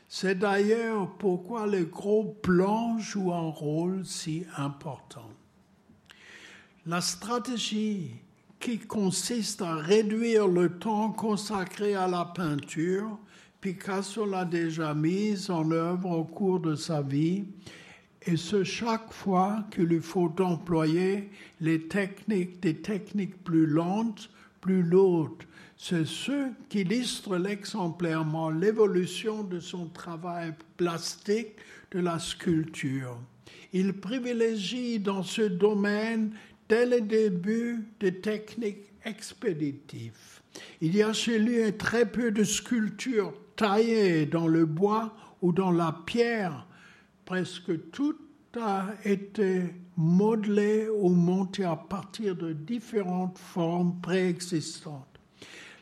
C'est 0.08 0.40
d'ailleurs 0.40 1.12
pourquoi 1.18 1.68
les 1.68 1.86
gros 1.86 2.36
plans 2.42 2.98
jouent 2.98 3.34
un 3.34 3.52
rôle 3.52 4.04
si 4.04 4.44
important. 4.58 5.30
La 6.88 7.02
stratégie 7.02 8.12
qui 8.60 8.80
consiste 8.80 9.62
à 9.62 9.76
réduire 9.76 10.48
le 10.48 10.80
temps 10.80 11.12
consacré 11.12 11.94
à 11.94 12.08
la 12.08 12.26
peinture, 12.26 13.20
Picasso 13.62 14.26
l'a 14.26 14.46
déjà 14.46 14.94
mise 14.96 15.52
en 15.52 15.70
œuvre 15.70 16.10
au 16.10 16.24
cours 16.24 16.60
de 16.60 16.76
sa 16.76 17.02
vie, 17.02 17.46
et 18.24 18.36
ce 18.36 18.64
chaque 18.64 19.14
fois 19.14 19.66
qu'il 19.72 19.86
lui 19.86 20.02
faut 20.02 20.34
employer 20.42 21.30
les 21.62 21.88
techniques, 21.88 22.60
des 22.60 22.78
techniques 22.78 23.44
plus 23.44 23.66
lentes, 23.66 24.30
plus 24.62 24.84
lourdes, 24.84 25.44
c'est 25.78 26.06
ce 26.06 26.52
qui 26.68 26.82
illustre 26.82 27.38
l'exemplairement 27.38 28.50
l'évolution 28.50 29.44
de 29.44 29.60
son 29.60 29.88
travail 29.88 30.54
plastique 30.78 31.56
de 31.92 32.00
la 32.00 32.20
sculpture. 32.20 33.18
Il 33.72 33.94
privilégie 33.94 35.00
dans 35.00 35.24
ce 35.24 35.44
domaine, 35.44 36.32
dès 36.68 36.86
le 36.86 37.02
début, 37.02 37.88
des 38.00 38.20
techniques 38.20 38.92
expéditives. 39.06 40.42
Il 40.82 40.96
y 40.96 41.02
a 41.02 41.14
chez 41.14 41.40
lui 41.40 41.72
très 41.78 42.06
peu 42.06 42.32
de 42.32 42.44
sculptures 42.44 43.34
taillées 43.56 44.26
dans 44.26 44.48
le 44.48 44.66
bois 44.66 45.14
ou 45.42 45.52
dans 45.52 45.72
la 45.72 45.96
pierre. 46.06 46.68
Presque 47.26 47.92
tout 47.92 48.18
a 48.58 48.88
été 49.06 49.74
modelé 49.96 50.88
ou 50.90 51.10
monté 51.10 51.64
à 51.64 51.76
partir 51.76 52.36
de 52.36 52.54
différentes 52.54 53.38
formes 53.38 54.00
préexistantes. 54.02 55.06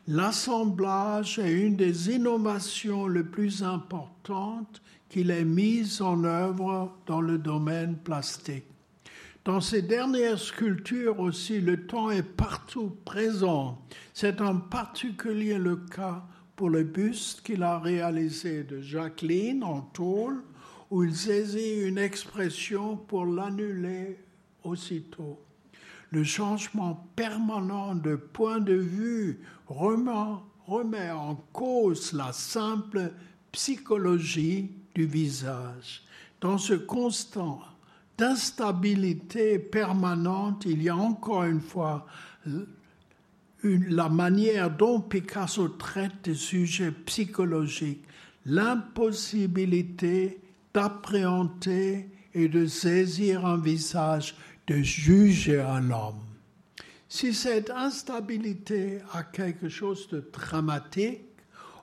L'assemblage 0.08 1.40
est 1.40 1.52
une 1.52 1.76
des 1.76 2.12
innovations 2.12 3.08
les 3.08 3.24
plus 3.24 3.64
importantes 3.64 4.82
qu'il 5.10 5.32
ait 5.32 5.46
mises 5.46 6.02
en 6.02 6.24
œuvre 6.24 6.94
dans 7.06 7.22
le 7.22 7.38
domaine 7.38 7.98
plastique. 7.98 8.66
Dans 9.44 9.62
ces 9.62 9.82
dernières 9.82 10.40
sculptures 10.40 11.20
aussi, 11.20 11.62
le 11.62 11.88
temps 11.88 12.10
est 12.12 12.24
partout 12.24 12.98
présent. 13.06 13.82
C'est 14.14 14.42
en 14.42 14.58
particulier 14.58 15.58
le 15.58 15.78
cas 15.78 16.26
pour 16.58 16.70
le 16.70 16.84
buste 16.84 17.42
qu'il 17.42 17.64
a 17.64 17.80
réalisé 17.80 18.64
de 18.64 18.82
Jacqueline 18.82 19.64
en 19.64 19.82
tôle, 19.82 20.44
où 20.90 21.04
il 21.04 21.16
saisit 21.16 21.82
une 21.82 21.98
expression 21.98 22.98
pour 22.98 23.26
l'annuler 23.26 24.18
aussitôt 24.64 25.40
le 26.12 26.24
changement 26.24 27.08
permanent 27.16 27.96
de 27.96 28.16
point 28.16 28.60
de 28.60 28.74
vue 28.74 29.40
remet, 29.68 31.12
en 31.12 31.36
cause 31.54 32.14
la 32.14 32.32
simple 32.34 33.12
psychologie 33.52 34.72
du 34.96 35.06
visage. 35.06 36.04
Dans 36.40 36.58
ce 36.58 36.74
constant 36.74 37.62
d'instabilité 38.18 39.60
permanente, 39.60 40.64
il 40.66 40.82
y 40.82 40.90
a 40.90 40.96
encore 40.96 41.44
une 41.44 41.62
fois 41.62 42.08
la 43.64 44.10
manière 44.10 44.72
dont 44.72 45.02
Picasso 45.02 45.68
traite 45.70 46.24
des 46.24 46.36
sujets 46.36 46.92
psychologiques, 46.92 48.04
l'impossibilité 48.46 50.40
d'appréhender 50.78 52.08
et 52.36 52.48
de 52.48 52.68
saisir 52.68 53.48
un 53.48 53.58
visage 53.58 54.36
de 54.68 54.76
juger 54.76 55.60
un 55.60 55.90
homme. 55.90 56.22
Si 57.10 57.34
cette 57.34 57.72
instabilité 57.72 59.00
a 59.12 59.24
quelque 59.24 59.70
chose 59.70 60.08
de 60.10 60.24
dramatique, 60.32 61.24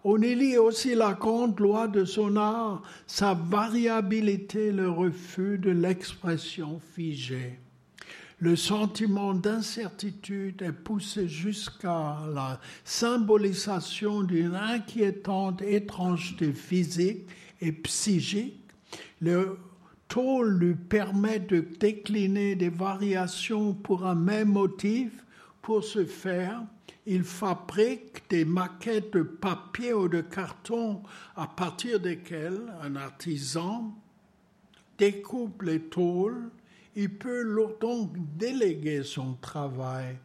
on 0.05 0.23
y 0.23 0.37
lit 0.37 0.59
aussi 0.59 0.95
la 0.95 1.15
grande 1.15 1.59
loi 1.59 1.89
de 1.89 2.05
son 2.05 2.37
art, 2.37 2.83
sa 3.09 3.35
variabilité, 3.35 4.71
le 4.71 4.89
refus 4.89 5.59
de 5.59 5.73
l'expression 5.73 6.81
figée. 6.95 7.59
Le 8.39 8.55
sentiment 8.55 9.35
d'incertitude 9.35 10.63
est 10.63 10.71
poussé 10.71 11.27
jusqu'à 11.27 12.19
la 12.33 12.61
symbolisation 12.85 14.23
d'une 14.23 14.55
inquiétante 14.55 15.63
étrangeté 15.63 16.53
physique 16.53 17.27
et 17.61 17.73
psychique. 17.73 18.64
Le 19.25 19.57
tôle 20.07 20.59
lui 20.59 20.75
permet 20.75 21.41
de 21.41 21.61
décliner 21.61 22.57
des 22.57 22.69
variations 22.69 23.73
pour 23.73 24.05
un 24.05 24.15
même 24.15 24.53
motif. 24.53 25.13
Pour 25.63 25.83
ce 25.83 26.05
faire, 26.05 26.63
il 27.07 27.25
fabrique 27.25 28.29
des 28.29 28.45
maquettes 28.45 29.15
de 29.15 29.23
papier 29.23 29.95
ou 29.95 30.09
de 30.09 30.21
carton 30.21 31.03
à 31.37 31.47
partir 31.47 32.01
desquelles 32.01 32.71
un 32.83 32.97
artisan 32.97 33.97
découpe 34.99 35.63
les 35.63 35.81
tôles. 35.81 36.51
Il 36.95 37.09
peut 37.09 37.45
donc 37.81 38.13
déléguer 38.37 39.05
son 39.05 39.37
travail. 39.41 40.19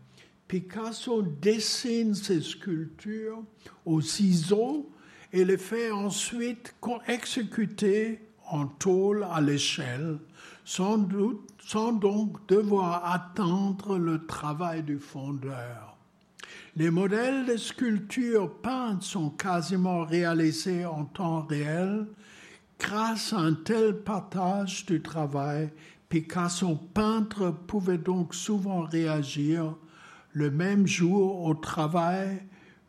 Picasso 0.50 1.22
dessine 1.22 2.16
ses 2.16 2.42
sculptures 2.42 3.46
au 3.86 4.02
ciseau 4.02 4.92
et 5.32 5.46
les 5.46 5.58
fait 5.58 5.90
ensuite 5.90 6.76
exécuter 7.08 8.20
en 8.50 8.66
tôle 8.68 9.26
à 9.32 9.42
l'échelle, 9.42 10.20
sans, 10.66 10.98
doute, 10.98 11.50
sans 11.66 11.92
donc 11.92 12.48
devoir 12.48 13.06
attendre 13.06 13.98
le 13.98 14.26
travail 14.26 14.84
du 14.84 15.00
fondeur. 15.00 15.98
Les 16.76 16.92
modèles 16.92 17.46
de 17.46 17.58
sculptures 17.58 18.52
peintes 18.62 19.04
sont 19.04 19.32
quasiment 19.32 20.04
réalisés 20.04 20.86
en 20.86 21.06
temps 21.06 21.42
réel. 21.42 22.08
Grâce 22.80 23.34
à 23.34 23.40
un 23.40 23.54
tel 23.54 23.98
partage 23.98 24.86
du 24.86 25.02
travail, 25.02 25.70
Picasso 26.08 26.76
peintre 26.94 27.52
pouvait 27.68 27.98
donc 27.98 28.34
souvent 28.34 28.82
réagir 28.82 29.76
le 30.34 30.50
même 30.50 30.88
jour 30.88 31.44
au 31.44 31.54
travail 31.54 32.42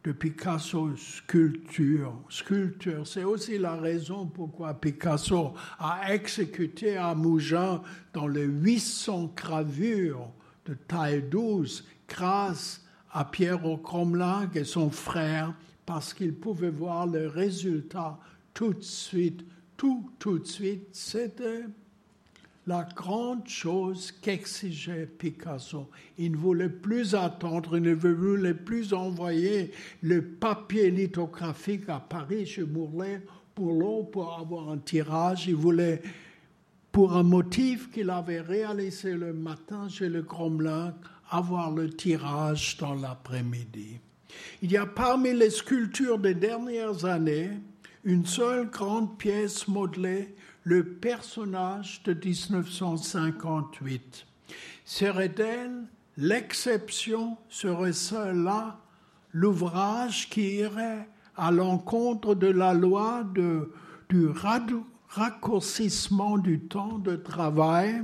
de 0.05 0.13
Picasso 0.13 0.97
sculpture. 0.97 2.15
Sculpture, 2.29 3.07
c'est 3.07 3.25
aussi 3.25 3.59
la 3.59 3.77
raison 3.77 4.27
pourquoi 4.27 4.75
Picasso 4.75 5.53
a 5.79 6.15
exécuté 6.15 6.97
à 6.97 7.15
Mougins 7.15 7.83
dans 8.13 8.27
les 8.27 8.45
800 8.45 9.35
gravures 9.37 10.31
de 10.65 10.75
taille 10.75 11.23
12 11.23 11.85
grâce 12.09 12.85
à 13.13 13.25
Pierre 13.25 13.61
Cromlin 13.83 14.49
et 14.55 14.65
son 14.65 14.91
frère 14.91 15.55
parce 15.85 16.15
qu'il 16.15 16.35
pouvait 16.35 16.71
voir 16.71 17.07
le 17.07 17.29
résultat 17.29 18.19
tout 18.55 18.73
de 18.73 18.83
suite. 18.83 19.45
Tout, 19.77 20.11
tout 20.19 20.39
de 20.39 20.47
suite, 20.47 20.89
c'était 20.93 21.65
la 22.67 22.87
grande 22.95 23.49
chose 23.49 24.13
qu'exigeait 24.13 25.07
Picasso. 25.07 25.89
Il 26.19 26.33
ne 26.33 26.37
voulait 26.37 26.69
plus 26.69 27.15
attendre, 27.15 27.77
il 27.77 27.83
ne 27.83 27.95
voulait 27.95 28.55
plus 28.55 28.93
envoyer 28.93 29.73
le 30.03 30.23
papier 30.23 30.91
lithographique 30.91 31.89
à 31.89 32.01
Paris 32.01 32.47
chez 32.47 32.65
Bourlet 32.65 33.23
pour 33.55 33.73
l'eau, 33.73 34.05
pour 34.05 34.39
avoir 34.39 34.71
un 34.71 34.79
tirage. 34.79 35.49
Il 35.49 35.57
voulait, 35.57 36.03
pour 36.93 37.17
un 37.17 37.23
motif 37.23 37.91
qu'il 37.91 38.11
avait 38.11 38.41
réalisé 38.41 39.15
le 39.15 39.33
matin 39.33 39.89
chez 39.89 40.09
le 40.09 40.23
Cromlin, 40.23 40.95
avoir 41.31 41.71
le 41.71 41.91
tirage 41.91 42.77
dans 42.77 42.95
l'après-midi. 42.95 43.99
Il 44.63 44.71
y 44.71 44.77
a 44.77 44.87
parmi 44.87 45.33
les 45.33 45.51
sculptures 45.51 46.19
des 46.19 46.35
dernières 46.35 47.05
années 47.05 47.51
une 48.05 48.25
seule 48.27 48.71
grande 48.71 49.19
pièce 49.19 49.69
modelée 49.69 50.35
le 50.65 50.85
personnage 50.85 52.03
de 52.05 52.13
1958. 52.13 54.27
Serait-elle 54.85 55.85
l'exception 56.17 57.37
Serait 57.49 57.93
cela 57.93 58.79
l'ouvrage 59.33 60.29
qui 60.29 60.57
irait 60.57 61.09
à 61.37 61.51
l'encontre 61.51 62.35
de 62.35 62.49
la 62.49 62.75
loi 62.75 63.25
de, 63.35 63.73
du 64.09 64.29
raccourcissement 65.09 66.39
du 66.39 66.61
temps 66.61 66.99
de 66.99 67.17
travail 67.17 68.03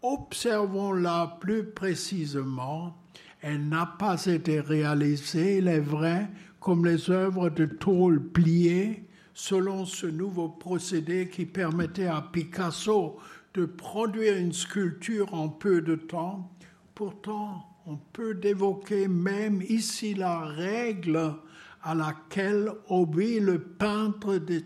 Observons-la 0.00 1.38
plus 1.40 1.64
précisément. 1.64 2.96
Elle 3.40 3.68
n'a 3.68 3.86
pas 3.86 4.26
été 4.26 4.60
réalisée, 4.60 5.58
il 5.58 5.68
est 5.68 5.80
vrai, 5.80 6.28
comme 6.60 6.84
les 6.84 7.10
œuvres 7.10 7.50
de 7.50 7.66
tôle 7.66 8.22
pliées 8.22 9.07
selon 9.38 9.86
ce 9.86 10.06
nouveau 10.06 10.48
procédé 10.48 11.28
qui 11.28 11.46
permettait 11.46 12.08
à 12.08 12.20
Picasso 12.20 13.20
de 13.54 13.66
produire 13.66 14.36
une 14.36 14.52
sculpture 14.52 15.32
en 15.32 15.48
peu 15.48 15.80
de 15.80 15.94
temps. 15.94 16.50
Pourtant, 16.96 17.64
on 17.86 17.98
peut 18.12 18.36
évoquer 18.42 19.06
même 19.06 19.62
ici 19.62 20.14
la 20.14 20.40
règle 20.40 21.36
à 21.84 21.94
laquelle 21.94 22.72
obéit 22.88 23.40
le 23.40 23.60
peintre 23.60 24.38
des 24.38 24.64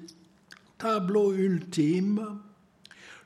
tableaux 0.79 1.35
ultimes. 1.35 2.39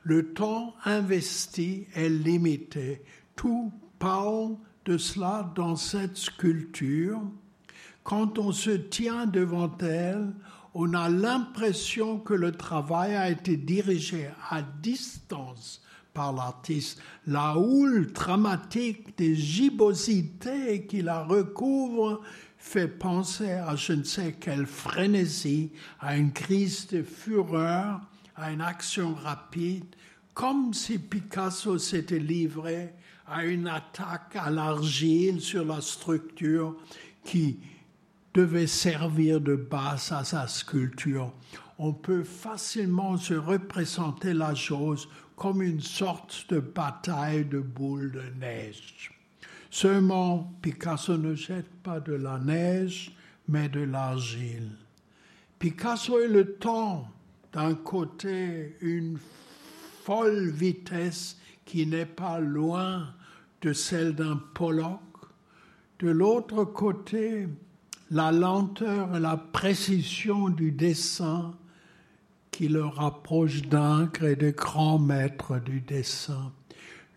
Le 0.03 0.33
temps 0.33 0.75
investi 0.83 1.87
est 1.95 2.09
limité. 2.09 3.01
Tout 3.37 3.71
parle 3.99 4.57
de 4.83 4.97
cela 4.97 5.49
dans 5.55 5.77
cette 5.77 6.17
sculpture. 6.17 7.21
Quand 8.03 8.37
on 8.37 8.51
se 8.51 8.71
tient 8.71 9.25
devant 9.25 9.77
elle, 9.79 10.33
on 10.79 10.93
a 10.93 11.09
l'impression 11.09 12.19
que 12.19 12.35
le 12.35 12.51
travail 12.51 13.15
a 13.15 13.31
été 13.31 13.57
dirigé 13.57 14.29
à 14.51 14.61
distance 14.61 15.81
par 16.13 16.33
l'artiste. 16.33 17.01
La 17.25 17.57
houle 17.57 18.11
dramatique 18.11 19.17
des 19.17 19.35
gibbosités 19.35 20.85
qui 20.85 21.01
la 21.01 21.23
recouvrent 21.23 22.21
fait 22.59 22.87
penser 22.87 23.49
à 23.49 23.75
je 23.75 23.93
ne 23.93 24.03
sais 24.03 24.35
quelle 24.39 24.67
frénésie, 24.67 25.71
à 25.99 26.15
une 26.15 26.31
crise 26.31 26.85
de 26.89 27.01
fureur, 27.01 27.99
à 28.35 28.51
une 28.51 28.61
action 28.61 29.15
rapide, 29.15 29.95
comme 30.35 30.75
si 30.75 30.99
Picasso 30.99 31.79
s'était 31.79 32.19
livré 32.19 32.93
à 33.25 33.45
une 33.45 33.67
attaque 33.67 34.35
à 34.35 34.51
l'argile 34.51 35.41
sur 35.41 35.65
la 35.65 35.81
structure 35.81 36.75
qui 37.23 37.57
devait 38.37 38.67
servir 38.67 39.41
de 39.41 39.55
base 39.55 40.11
à 40.11 40.23
sa 40.23 40.45
sculpture. 40.45 41.33
On 41.79 41.91
peut 41.91 42.23
facilement 42.23 43.17
se 43.17 43.33
représenter 43.33 44.35
la 44.35 44.53
chose 44.53 45.09
comme 45.35 45.63
une 45.63 45.81
sorte 45.81 46.45
de 46.49 46.59
bataille 46.59 47.45
de 47.45 47.59
boules 47.59 48.11
de 48.11 48.39
neige. 48.39 49.11
Seulement, 49.71 50.53
Picasso 50.61 51.17
ne 51.17 51.33
jette 51.33 51.69
pas 51.81 51.99
de 51.99 52.13
la 52.13 52.37
neige, 52.37 53.11
mais 53.47 53.69
de 53.69 53.79
l'argile. 53.79 54.69
Picasso 55.57 56.19
est 56.19 56.27
le 56.27 56.53
temps, 56.57 57.07
d'un 57.53 57.73
côté, 57.73 58.77
une 58.81 59.17
folle 60.03 60.51
vitesse 60.51 61.37
qui 61.65 61.87
n'est 61.87 62.05
pas 62.05 62.39
loin 62.39 63.15
de 63.63 63.73
celle 63.73 64.13
d'un 64.13 64.39
Pollock, 64.53 65.01
de 65.97 66.09
l'autre 66.11 66.65
côté, 66.65 67.47
la 68.09 68.31
lenteur 68.31 69.15
et 69.15 69.19
la 69.19 69.37
précision 69.37 70.49
du 70.49 70.71
dessin 70.71 71.53
qui 72.51 72.67
le 72.67 72.85
rapproche 72.85 73.63
d'encre 73.63 74.23
et 74.23 74.35
de 74.35 74.49
grands 74.49 74.99
maîtres 74.99 75.59
du 75.59 75.81
dessin. 75.81 76.51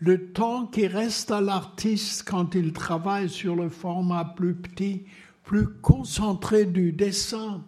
Le 0.00 0.32
temps 0.32 0.66
qui 0.66 0.86
reste 0.86 1.30
à 1.30 1.40
l'artiste 1.40 2.28
quand 2.28 2.54
il 2.54 2.72
travaille 2.72 3.28
sur 3.28 3.54
le 3.54 3.68
format 3.68 4.24
plus 4.24 4.54
petit, 4.54 5.04
plus 5.44 5.68
concentré 5.80 6.64
du 6.64 6.92
dessin 6.92 7.62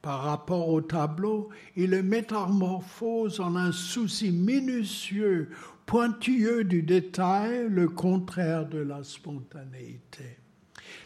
par 0.00 0.22
rapport 0.22 0.68
au 0.68 0.80
tableau, 0.80 1.48
il 1.76 1.90
le 1.90 2.02
métamorphose 2.02 3.40
en 3.40 3.56
un 3.56 3.72
souci 3.72 4.30
minutieux, 4.30 5.50
pointilleux 5.86 6.64
du 6.64 6.82
détail, 6.82 7.68
le 7.68 7.88
contraire 7.88 8.68
de 8.68 8.78
la 8.78 9.04
spontanéité. 9.04 10.41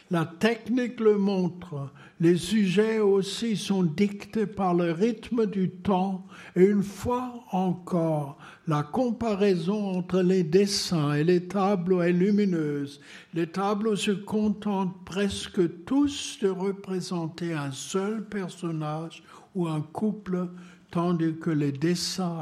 La 0.09 0.25
technique 0.25 0.99
le 0.99 1.17
montre. 1.17 1.91
Les 2.19 2.37
sujets 2.37 2.99
aussi 2.99 3.57
sont 3.57 3.83
dictés 3.83 4.47
par 4.47 4.73
le 4.73 4.91
rythme 4.91 5.45
du 5.45 5.69
temps 5.69 6.25
et 6.55 6.63
une 6.63 6.81
fois 6.81 7.43
encore, 7.51 8.37
la 8.67 8.83
comparaison 8.83 9.97
entre 9.97 10.21
les 10.21 10.43
dessins 10.43 11.13
et 11.13 11.23
les 11.23 11.47
tableaux 11.47 12.01
est 12.01 12.13
lumineuse. 12.13 13.01
Les 13.33 13.47
tableaux 13.47 13.95
se 13.95 14.11
contentent 14.11 15.03
presque 15.05 15.83
tous 15.85 16.39
de 16.41 16.49
représenter 16.49 17.53
un 17.53 17.71
seul 17.71 18.25
personnage 18.25 19.23
ou 19.53 19.67
un 19.67 19.81
couple 19.81 20.47
tandis 20.89 21.35
que 21.35 21.49
les 21.49 21.71
dessins 21.71 22.39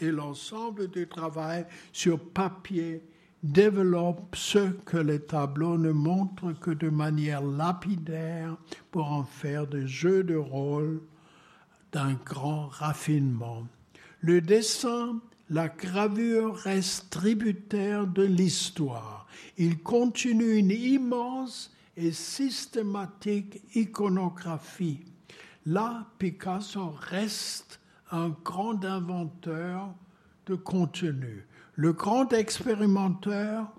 et 0.00 0.10
l'ensemble 0.10 0.88
du 0.88 1.08
travail 1.08 1.66
sur 1.92 2.18
papier 2.18 3.02
développe 3.42 4.36
ce 4.36 4.70
que 4.84 4.96
les 4.96 5.20
tableaux 5.20 5.78
ne 5.78 5.90
montrent 5.90 6.52
que 6.52 6.70
de 6.70 6.88
manière 6.88 7.42
lapidaire 7.42 8.56
pour 8.90 9.10
en 9.10 9.24
faire 9.24 9.66
des 9.66 9.86
jeux 9.86 10.22
de 10.22 10.36
rôle 10.36 11.02
d'un 11.92 12.14
grand 12.24 12.68
raffinement. 12.68 13.66
Le 14.20 14.40
dessin, 14.40 15.20
la 15.50 15.68
gravure 15.68 16.54
reste 16.54 17.10
tributaire 17.10 18.06
de 18.06 18.22
l'histoire. 18.22 19.26
Il 19.58 19.82
continue 19.82 20.56
une 20.56 20.70
immense 20.70 21.72
et 21.96 22.12
systématique 22.12 23.62
iconographie. 23.74 25.00
Là, 25.66 26.06
Picasso 26.18 26.94
reste 26.98 27.80
un 28.10 28.30
grand 28.44 28.84
inventeur 28.84 29.94
de 30.46 30.54
contenu. 30.54 31.46
Le 31.74 31.94
grand 31.94 32.30
expérimenteur, 32.34 33.72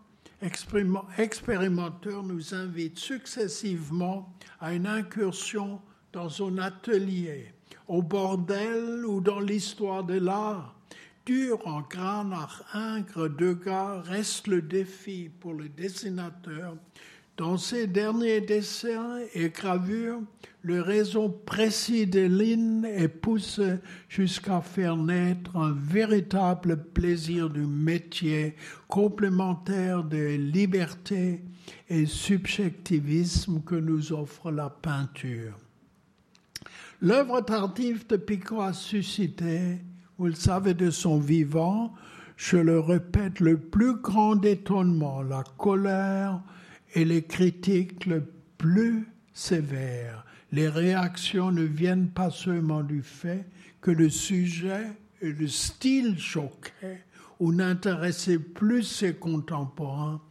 nous 2.23 2.55
invite 2.55 2.97
successivement 2.97 4.33
à 4.59 4.73
une 4.73 4.87
incursion 4.87 5.79
dans 6.11 6.27
son 6.27 6.57
atelier, 6.57 7.53
au 7.87 8.01
bordel 8.01 9.05
ou 9.05 9.21
dans 9.21 9.39
l'histoire 9.39 10.03
de 10.03 10.15
l'art. 10.15 10.73
Dur 11.27 11.59
en 11.67 11.81
grand 11.81 12.33
ingre, 12.73 13.29
Degas 13.29 14.01
reste 14.01 14.47
le 14.47 14.63
défi 14.63 15.29
pour 15.39 15.53
le 15.53 15.69
dessinateur 15.69 16.75
dans 17.37 17.57
ses 17.57 17.87
derniers 17.87 18.41
dessins 18.41 19.19
et 19.33 19.49
gravures, 19.49 20.21
le 20.61 20.81
réseau 20.81 21.29
précis 21.29 22.05
des 22.05 22.29
lignes 22.29 22.85
est 22.85 23.07
poussé 23.07 23.79
jusqu'à 24.07 24.61
faire 24.61 24.95
naître 24.95 25.57
un 25.57 25.73
véritable 25.73 26.83
plaisir 26.93 27.49
du 27.49 27.65
métier, 27.65 28.55
complémentaire 28.87 30.03
des 30.03 30.37
libertés 30.37 31.43
et 31.89 32.05
subjectivisme 32.05 33.61
que 33.61 33.75
nous 33.75 34.13
offre 34.13 34.51
la 34.51 34.69
peinture. 34.69 35.57
L'œuvre 37.01 37.41
tardive 37.41 38.05
de 38.07 38.15
Picot 38.15 38.61
a 38.61 38.73
suscité, 38.73 39.79
vous 40.17 40.27
le 40.27 40.35
savez 40.35 40.75
de 40.75 40.91
son 40.91 41.19
vivant, 41.19 41.93
je 42.37 42.57
le 42.57 42.79
répète, 42.79 43.39
le 43.39 43.57
plus 43.57 43.95
grand 43.95 44.41
étonnement, 44.45 45.21
la 45.23 45.43
colère, 45.57 46.41
et 46.93 47.05
les 47.05 47.23
critiques 47.23 48.05
le 48.05 48.23
plus 48.57 49.07
sévère. 49.33 50.25
Les 50.51 50.69
réactions 50.69 51.51
ne 51.51 51.63
viennent 51.63 52.09
pas 52.09 52.29
seulement 52.29 52.83
du 52.83 53.01
fait 53.01 53.45
que 53.81 53.91
le 53.91 54.09
sujet 54.09 54.91
et 55.21 55.31
le 55.31 55.47
style 55.47 56.19
choquaient 56.19 57.03
ou 57.39 57.51
n'intéressaient 57.51 58.39
plus 58.39 58.83
ses 58.83 59.15
contemporains, 59.15 60.21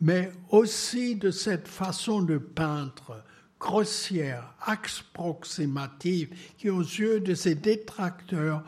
mais 0.00 0.30
aussi 0.50 1.16
de 1.16 1.30
cette 1.30 1.66
façon 1.66 2.22
de 2.22 2.38
peindre 2.38 3.24
grossière, 3.58 4.54
approximative, 4.60 6.30
qui 6.56 6.70
aux 6.70 6.80
yeux 6.80 7.20
de 7.20 7.34
ses 7.34 7.54
détracteurs 7.54 8.62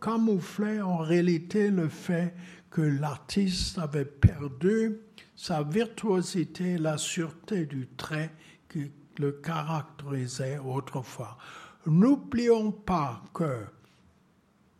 camouflait 0.00 0.80
en 0.80 0.98
réalité 0.98 1.70
le 1.70 1.88
fait 1.88 2.34
que 2.70 2.82
l'artiste 2.82 3.78
avait 3.78 4.04
perdu 4.04 4.98
sa 5.42 5.64
virtuosité, 5.64 6.78
la 6.78 6.96
sûreté 6.96 7.66
du 7.66 7.88
trait 7.96 8.30
qui 8.70 8.92
le 9.18 9.32
caractérisait 9.32 10.58
autrefois. 10.58 11.36
N'oublions 11.84 12.70
pas 12.70 13.20
que 13.34 13.64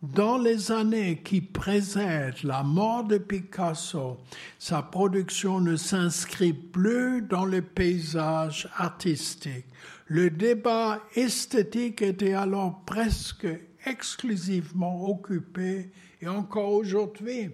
dans 0.05 0.39
les 0.39 0.71
années 0.71 1.21
qui 1.25 1.41
précèdent 1.41 2.45
la 2.45 2.63
mort 2.63 3.03
de 3.03 3.19
Picasso, 3.19 4.19
sa 4.61 4.83
production 4.83 5.59
ne 5.61 5.75
s'inscrit 5.75 6.53
plus 6.53 7.23
dans 7.23 7.45
le 7.45 7.61
paysage 7.61 8.69
artistique. 8.77 9.67
Le 10.07 10.31
débat 10.31 11.01
esthétique 11.17 12.03
était 12.03 12.35
alors 12.35 12.85
presque 12.85 13.49
exclusivement 13.85 15.11
occupé, 15.11 15.91
et 16.21 16.29
encore 16.29 16.71
aujourd'hui, 16.71 17.51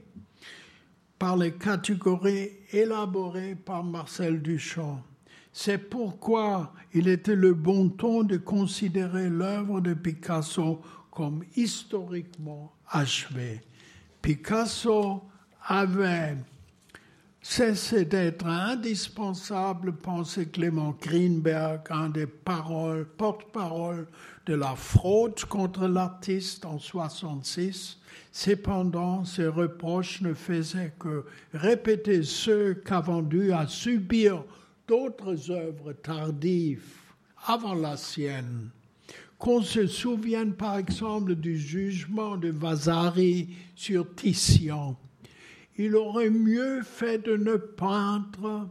par 1.19 1.37
les 1.37 1.53
catégories 1.53 2.51
élaborées 2.73 3.55
par 3.55 3.83
Marcel 3.85 4.41
Duchamp. 4.41 5.03
C'est 5.53 5.79
pourquoi 5.79 6.73
il 6.95 7.09
était 7.09 7.35
le 7.35 7.55
bon 7.55 7.89
ton 7.89 8.23
de 8.23 8.37
considérer 8.37 9.29
l'œuvre 9.29 9.81
de 9.81 9.95
Picasso 9.95 10.81
comme 11.11 11.43
historiquement 11.57 12.73
achevée. 12.89 13.61
Picasso 14.23 15.23
avait 15.67 16.37
cessé 17.41 18.05
d'être 18.05 18.47
indispensable, 18.47 19.95
pensait 19.97 20.47
Clément 20.47 20.97
Greenberg, 21.01 21.81
un 21.91 22.11
des 22.11 22.27
porte-paroles 22.27 24.07
de 24.49 24.55
la 24.55 24.75
fraude 24.75 25.45
contre 25.45 25.87
l'artiste 25.87 26.65
en 26.65 26.79
66. 26.79 27.99
Cependant, 28.33 29.27
ces 29.27 29.47
reproches 29.47 30.23
ne 30.23 30.33
faisaient 30.33 30.95
que 30.99 31.27
répéter 31.53 32.23
ceux 32.23 32.73
qu'avant 32.73 33.21
dû 33.21 33.53
à 33.53 33.67
subir 33.67 34.43
d'autres 34.87 35.51
œuvres 35.51 35.93
tardives 35.93 36.95
avant 37.47 37.75
la 37.75 37.99
sienne. 37.99 38.71
Qu'on 39.39 39.61
se 39.61 39.87
souvienne 39.87 40.55
par 40.55 40.79
exemple 40.79 41.35
du 41.35 41.59
jugement 41.59 42.39
de 42.39 42.49
Vasari 42.49 43.51
sur 43.77 44.15
Titian. 44.15 44.99
Il 45.77 45.95
aurait 45.95 46.31
mieux 46.31 46.83
fait 46.83 47.19
de 47.19 47.37
ne 47.37 47.57
peindre 47.57 48.67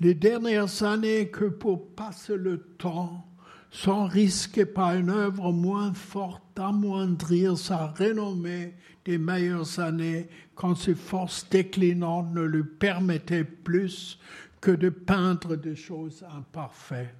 les 0.00 0.14
dernières 0.14 0.82
années 0.82 1.28
que 1.28 1.44
pour 1.44 1.88
passer 1.90 2.36
le 2.36 2.58
temps 2.78 3.29
sans 3.70 4.06
risquer 4.06 4.66
par 4.66 4.94
une 4.94 5.10
œuvre 5.10 5.52
moins 5.52 5.94
forte 5.94 6.42
d'amoindrir 6.56 7.56
sa 7.56 7.88
renommée 7.88 8.74
des 9.04 9.18
meilleures 9.18 9.78
années 9.78 10.28
quand 10.54 10.74
ses 10.74 10.94
forces 10.94 11.48
déclinantes 11.48 12.32
ne 12.34 12.42
lui 12.42 12.64
permettaient 12.64 13.44
plus 13.44 14.18
que 14.60 14.70
de 14.70 14.88
peindre 14.88 15.56
des 15.56 15.76
choses 15.76 16.24
imparfaites. 16.36 17.14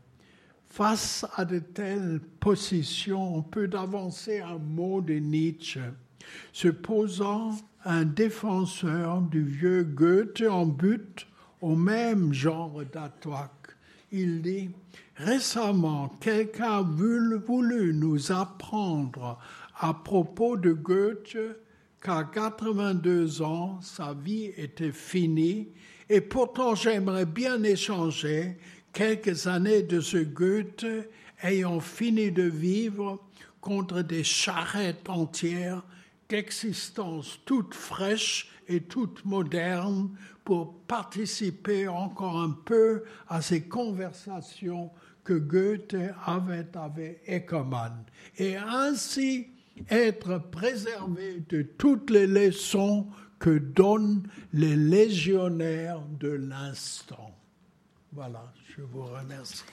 Face 0.69 1.27
à 1.37 1.45
de 1.45 1.59
telles 1.59 2.21
positions, 2.39 3.37
on 3.37 3.43
peut 3.43 3.71
avancer 3.73 4.41
un 4.41 4.59
mot 4.59 5.01
de 5.01 5.15
Nietzsche, 5.15 5.81
se 6.53 6.69
posant 6.69 7.57
un 7.85 8.05
défenseur 8.05 9.23
du 9.23 9.43
vieux 9.43 9.83
Goethe 9.83 10.43
en 10.49 10.67
but 10.67 11.27
au 11.61 11.75
même 11.75 12.33
genre 12.33 12.83
d'attaque. 12.85 13.60
Il 14.13 14.43
dit 14.43 14.71
Récemment, 15.17 16.09
quelqu'un 16.21 16.79
a 16.79 16.83
voulu 16.83 17.93
nous 17.95 18.33
apprendre 18.33 19.39
à 19.79 19.95
propos 19.95 20.57
de 20.57 20.73
Goethe 20.73 21.37
qu'à 22.03 22.25
82 22.25 23.43
ans, 23.43 23.79
sa 23.83 24.15
vie 24.15 24.53
était 24.57 24.93
finie, 24.93 25.69
et 26.09 26.21
pourtant 26.21 26.75
j'aimerais 26.75 27.27
bien 27.27 27.63
échanger 27.63 28.57
quelques 28.93 29.47
années 29.47 29.83
de 29.83 30.01
ce 30.01 30.17
Goethe 30.17 30.87
ayant 31.43 31.81
fini 31.81 32.33
de 32.33 32.43
vivre 32.43 33.21
contre 33.61 34.03
des 34.03 34.25
charrettes 34.25 35.09
entières 35.09 35.83
d'existence 36.29 37.39
toute 37.45 37.75
fraîche 37.75 38.49
et 38.71 38.83
toute 38.83 39.25
moderne 39.25 40.11
pour 40.45 40.81
participer 40.87 41.89
encore 41.89 42.41
un 42.41 42.57
peu 42.65 43.03
à 43.29 43.43
ces 43.43 43.63
conversations 43.63 44.91
que 45.25 45.35
Goethe 45.35 45.97
avait 46.25 46.69
avec 46.75 47.23
Eckermann 47.29 48.05
et 48.39 48.57
ainsi 48.57 49.49
être 49.91 50.39
préservé 50.51 51.43
de 51.49 51.63
toutes 51.63 52.11
les 52.11 52.27
leçons 52.27 53.09
que 53.39 53.59
donnent 53.59 54.23
les 54.53 54.77
légionnaires 54.77 56.03
de 56.21 56.31
l'instant. 56.31 57.35
Voilà, 58.13 58.53
je 58.77 58.83
vous 58.83 59.05
remercie. 59.05 59.65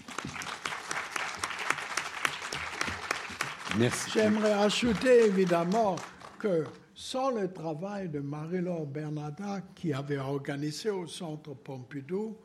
Merci. 3.77 4.11
J'aimerais 4.13 4.53
ajouter 4.53 5.25
évidemment 5.25 5.97
que 6.39 6.63
sans 6.99 7.29
le 7.29 7.53
travail 7.53 8.09
de 8.09 8.19
Marie-Laure 8.19 8.87
Bernada 8.87 9.61
qui 9.75 9.93
avait 9.93 10.17
organisé 10.17 10.89
au 10.89 11.05
Centre 11.05 11.53
Pompidou 11.53 12.35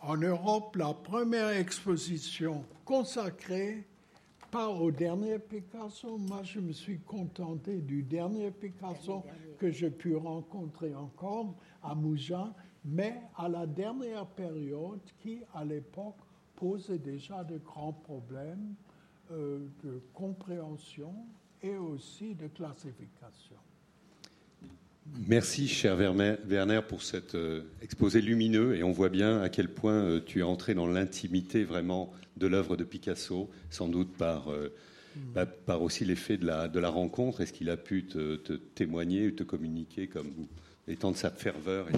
en 0.00 0.16
Europe 0.16 0.74
la 0.74 0.92
première 0.92 1.50
exposition 1.50 2.64
consacrée 2.84 3.86
pas 4.50 4.68
au 4.68 4.90
dernier 4.90 5.38
Picasso. 5.38 6.18
Moi, 6.18 6.42
je 6.42 6.58
me 6.58 6.72
suis 6.72 6.98
contenté 6.98 7.80
du 7.80 8.02
dernier 8.02 8.50
Picasso 8.50 9.22
que 9.56 9.70
j'ai 9.70 9.90
pu 9.90 10.16
rencontrer 10.16 10.92
encore 10.96 11.54
à 11.80 11.94
Mougins 11.94 12.52
mais 12.84 13.22
à 13.36 13.48
la 13.48 13.68
dernière 13.68 14.26
période 14.26 14.98
qui, 15.20 15.44
à 15.54 15.64
l'époque, 15.64 16.18
posait 16.56 16.98
déjà 16.98 17.44
de 17.44 17.58
grands 17.58 17.92
problèmes 17.92 18.74
euh, 19.30 19.68
de 19.84 20.02
compréhension 20.12 21.14
et 21.62 21.76
aussi 21.76 22.34
de 22.34 22.48
classification. 22.48 23.61
Merci, 25.28 25.68
cher 25.68 25.96
Werner, 25.96 26.80
pour 26.88 27.02
cet 27.02 27.34
euh, 27.34 27.62
exposé 27.82 28.20
lumineux. 28.20 28.76
Et 28.76 28.82
on 28.82 28.92
voit 28.92 29.08
bien 29.08 29.40
à 29.42 29.48
quel 29.48 29.68
point 29.68 29.94
euh, 29.94 30.20
tu 30.24 30.40
es 30.40 30.42
entré 30.42 30.74
dans 30.74 30.86
l'intimité 30.86 31.64
vraiment 31.64 32.12
de 32.36 32.46
l'œuvre 32.46 32.76
de 32.76 32.84
Picasso, 32.84 33.50
sans 33.70 33.88
doute 33.88 34.12
par, 34.16 34.48
mm. 34.48 35.20
bah, 35.34 35.46
par 35.46 35.82
aussi 35.82 36.04
l'effet 36.04 36.38
de 36.38 36.46
la, 36.46 36.68
de 36.68 36.80
la 36.80 36.88
rencontre. 36.88 37.40
Est-ce 37.40 37.52
qu'il 37.52 37.70
a 37.70 37.76
pu 37.76 38.06
te, 38.06 38.36
témoigner 38.74 39.28
ou 39.28 39.30
te 39.32 39.42
communiquer 39.42 40.06
comme 40.08 40.32
étant 40.88 41.10
de 41.10 41.16
sa 41.16 41.30
ferveur 41.30 41.88
et 41.90 41.92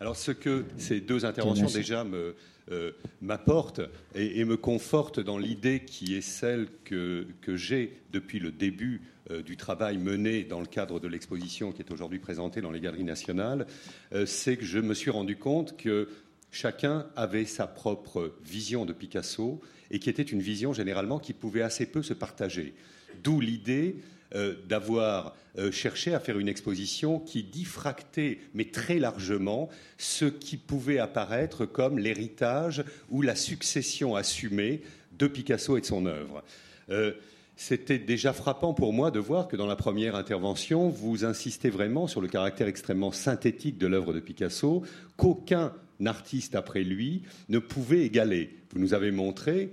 alors 0.00 0.16
ce 0.16 0.32
que 0.32 0.64
ces 0.78 1.00
deux 1.00 1.24
interventions 1.26 1.66
déjà 1.66 2.04
me, 2.04 2.34
euh, 2.72 2.92
m'apportent 3.20 3.82
et, 4.14 4.44
me 4.44 4.56
confortent 4.56 5.20
dans 5.20 5.38
l'idée 5.38 5.80
qui 5.80 6.14
est 6.14 6.22
celle 6.22 6.68
que, 6.84 7.26
que 7.42 7.56
j'ai 7.56 8.00
depuis 8.12 8.38
le 8.38 8.50
début 8.50 9.02
euh, 9.30 9.42
du 9.42 9.56
travail 9.56 9.98
mené 9.98 10.44
dans 10.44 10.60
le 10.60 10.66
cadre 10.66 11.00
de 11.00 11.08
l'exposition 11.08 11.72
qui 11.72 11.82
est 11.82 11.90
aujourd'hui 11.90 12.18
présentée 12.18 12.60
dans 12.62 12.70
les 12.70 12.80
galeries 12.80 13.04
nationales, 13.04 13.66
euh, 14.12 14.24
c'est 14.24 14.56
que 14.56 14.64
je 14.64 14.78
me 14.78 14.94
suis 14.94 15.10
rendu 15.10 15.36
compte 15.36 15.76
que 15.76 16.08
chacun 16.50 17.06
avait 17.14 17.44
sa 17.44 17.66
propre 17.66 18.34
vision 18.42 18.86
de 18.86 18.92
Picasso 18.92 19.60
et 19.90 19.98
qui 19.98 20.08
était 20.08 20.22
une 20.22 20.40
vision 20.40 20.72
généralement 20.72 21.18
qui 21.18 21.34
pouvait 21.34 21.62
assez 21.62 21.86
peu 21.86 22.02
se 22.02 22.14
partager. 22.14 22.74
D'où 23.22 23.40
l'idée 23.40 23.96
euh, 24.34 24.54
d'avoir 24.68 25.34
euh, 25.58 25.72
cherché 25.72 26.14
à 26.14 26.20
faire 26.20 26.38
une 26.38 26.48
exposition 26.48 27.18
qui 27.18 27.42
diffractait, 27.42 28.38
mais 28.54 28.66
très 28.66 29.00
largement, 29.00 29.68
ce 29.98 30.24
qui 30.24 30.56
pouvait 30.56 30.98
apparaître 30.98 31.66
comme 31.66 31.98
l'héritage 31.98 32.84
ou 33.10 33.22
la 33.22 33.34
succession 33.34 34.14
assumée 34.14 34.82
de 35.18 35.26
Picasso 35.26 35.76
et 35.76 35.80
de 35.80 35.86
son 35.86 36.06
œuvre. 36.06 36.44
Euh, 36.90 37.12
c'était 37.56 37.98
déjà 37.98 38.32
frappant 38.32 38.72
pour 38.72 38.92
moi 38.92 39.10
de 39.10 39.18
voir 39.18 39.48
que 39.48 39.56
dans 39.56 39.66
la 39.66 39.76
première 39.76 40.14
intervention, 40.14 40.88
vous 40.88 41.24
insistez 41.24 41.68
vraiment 41.68 42.06
sur 42.06 42.20
le 42.20 42.28
caractère 42.28 42.68
extrêmement 42.68 43.12
synthétique 43.12 43.76
de 43.76 43.86
l'œuvre 43.86 44.14
de 44.14 44.20
Picasso, 44.20 44.84
qu'aucun 45.16 45.72
artiste 46.06 46.54
après 46.54 46.84
lui 46.84 47.22
ne 47.48 47.58
pouvait 47.58 48.02
égaler. 48.02 48.56
Vous 48.72 48.78
nous 48.78 48.94
avez 48.94 49.10
montré 49.10 49.72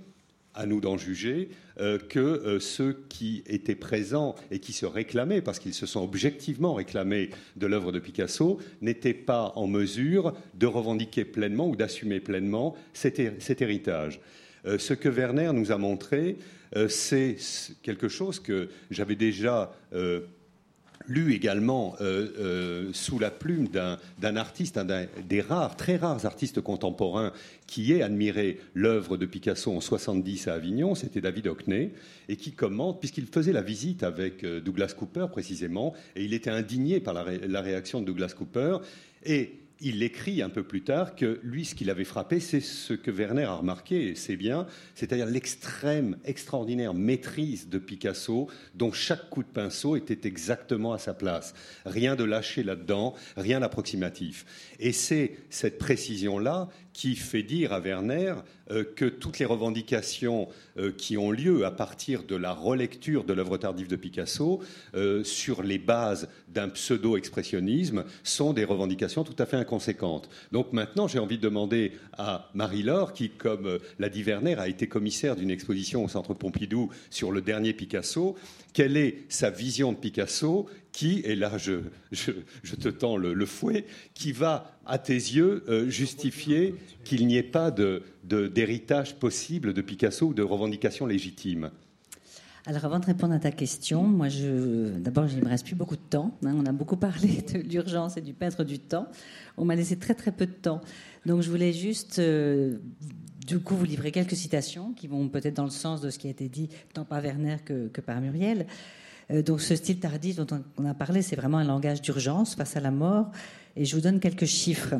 à 0.57 0.65
nous 0.65 0.81
d'en 0.81 0.97
juger, 0.97 1.49
euh, 1.79 1.99
que 1.99 2.19
euh, 2.19 2.59
ceux 2.59 3.05
qui 3.07 3.43
étaient 3.45 3.75
présents 3.75 4.35
et 4.51 4.59
qui 4.59 4.73
se 4.73 4.85
réclamaient, 4.85 5.41
parce 5.41 5.59
qu'ils 5.59 5.75
se 5.75 5.85
sont 5.85 6.03
objectivement 6.03 6.73
réclamés 6.73 7.29
de 7.55 7.67
l'œuvre 7.67 7.91
de 7.91 7.99
Picasso, 7.99 8.59
n'étaient 8.81 9.13
pas 9.13 9.53
en 9.55 9.67
mesure 9.67 10.33
de 10.55 10.65
revendiquer 10.65 11.23
pleinement 11.23 11.69
ou 11.69 11.75
d'assumer 11.75 12.19
pleinement 12.19 12.75
cet, 12.93 13.21
cet 13.41 13.61
héritage. 13.61 14.19
ce 14.65 14.93
que 14.93 15.07
Werner 15.07 15.51
nous 15.53 15.71
a 15.71 15.77
montré, 15.77 16.37
c'est 16.89 17.37
quelque 17.83 18.09
chose 18.09 18.39
que 18.39 18.69
j'avais 18.91 19.15
déjà 19.15 19.71
lu 21.07 21.33
également 21.33 21.95
euh, 22.01 22.27
euh, 22.39 22.89
sous 22.93 23.19
la 23.19 23.31
plume 23.31 23.67
d'un 23.67 24.35
artiste, 24.35 24.77
un 24.77 24.85
des 24.85 25.41
rares, 25.41 25.75
très 25.75 25.97
rares 25.97 26.25
artistes 26.25 26.61
contemporains 26.61 27.31
qui 27.65 27.93
ait 27.93 28.01
admiré 28.01 28.59
l'œuvre 28.73 29.17
de 29.17 29.25
Picasso 29.25 29.71
en 29.71 29.81
70 29.81 30.47
à 30.47 30.53
Avignon, 30.53 30.95
c'était 30.95 31.21
David 31.21 31.47
Hockney, 31.47 31.91
et 32.29 32.35
qui 32.35 32.51
commente, 32.51 32.99
puisqu'il 32.99 33.27
faisait 33.27 33.53
la 33.53 33.61
visite 33.61 34.03
avec 34.03 34.43
euh, 34.43 34.59
Douglas 34.59 34.93
Cooper 34.97 35.27
précisément, 35.31 35.93
et 36.15 36.23
il 36.23 36.33
était 36.33 36.49
indigné 36.49 36.99
par 36.99 37.13
la, 37.13 37.25
la 37.47 37.61
réaction 37.61 38.01
de 38.01 38.05
Douglas 38.05 38.33
Cooper, 38.37 38.77
et 39.25 39.51
il 39.79 40.03
écrit 40.03 40.41
un 40.41 40.49
peu 40.49 40.63
plus 40.63 40.83
tard 40.83 41.15
que 41.15 41.39
lui, 41.43 41.65
ce 41.65 41.75
qu'il 41.75 41.89
avait 41.89 42.03
frappé, 42.03 42.39
c'est 42.39 42.61
ce 42.61 42.93
que 42.93 43.11
Werner 43.11 43.43
a 43.43 43.55
remarqué, 43.55 44.09
et 44.09 44.15
c'est 44.15 44.35
bien, 44.35 44.67
c'est-à-dire 44.95 45.25
l'extrême, 45.25 46.17
extraordinaire 46.25 46.93
maîtrise 46.93 47.69
de 47.69 47.77
Picasso, 47.77 48.49
dont 48.75 48.91
chaque 48.91 49.29
coup 49.29 49.43
de 49.43 49.47
pinceau 49.47 49.95
était 49.95 50.27
exactement 50.27 50.93
à 50.93 50.97
sa 50.97 51.13
place. 51.13 51.53
Rien 51.85 52.15
de 52.15 52.23
lâché 52.23 52.63
là-dedans, 52.63 53.13
rien 53.35 53.59
d'approximatif. 53.59 54.45
Et 54.79 54.91
c'est 54.91 55.37
cette 55.49 55.77
précision-là 55.77 56.69
qui 56.97 57.15
fait 57.15 57.43
dire 57.43 57.73
à 57.73 57.79
Werner 57.79 58.33
euh, 58.71 58.83
que 58.83 59.05
toutes 59.05 59.37
les 59.37 59.45
revendications 59.45 60.47
euh, 60.79 60.91
qui 60.91 61.15
ont 61.15 61.29
lieu 61.29 61.63
à 61.63 61.69
partir 61.69 62.23
de 62.23 62.35
la 62.35 62.51
relecture 62.51 63.23
de 63.23 63.33
l'œuvre 63.33 63.57
tardive 63.57 63.87
de 63.87 63.95
Picasso 63.95 64.63
euh, 64.95 65.23
sur 65.23 65.61
les 65.61 65.77
bases 65.77 66.27
d'un 66.47 66.69
pseudo-expressionnisme 66.69 68.03
sont 68.23 68.51
des 68.51 68.65
revendications 68.65 69.23
tout 69.23 69.35
à 69.37 69.45
fait 69.45 69.57
inconséquentes. 69.57 70.27
Donc 70.51 70.73
maintenant, 70.73 71.07
j'ai 71.07 71.19
envie 71.19 71.37
de 71.37 71.43
demander 71.43 71.91
à 72.17 72.49
Marie-Laure, 72.55 73.13
qui, 73.13 73.29
comme 73.29 73.77
l'a 73.99 74.09
dit 74.09 74.23
Werner, 74.23 74.55
a 74.55 74.67
été 74.67 74.87
commissaire 74.87 75.35
d'une 75.35 75.51
exposition 75.51 76.03
au 76.03 76.07
Centre 76.07 76.33
Pompidou 76.33 76.89
sur 77.11 77.31
le 77.31 77.41
dernier 77.41 77.73
Picasso, 77.73 78.35
quelle 78.73 78.97
est 78.97 79.23
sa 79.29 79.51
vision 79.51 79.91
de 79.91 79.97
Picasso 79.97 80.67
qui, 80.97 81.19
et 81.25 81.35
là 81.35 81.59
je, 81.59 81.81
te 82.81 82.89
tends 82.89 83.17
le, 83.17 83.45
fouet, 83.45 83.85
qui 84.15 84.31
va, 84.31 84.79
à 84.87 84.97
tes 84.97 85.13
yeux, 85.13 85.63
euh, 85.69 85.87
justifier 85.91 86.73
qu'il 87.03 87.27
n'y 87.27 87.37
ait 87.37 87.43
pas 87.43 87.69
d'héritage 87.69 89.13
de, 89.13 89.19
possible 89.19 89.75
de 89.75 89.81
Picasso 89.83 90.25
ou 90.25 90.33
de 90.33 90.41
revendication 90.41 91.05
légitime 91.05 91.69
alors 92.65 92.83
avant 92.83 92.99
de 92.99 93.05
répondre 93.05 93.33
à 93.33 93.39
ta 93.39 93.51
question, 93.51 94.03
moi 94.03 94.27
je 94.27 94.89
d'abord 94.97 95.25
il 95.31 95.41
me 95.41 95.47
reste 95.47 95.65
plus 95.65 95.75
beaucoup 95.75 95.95
de 95.95 96.01
temps. 96.01 96.37
Hein. 96.43 96.53
on 96.53 96.65
a 96.65 96.73
beaucoup 96.73 96.97
parlé 96.97 97.41
de 97.53 97.59
l'urgence 97.59 98.17
et 98.17 98.21
du 98.21 98.33
peintre 98.33 98.65
du 98.65 98.77
temps. 98.77 99.07
On 99.55 99.63
m'a 99.63 99.73
laissé 99.73 99.95
très 99.97 100.15
très 100.15 100.33
peu 100.33 100.45
de 100.45 100.51
temps. 100.51 100.81
Donc 101.25 101.43
je 101.43 101.49
voulais 101.49 101.71
juste 101.71 102.19
euh, 102.19 102.75
du 103.45 103.59
coup 103.59 103.77
vous 103.77 103.85
livrer 103.85 104.11
quelques 104.11 104.35
citations 104.35 104.91
qui 104.91 105.07
vont 105.07 105.29
peut-être 105.29 105.55
dans 105.55 105.63
le 105.63 105.69
sens 105.69 106.01
de 106.01 106.09
ce 106.09 106.19
qui 106.19 106.27
a 106.27 106.29
été 106.29 106.49
dit 106.49 106.67
tant 106.93 107.05
par 107.05 107.21
Werner 107.21 107.55
que 107.63 108.01
par 108.01 108.19
Muriel. 108.19 108.67
Euh, 109.31 109.41
donc 109.41 109.61
ce 109.61 109.75
style 109.75 109.99
tardif 109.99 110.37
dont 110.37 110.47
on 110.77 110.85
a 110.85 110.93
parlé, 110.93 111.21
c'est 111.21 111.35
vraiment 111.35 111.57
un 111.57 111.63
langage 111.63 112.01
d'urgence 112.01 112.55
face 112.55 112.75
à 112.75 112.79
la 112.79 112.91
mort. 112.91 113.31
Et 113.75 113.85
je 113.85 113.95
vous 113.95 114.01
donne 114.01 114.19
quelques 114.19 114.45
chiffres. 114.45 114.95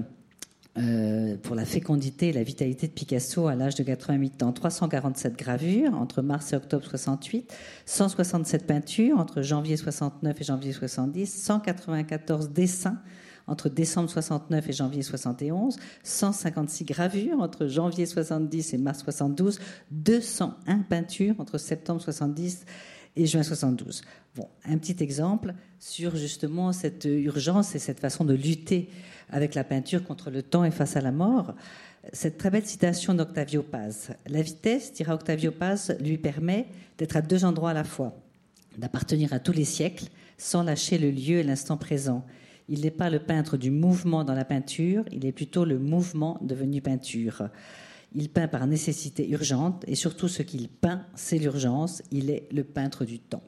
Euh, 0.80 1.38
pour 1.42 1.56
la 1.56 1.66
fécondité 1.66 2.28
et 2.30 2.34
la 2.34 2.44
vitalité 2.44 2.88
de 2.88 2.92
Picasso 2.92 3.48
à 3.48 3.56
l'âge 3.56 3.74
de 3.74 3.82
88 3.82 4.44
ans. 4.44 4.52
347 4.52 5.36
gravures 5.36 5.96
entre 5.96 6.22
mars 6.22 6.54
et 6.54 6.56
octobre 6.56 6.86
68, 6.86 7.52
167 7.88 8.68
peintures 8.68 9.18
entre 9.18 9.42
janvier 9.42 9.76
69 9.76 10.40
et 10.40 10.44
janvier 10.44 10.74
70, 10.74 11.34
194 11.34 12.50
dessins 12.50 13.02
entre 13.48 13.70
décembre 13.70 14.10
69 14.10 14.70
et 14.70 14.74
janvier 14.74 15.02
71, 15.02 15.78
156 16.04 16.86
gravures 16.86 17.40
entre 17.40 17.66
janvier 17.66 18.06
70 18.06 18.74
et 18.76 18.78
mars 18.78 19.00
72, 19.00 19.60
201 19.90 20.80
peintures 20.80 21.36
entre 21.40 21.58
septembre 21.58 22.02
70 22.02 22.66
et 23.18 23.26
juin 23.26 23.44
72. 23.44 24.02
Bon, 24.36 24.48
un 24.66 24.78
petit 24.78 25.04
exemple 25.04 25.54
sur 25.80 26.16
justement 26.16 26.72
cette 26.72 27.06
urgence 27.06 27.76
et 27.76 27.80
cette 27.80 28.00
façon 28.00 28.24
de 28.24 28.34
lutter 28.34 28.90
avec 29.30 29.56
la 29.56 29.64
peinture 29.64 30.04
contre 30.04 30.30
le 30.30 30.44
temps 30.44 30.64
et 30.64 30.72
face 30.72 30.96
à 30.96 31.02
la 31.02 31.12
mort. 31.12 31.56
Cette 32.14 32.38
très 32.38 32.50
belle 32.50 32.66
citation 32.66 33.14
d'Octavio 33.14 33.64
Paz. 33.64 34.12
La 34.28 34.42
vitesse, 34.42 34.94
dira 34.94 35.16
Octavio 35.16 35.52
Paz, 35.52 35.98
lui 36.00 36.18
permet 36.18 36.68
d'être 36.98 37.18
à 37.18 37.22
deux 37.22 37.44
endroits 37.44 37.72
à 37.72 37.74
la 37.74 37.84
fois, 37.84 38.18
d'appartenir 38.78 39.34
à 39.34 39.40
tous 39.40 39.52
les 39.52 39.66
siècles 39.66 40.06
sans 40.38 40.64
lâcher 40.64 40.98
le 40.98 41.10
lieu 41.10 41.40
et 41.40 41.44
l'instant 41.44 41.78
présent. 41.78 42.24
Il 42.70 42.82
n'est 42.82 42.92
pas 42.92 43.10
le 43.10 43.20
peintre 43.20 43.58
du 43.58 43.72
mouvement 43.72 44.24
dans 44.24 44.34
la 44.34 44.46
peinture, 44.46 45.04
il 45.12 45.26
est 45.26 45.32
plutôt 45.32 45.66
le 45.66 45.80
mouvement 45.80 46.38
devenu 46.42 46.82
peinture. 46.82 47.50
Il 48.20 48.30
peint 48.30 48.48
par 48.48 48.66
nécessité 48.66 49.30
urgente 49.30 49.84
et 49.86 49.94
surtout 49.94 50.28
ce 50.28 50.42
qu'il 50.42 50.70
peint, 50.70 51.06
c'est 51.14 51.38
l'urgence. 51.38 52.02
Il 52.12 52.32
est 52.32 52.52
le 52.52 52.64
peintre 52.64 53.06
du 53.06 53.20
temps. 53.20 53.44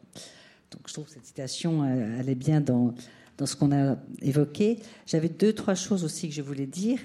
Donc 0.69 0.81
je 0.85 0.93
trouve 0.93 1.05
que 1.05 1.11
cette 1.11 1.25
citation, 1.25 1.81
euh, 1.81 2.17
elle 2.19 2.29
est 2.29 2.35
bien 2.35 2.61
dans, 2.61 2.93
dans 3.39 3.47
ce 3.47 3.55
qu'on 3.55 3.71
a 3.71 3.97
évoqué. 4.21 4.77
J'avais 5.07 5.27
deux, 5.27 5.53
trois 5.53 5.73
choses 5.73 6.03
aussi 6.03 6.29
que 6.29 6.35
je 6.35 6.43
voulais 6.43 6.67
dire 6.67 6.99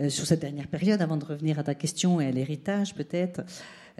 euh, 0.00 0.08
sur 0.08 0.26
cette 0.26 0.40
dernière 0.40 0.66
période, 0.66 1.00
avant 1.00 1.16
de 1.16 1.24
revenir 1.24 1.60
à 1.60 1.62
ta 1.62 1.76
question 1.76 2.20
et 2.20 2.26
à 2.26 2.32
l'héritage 2.32 2.96
peut-être. 2.96 3.42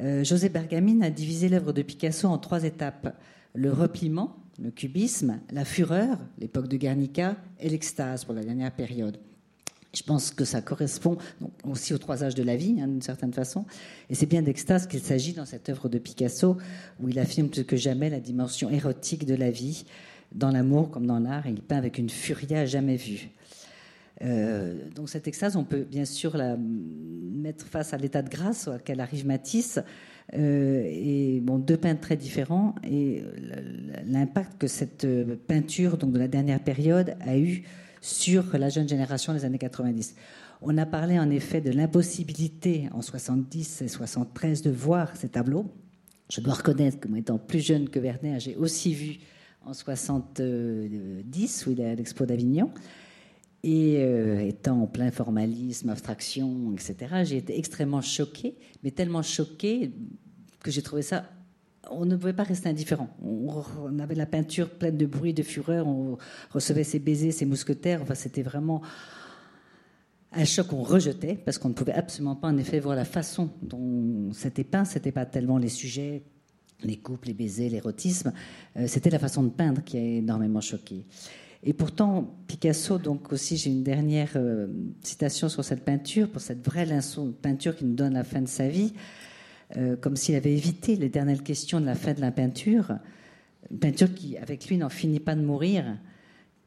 Euh, 0.00 0.24
José 0.24 0.48
Bergamine 0.48 1.04
a 1.04 1.10
divisé 1.10 1.48
l'œuvre 1.48 1.72
de 1.72 1.82
Picasso 1.82 2.26
en 2.26 2.38
trois 2.38 2.64
étapes. 2.64 3.16
Le 3.54 3.72
repliement, 3.72 4.36
le 4.60 4.72
cubisme, 4.72 5.38
la 5.52 5.64
fureur, 5.64 6.18
l'époque 6.40 6.66
de 6.66 6.76
Guernica, 6.76 7.36
et 7.60 7.68
l'extase 7.68 8.24
pour 8.24 8.34
la 8.34 8.42
dernière 8.42 8.72
période. 8.72 9.18
Je 9.94 10.02
pense 10.02 10.30
que 10.30 10.44
ça 10.44 10.60
correspond 10.60 11.16
aussi 11.64 11.94
aux 11.94 11.98
trois 11.98 12.24
âges 12.24 12.34
de 12.34 12.42
la 12.42 12.56
vie, 12.56 12.76
hein, 12.80 12.88
d'une 12.88 13.02
certaine 13.02 13.32
façon. 13.32 13.64
Et 14.10 14.14
c'est 14.14 14.26
bien 14.26 14.42
d'extase 14.42 14.86
qu'il 14.86 15.00
s'agit 15.00 15.32
dans 15.32 15.44
cette 15.44 15.68
œuvre 15.68 15.88
de 15.88 15.98
Picasso, 15.98 16.56
où 17.00 17.08
il 17.08 17.18
affirme 17.18 17.48
plus 17.48 17.64
que 17.64 17.76
jamais 17.76 18.10
la 18.10 18.20
dimension 18.20 18.70
érotique 18.70 19.24
de 19.24 19.34
la 19.34 19.50
vie, 19.50 19.84
dans 20.32 20.50
l'amour 20.50 20.90
comme 20.90 21.06
dans 21.06 21.20
l'art, 21.20 21.46
et 21.46 21.50
il 21.50 21.62
peint 21.62 21.76
avec 21.76 21.98
une 21.98 22.10
furia 22.10 22.66
jamais 22.66 22.96
vue. 22.96 23.30
Euh, 24.22 24.74
donc 24.94 25.08
cette 25.08 25.28
extase, 25.28 25.56
on 25.56 25.64
peut 25.64 25.84
bien 25.84 26.04
sûr 26.04 26.36
la 26.36 26.56
mettre 26.56 27.66
face 27.66 27.92
à 27.94 27.96
l'état 27.96 28.22
de 28.22 28.28
grâce 28.28 28.68
auquel 28.68 29.00
arrive 29.00 29.26
Matisse, 29.26 29.78
euh, 30.32 30.82
et 30.86 31.40
bon, 31.40 31.58
deux 31.58 31.76
peintres 31.76 32.00
très 32.00 32.16
différents, 32.16 32.74
et 32.82 33.22
l'impact 34.06 34.58
que 34.58 34.66
cette 34.66 35.06
peinture 35.46 35.98
donc 35.98 36.12
de 36.12 36.18
la 36.18 36.28
dernière 36.28 36.60
période 36.60 37.14
a 37.20 37.38
eu 37.38 37.64
sur 38.04 38.58
la 38.58 38.68
jeune 38.68 38.86
génération 38.86 39.32
des 39.32 39.46
années 39.46 39.58
90. 39.58 40.14
On 40.60 40.76
a 40.76 40.84
parlé 40.84 41.18
en 41.18 41.30
effet 41.30 41.62
de 41.62 41.70
l'impossibilité 41.70 42.90
en 42.92 43.00
70 43.00 43.80
et 43.80 43.88
73 43.88 44.60
de 44.60 44.70
voir 44.70 45.16
ces 45.16 45.30
tableaux. 45.30 45.72
Je 46.30 46.42
dois 46.42 46.52
reconnaître 46.52 47.00
que 47.00 47.08
étant 47.16 47.38
plus 47.38 47.60
jeune 47.60 47.88
que 47.88 47.98
Werner, 47.98 48.38
j'ai 48.40 48.56
aussi 48.56 48.92
vu 48.92 49.20
en 49.64 49.72
70, 49.72 51.66
où 51.66 51.70
il 51.70 51.80
est 51.80 51.86
à 51.86 51.94
l'Expo 51.94 52.26
d'Avignon. 52.26 52.70
Et 53.62 53.96
euh, 53.96 54.46
étant 54.46 54.82
en 54.82 54.86
plein 54.86 55.10
formalisme, 55.10 55.88
abstraction, 55.88 56.74
etc., 56.74 57.22
j'ai 57.24 57.38
été 57.38 57.58
extrêmement 57.58 58.02
choquée, 58.02 58.56
mais 58.82 58.90
tellement 58.90 59.22
choquée 59.22 59.92
que 60.62 60.70
j'ai 60.70 60.82
trouvé 60.82 61.00
ça 61.00 61.24
on 61.90 62.04
ne 62.04 62.16
pouvait 62.16 62.32
pas 62.32 62.42
rester 62.42 62.68
indifférent. 62.68 63.08
On, 63.22 63.98
avait 63.98 64.14
la 64.14 64.26
peinture 64.26 64.70
pleine 64.70 64.96
de 64.96 65.06
bruit, 65.06 65.34
de 65.34 65.42
fureur, 65.42 65.86
on 65.86 66.18
recevait 66.50 66.84
ses 66.84 66.98
baisers, 66.98 67.32
ses 67.32 67.46
mousquetaires. 67.46 68.02
Enfin, 68.02 68.14
c'était 68.14 68.42
vraiment 68.42 68.82
un 70.32 70.44
choc 70.44 70.68
qu'on 70.68 70.82
rejetait 70.82 71.34
parce 71.34 71.58
qu'on 71.58 71.68
ne 71.68 71.74
pouvait 71.74 71.92
absolument 71.92 72.36
pas, 72.36 72.48
en 72.48 72.56
effet, 72.56 72.80
voir 72.80 72.96
la 72.96 73.04
façon 73.04 73.50
dont 73.62 74.32
c'était 74.32 74.64
peint. 74.64 74.84
C'était 74.84 75.12
pas 75.12 75.26
tellement 75.26 75.58
les 75.58 75.68
sujets, 75.68 76.22
les 76.82 76.96
couples, 76.96 77.28
les 77.28 77.34
baisers, 77.34 77.70
l'érotisme. 77.70 78.32
Euh, 78.76 78.86
c'était 78.86 79.10
la 79.10 79.18
façon 79.18 79.42
de 79.42 79.50
peindre 79.50 79.82
qui 79.82 79.96
a 79.96 80.00
énormément 80.00 80.60
choqué. 80.60 81.06
Et 81.66 81.72
pourtant, 81.72 82.36
Picasso, 82.46 82.98
donc 82.98 83.32
aussi, 83.32 83.56
j'ai 83.56 83.70
une 83.70 83.82
dernière 83.82 84.32
euh, 84.36 84.66
citation 85.02 85.48
sur 85.48 85.64
cette 85.64 85.82
peinture, 85.82 86.28
pour 86.28 86.42
cette 86.42 86.64
vraie 86.64 86.86
peinture 87.40 87.74
qui 87.74 87.86
nous 87.86 87.94
donne 87.94 88.14
la 88.14 88.24
fin 88.24 88.42
de 88.42 88.48
sa 88.48 88.68
vie. 88.68 88.92
Euh, 89.76 89.96
comme 89.96 90.16
s'il 90.16 90.34
avait 90.34 90.52
évité 90.52 90.96
l'éternelle 90.96 91.42
question 91.42 91.80
de 91.80 91.86
la 91.86 91.94
fin 91.94 92.12
de 92.12 92.20
la 92.20 92.30
peinture, 92.30 92.92
une 93.70 93.78
peinture 93.78 94.12
qui, 94.14 94.36
avec 94.36 94.66
lui, 94.68 94.76
n'en 94.76 94.90
finit 94.90 95.20
pas 95.20 95.34
de 95.34 95.40
mourir. 95.40 95.84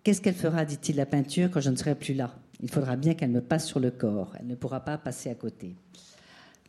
Qu'est-ce 0.04 0.22
qu'elle 0.22 0.34
fera, 0.34 0.66
dit-il, 0.66 0.96
la 0.96 1.06
peinture, 1.06 1.50
quand 1.52 1.62
je 1.62 1.70
ne 1.70 1.76
serai 1.76 1.96
plus 1.96 2.14
là? 2.14 2.36
Il 2.62 2.70
faudra 2.70 2.96
bien 2.96 3.14
qu'elle 3.14 3.30
me 3.30 3.42
passe 3.42 3.68
sur 3.68 3.80
le 3.80 3.92
corps. 3.92 4.36
Elle 4.40 4.48
ne 4.48 4.56
pourra 4.56 4.80
pas 4.80 4.98
passer 4.98 5.30
à 5.30 5.36
côté. 5.36 5.76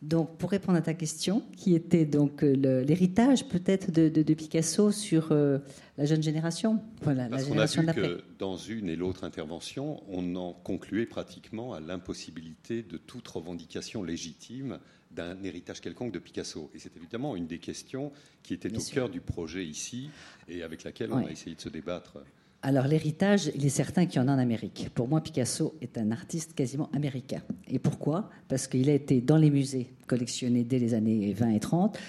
Donc, 0.01 0.37
pour 0.37 0.51
répondre 0.51 0.77
à 0.77 0.81
ta 0.81 0.93
question, 0.93 1.43
qui 1.57 1.75
était 1.75 2.05
donc 2.05 2.43
euh, 2.43 2.83
l'héritage 2.83 3.45
peut-être 3.49 3.91
de, 3.91 4.33
Picasso 4.33 4.91
sur 4.91 5.29
euh, 5.31 5.57
la 5.97 6.05
jeune 6.05 6.23
génération, 6.23 6.79
voilà, 7.01 7.27
la 7.27 7.43
génération 7.43 7.85
a 7.85 7.91
vu 7.91 8.01
que 8.01 8.23
dans 8.37 8.55
une 8.55 8.87
et 8.87 8.95
l'autre 8.95 9.25
intervention, 9.25 10.01
on 10.07 10.35
en 10.37 10.53
concluait 10.53 11.05
pratiquement 11.05 11.73
à 11.73 11.81
l'impossibilité 11.81 12.81
de 12.81 12.97
toute 12.97 13.27
revendication 13.27 14.01
légitime 14.01 14.79
d'un 15.11 15.41
héritage 15.43 15.81
quelconque 15.81 16.11
de 16.11 16.19
Picasso. 16.19 16.69
Et 16.73 16.79
c'est 16.79 16.95
évidemment 16.95 17.35
une 17.35 17.47
des 17.47 17.59
questions 17.59 18.11
qui 18.43 18.53
était 18.53 18.75
au 18.75 18.81
cœur 18.81 19.09
du 19.09 19.21
projet 19.21 19.65
ici 19.65 20.09
et 20.47 20.63
avec 20.63 20.83
laquelle 20.83 21.11
on 21.11 21.25
a 21.25 21.31
essayé 21.31 21.55
de 21.55 21.61
se 21.61 21.69
débattre 21.69 22.19
Alors 22.61 22.87
l'héritage, 22.87 23.51
il 23.55 23.65
est 23.65 23.69
certain 23.69 24.05
qu'il 24.05 24.21
y 24.21 24.23
en 24.23 24.27
a 24.27 24.33
en 24.33 24.37
Amérique. 24.37 24.89
Pour 24.93 25.07
moi, 25.07 25.21
Picasso 25.21 25.75
est 25.81 25.97
un 25.97 26.11
artiste 26.11 26.53
quasiment 26.53 26.89
américain. 26.93 27.41
Et 27.67 27.79
pourquoi? 27.79 28.29
Parce 28.47 28.67
qu'il 28.67 28.89
a 28.89 28.93
été 28.93 29.21
dans 29.21 29.37
les 29.37 29.49
musées 29.49 29.93
collectionné 30.07 30.63
dès 30.63 30.79
les 30.79 30.93
années 30.93 31.33
20 31.33 31.49
et 31.49 31.59
30 31.59 31.99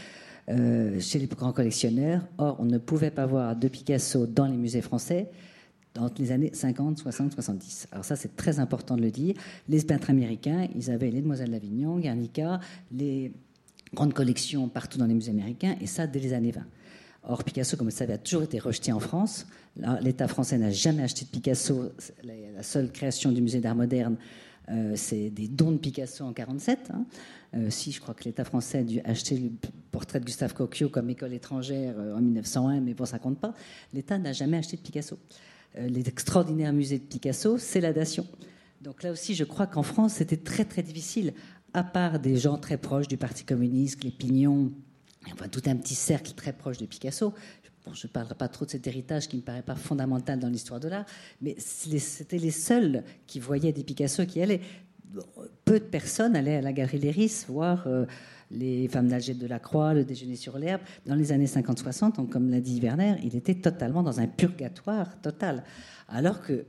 euh, 0.50 1.00
chez 1.00 1.18
les 1.18 1.26
grands 1.26 1.52
collectionneurs. 1.52 2.22
Or, 2.38 2.56
on 2.58 2.64
ne 2.64 2.78
pouvait 2.78 3.10
pas 3.10 3.26
voir 3.26 3.56
de 3.56 3.68
Picasso 3.68 4.26
dans 4.26 4.46
les 4.46 4.56
musées 4.56 4.82
français 4.82 5.30
dans 5.94 6.10
les 6.18 6.32
années 6.32 6.50
50, 6.52 6.98
60, 6.98 7.32
70. 7.32 7.88
Alors 7.92 8.04
ça, 8.04 8.16
c'est 8.16 8.36
très 8.36 8.60
important 8.60 8.96
de 8.96 9.02
le 9.02 9.10
dire. 9.10 9.34
Les 9.68 9.82
peintres 9.82 10.10
américains, 10.10 10.68
ils 10.74 10.90
avaient 10.90 11.10
les 11.10 11.20
Demoiselles 11.20 11.50
d'Avignon, 11.50 11.98
Guernica, 11.98 12.60
les 12.92 13.32
grandes 13.92 14.14
collections 14.14 14.68
partout 14.68 14.98
dans 14.98 15.06
les 15.06 15.14
musées 15.14 15.32
américains, 15.32 15.76
et 15.80 15.86
ça 15.86 16.06
dès 16.06 16.20
les 16.20 16.32
années 16.32 16.52
20. 16.52 16.62
Or, 17.24 17.44
Picasso, 17.44 17.76
comme 17.76 17.86
vous 17.86 17.92
le 17.92 17.96
savez, 17.96 18.14
a 18.14 18.18
toujours 18.18 18.44
été 18.44 18.58
rejeté 18.58 18.92
en 18.92 19.00
France. 19.00 19.46
L'État 20.00 20.26
français 20.26 20.56
n'a 20.56 20.70
jamais 20.70 21.02
acheté 21.02 21.26
de 21.26 21.30
Picasso. 21.30 21.92
La 22.24 22.62
seule 22.62 22.90
création 22.90 23.30
du 23.30 23.42
musée 23.42 23.60
d'art 23.60 23.74
moderne, 23.76 24.16
euh, 24.70 24.92
c'est 24.96 25.30
des 25.30 25.48
dons 25.48 25.72
de 25.72 25.76
Picasso 25.76 26.24
en 26.24 26.28
1947. 26.28 26.90
Hein. 26.92 27.04
Euh, 27.54 27.70
si, 27.70 27.92
je 27.92 28.00
crois 28.00 28.14
que 28.14 28.24
l'État 28.24 28.44
français 28.44 28.78
a 28.78 28.82
dû 28.82 29.00
acheter 29.00 29.36
le 29.36 29.50
portrait 29.90 30.20
de 30.20 30.24
Gustave 30.24 30.54
Cocchio 30.54 30.88
comme 30.88 31.10
école 31.10 31.34
étrangère 31.34 31.94
euh, 31.98 32.16
en 32.16 32.20
1901, 32.20 32.80
mais 32.80 32.94
bon, 32.94 33.04
ça 33.04 33.18
compte 33.18 33.38
pas. 33.38 33.52
L'État 33.92 34.16
n'a 34.18 34.32
jamais 34.32 34.56
acheté 34.56 34.76
de 34.76 34.82
Picasso. 34.82 35.18
Les 35.76 36.08
extraordinaires 36.08 36.72
musées 36.72 36.98
de 36.98 37.04
Picasso, 37.04 37.58
c'est 37.58 37.80
la 37.80 37.92
dation. 37.92 38.26
Donc 38.80 39.02
là 39.02 39.12
aussi, 39.12 39.34
je 39.34 39.44
crois 39.44 39.66
qu'en 39.66 39.82
France, 39.82 40.14
c'était 40.14 40.36
très 40.36 40.64
très 40.64 40.82
difficile, 40.82 41.34
à 41.74 41.84
part 41.84 42.18
des 42.18 42.36
gens 42.36 42.56
très 42.56 42.78
proches 42.78 43.08
du 43.08 43.16
Parti 43.16 43.44
communiste, 43.44 44.02
les 44.02 44.10
Pignons, 44.10 44.72
enfin 45.32 45.48
tout 45.48 45.62
un 45.66 45.76
petit 45.76 45.94
cercle 45.94 46.32
très 46.32 46.52
proche 46.52 46.78
de 46.78 46.86
Picasso. 46.86 47.34
je 47.92 48.06
ne 48.06 48.10
parlerai 48.12 48.34
pas 48.34 48.48
trop 48.48 48.64
de 48.64 48.70
cet 48.70 48.86
héritage 48.86 49.28
qui 49.28 49.36
ne 49.36 49.42
me 49.42 49.44
paraît 49.44 49.62
pas 49.62 49.74
fondamental 49.74 50.38
dans 50.38 50.48
l'histoire 50.48 50.80
de 50.80 50.88
l'art, 50.88 51.04
mais 51.42 51.56
c'était 51.58 52.38
les 52.38 52.50
seuls 52.50 53.04
qui 53.26 53.38
voyaient 53.38 53.72
des 53.72 53.84
Picasso 53.84 54.24
qui 54.26 54.40
allaient. 54.40 54.60
Peu 55.64 55.80
de 55.80 55.84
personnes 55.84 56.36
allaient 56.36 56.56
à 56.56 56.60
la 56.60 56.72
galerie 56.72 56.98
Léris 56.98 57.44
voir 57.48 57.86
euh, 57.86 58.06
les 58.50 58.88
femmes 58.88 59.08
d'Alger 59.08 59.34
de 59.34 59.46
la 59.46 59.58
Croix, 59.58 59.94
le 59.94 60.04
déjeuner 60.04 60.36
sur 60.36 60.58
l'herbe. 60.58 60.82
Dans 61.06 61.14
les 61.14 61.32
années 61.32 61.46
50-60, 61.46 62.28
comme 62.28 62.50
l'a 62.50 62.60
dit 62.60 62.80
Werner, 62.80 63.16
il 63.22 63.36
était 63.36 63.54
totalement 63.54 64.02
dans 64.02 64.20
un 64.20 64.26
purgatoire 64.26 65.20
total. 65.20 65.64
Alors 66.08 66.40
que 66.42 66.64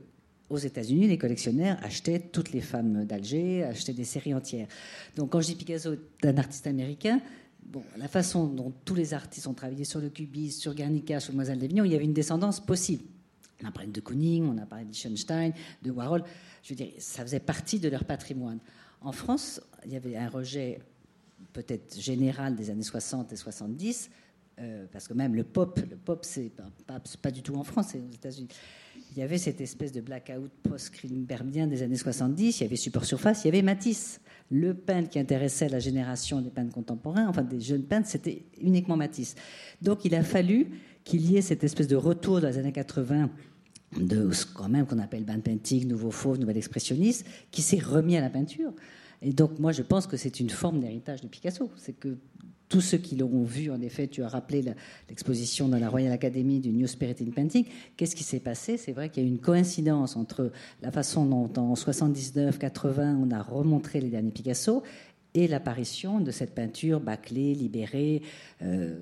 aux 0.48 0.58
États-Unis, 0.58 1.08
les 1.08 1.18
collectionneurs 1.18 1.78
achetaient 1.82 2.20
toutes 2.20 2.52
les 2.52 2.60
femmes 2.60 3.04
d'Alger, 3.06 3.64
achetaient 3.64 3.94
des 3.94 4.04
séries 4.04 4.34
entières. 4.34 4.68
Donc 5.16 5.30
quand 5.30 5.40
je 5.40 5.46
dis 5.46 5.54
Picasso 5.54 5.94
est 5.94 6.26
un 6.26 6.36
artiste 6.36 6.66
américain, 6.66 7.20
la 7.96 8.08
façon 8.08 8.46
dont 8.46 8.72
tous 8.84 8.94
les 8.94 9.14
artistes 9.14 9.46
ont 9.46 9.54
travaillé 9.54 9.84
sur 9.84 10.00
le 10.00 10.10
cubisme, 10.10 10.60
sur 10.60 10.74
Guernica, 10.74 11.20
sur 11.20 11.32
Mademoiselle 11.32 11.58
d'Avignon, 11.58 11.84
il 11.84 11.92
y 11.92 11.94
avait 11.94 12.04
une 12.04 12.12
descendance 12.12 12.60
possible. 12.60 13.04
On 13.62 13.68
a 13.68 13.70
parlé 13.70 13.90
de 13.90 14.00
Kooning, 14.00 14.44
on 14.44 14.58
a 14.58 14.66
parlé 14.66 14.84
d'Eisenstein, 14.84 15.52
de 15.82 15.90
Warhol. 15.90 16.22
Je 16.62 16.70
veux 16.70 16.76
dire, 16.76 16.88
ça 16.98 17.22
faisait 17.22 17.40
partie 17.40 17.78
de 17.78 17.88
leur 17.88 18.04
patrimoine. 18.04 18.58
En 19.00 19.12
France, 19.12 19.60
il 19.86 19.92
y 19.92 19.96
avait 19.96 20.16
un 20.16 20.28
rejet 20.28 20.80
peut-être 21.52 22.00
général 22.00 22.54
des 22.56 22.70
années 22.70 22.82
60 22.82 23.32
et 23.32 23.36
70, 23.36 24.10
euh, 24.58 24.86
parce 24.92 25.08
que 25.08 25.14
même 25.14 25.34
le 25.34 25.44
pop, 25.44 25.80
le 25.88 25.96
pop, 25.96 26.24
c'est 26.24 26.50
pas, 26.86 27.00
pas, 27.22 27.30
du 27.30 27.42
tout 27.42 27.54
en 27.54 27.64
France, 27.64 27.88
c'est 27.92 28.00
aux 28.00 28.12
États-Unis. 28.12 28.48
Il 29.10 29.18
y 29.18 29.22
avait 29.22 29.38
cette 29.38 29.60
espèce 29.60 29.92
de 29.92 30.00
blackout 30.00 30.50
post-Grimbergien 30.62 31.66
des 31.66 31.82
années 31.82 31.96
70, 31.96 32.60
il 32.60 32.62
y 32.62 32.66
avait 32.66 32.76
Support 32.76 33.04
Surface, 33.04 33.44
il 33.44 33.48
y 33.48 33.50
avait 33.50 33.62
Matisse 33.62 34.20
le 34.50 34.74
peintre 34.74 35.08
qui 35.08 35.18
intéressait 35.18 35.68
la 35.68 35.78
génération 35.78 36.42
des 36.42 36.50
peintres 36.50 36.74
contemporains, 36.74 37.26
enfin 37.26 37.42
des 37.42 37.60
jeunes 37.60 37.84
peintres, 37.84 38.08
c'était 38.08 38.44
uniquement 38.60 38.96
Matisse. 38.96 39.34
Donc 39.80 40.04
il 40.04 40.14
a 40.14 40.22
fallu 40.22 40.68
qu'il 41.04 41.28
y 41.30 41.38
ait 41.38 41.42
cette 41.42 41.64
espèce 41.64 41.88
de 41.88 41.96
retour 41.96 42.40
dans 42.40 42.48
les 42.48 42.58
années 42.58 42.72
80 42.72 43.30
de 43.98 44.30
ce 44.30 44.46
qu'on 44.46 44.98
appelle 44.98 45.24
band 45.24 45.40
painting, 45.40 45.88
nouveau 45.88 46.10
fauve, 46.10 46.38
nouvel 46.38 46.58
expressionniste, 46.58 47.26
qui 47.50 47.62
s'est 47.62 47.78
remis 47.78 48.16
à 48.16 48.20
la 48.20 48.30
peinture. 48.30 48.72
Et 49.22 49.32
donc 49.32 49.58
moi 49.58 49.72
je 49.72 49.82
pense 49.82 50.06
que 50.06 50.16
c'est 50.16 50.40
une 50.40 50.50
forme 50.50 50.80
d'héritage 50.80 51.20
de 51.20 51.28
Picasso. 51.28 51.70
C'est 51.76 51.92
que 51.92 52.18
tous 52.72 52.80
ceux 52.80 52.96
qui 52.96 53.16
l'ont 53.16 53.42
vu, 53.42 53.70
en 53.70 53.82
effet, 53.82 54.08
tu 54.08 54.22
as 54.22 54.28
rappelé 54.28 54.64
l'exposition 55.10 55.68
dans 55.68 55.78
la 55.78 55.90
Royal 55.90 56.10
Academy 56.10 56.58
du 56.58 56.70
New 56.70 56.86
Spirit 56.86 57.16
in 57.20 57.30
Painting. 57.30 57.66
Qu'est-ce 57.98 58.16
qui 58.16 58.24
s'est 58.24 58.40
passé? 58.40 58.78
C'est 58.78 58.92
vrai 58.92 59.10
qu'il 59.10 59.22
y 59.22 59.26
a 59.26 59.28
eu 59.28 59.30
une 59.30 59.40
coïncidence 59.40 60.16
entre 60.16 60.50
la 60.80 60.90
façon 60.90 61.26
dont 61.26 61.52
en 61.60 61.74
79-80 61.74 63.16
on 63.16 63.30
a 63.30 63.42
remontré 63.42 64.00
les 64.00 64.08
derniers 64.08 64.30
Picasso 64.30 64.82
et 65.34 65.48
l'apparition 65.48 66.18
de 66.20 66.30
cette 66.30 66.54
peinture 66.54 66.98
bâclée, 67.00 67.54
libérée, 67.54 68.22
euh, 68.62 68.96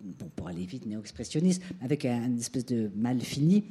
bon, 0.00 0.30
pour 0.36 0.46
aller 0.46 0.64
vite, 0.64 0.86
néo-expressionniste, 0.86 1.62
avec 1.82 2.04
un, 2.04 2.36
espèce 2.36 2.66
de 2.66 2.88
mal 2.94 3.20
fini 3.20 3.64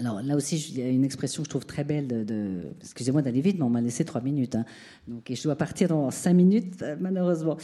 alors 0.00 0.22
là 0.22 0.34
aussi, 0.34 0.56
il 0.56 0.78
y 0.78 0.82
a 0.82 0.88
une 0.88 1.04
expression 1.04 1.42
que 1.42 1.46
je 1.46 1.50
trouve 1.50 1.66
très 1.66 1.84
belle 1.84 2.08
de. 2.08 2.62
Excusez-moi 2.80 3.22
d'aller 3.22 3.40
vite, 3.40 3.56
mais 3.58 3.64
on 3.64 3.70
m'a 3.70 3.80
laissé 3.80 4.04
trois 4.04 4.20
minutes. 4.20 4.54
Hein. 4.54 4.64
Donc, 5.06 5.30
et 5.30 5.36
je 5.36 5.42
dois 5.42 5.56
partir 5.56 5.88
dans 5.88 6.10
cinq 6.10 6.34
minutes, 6.34 6.82
malheureusement. 6.98 7.56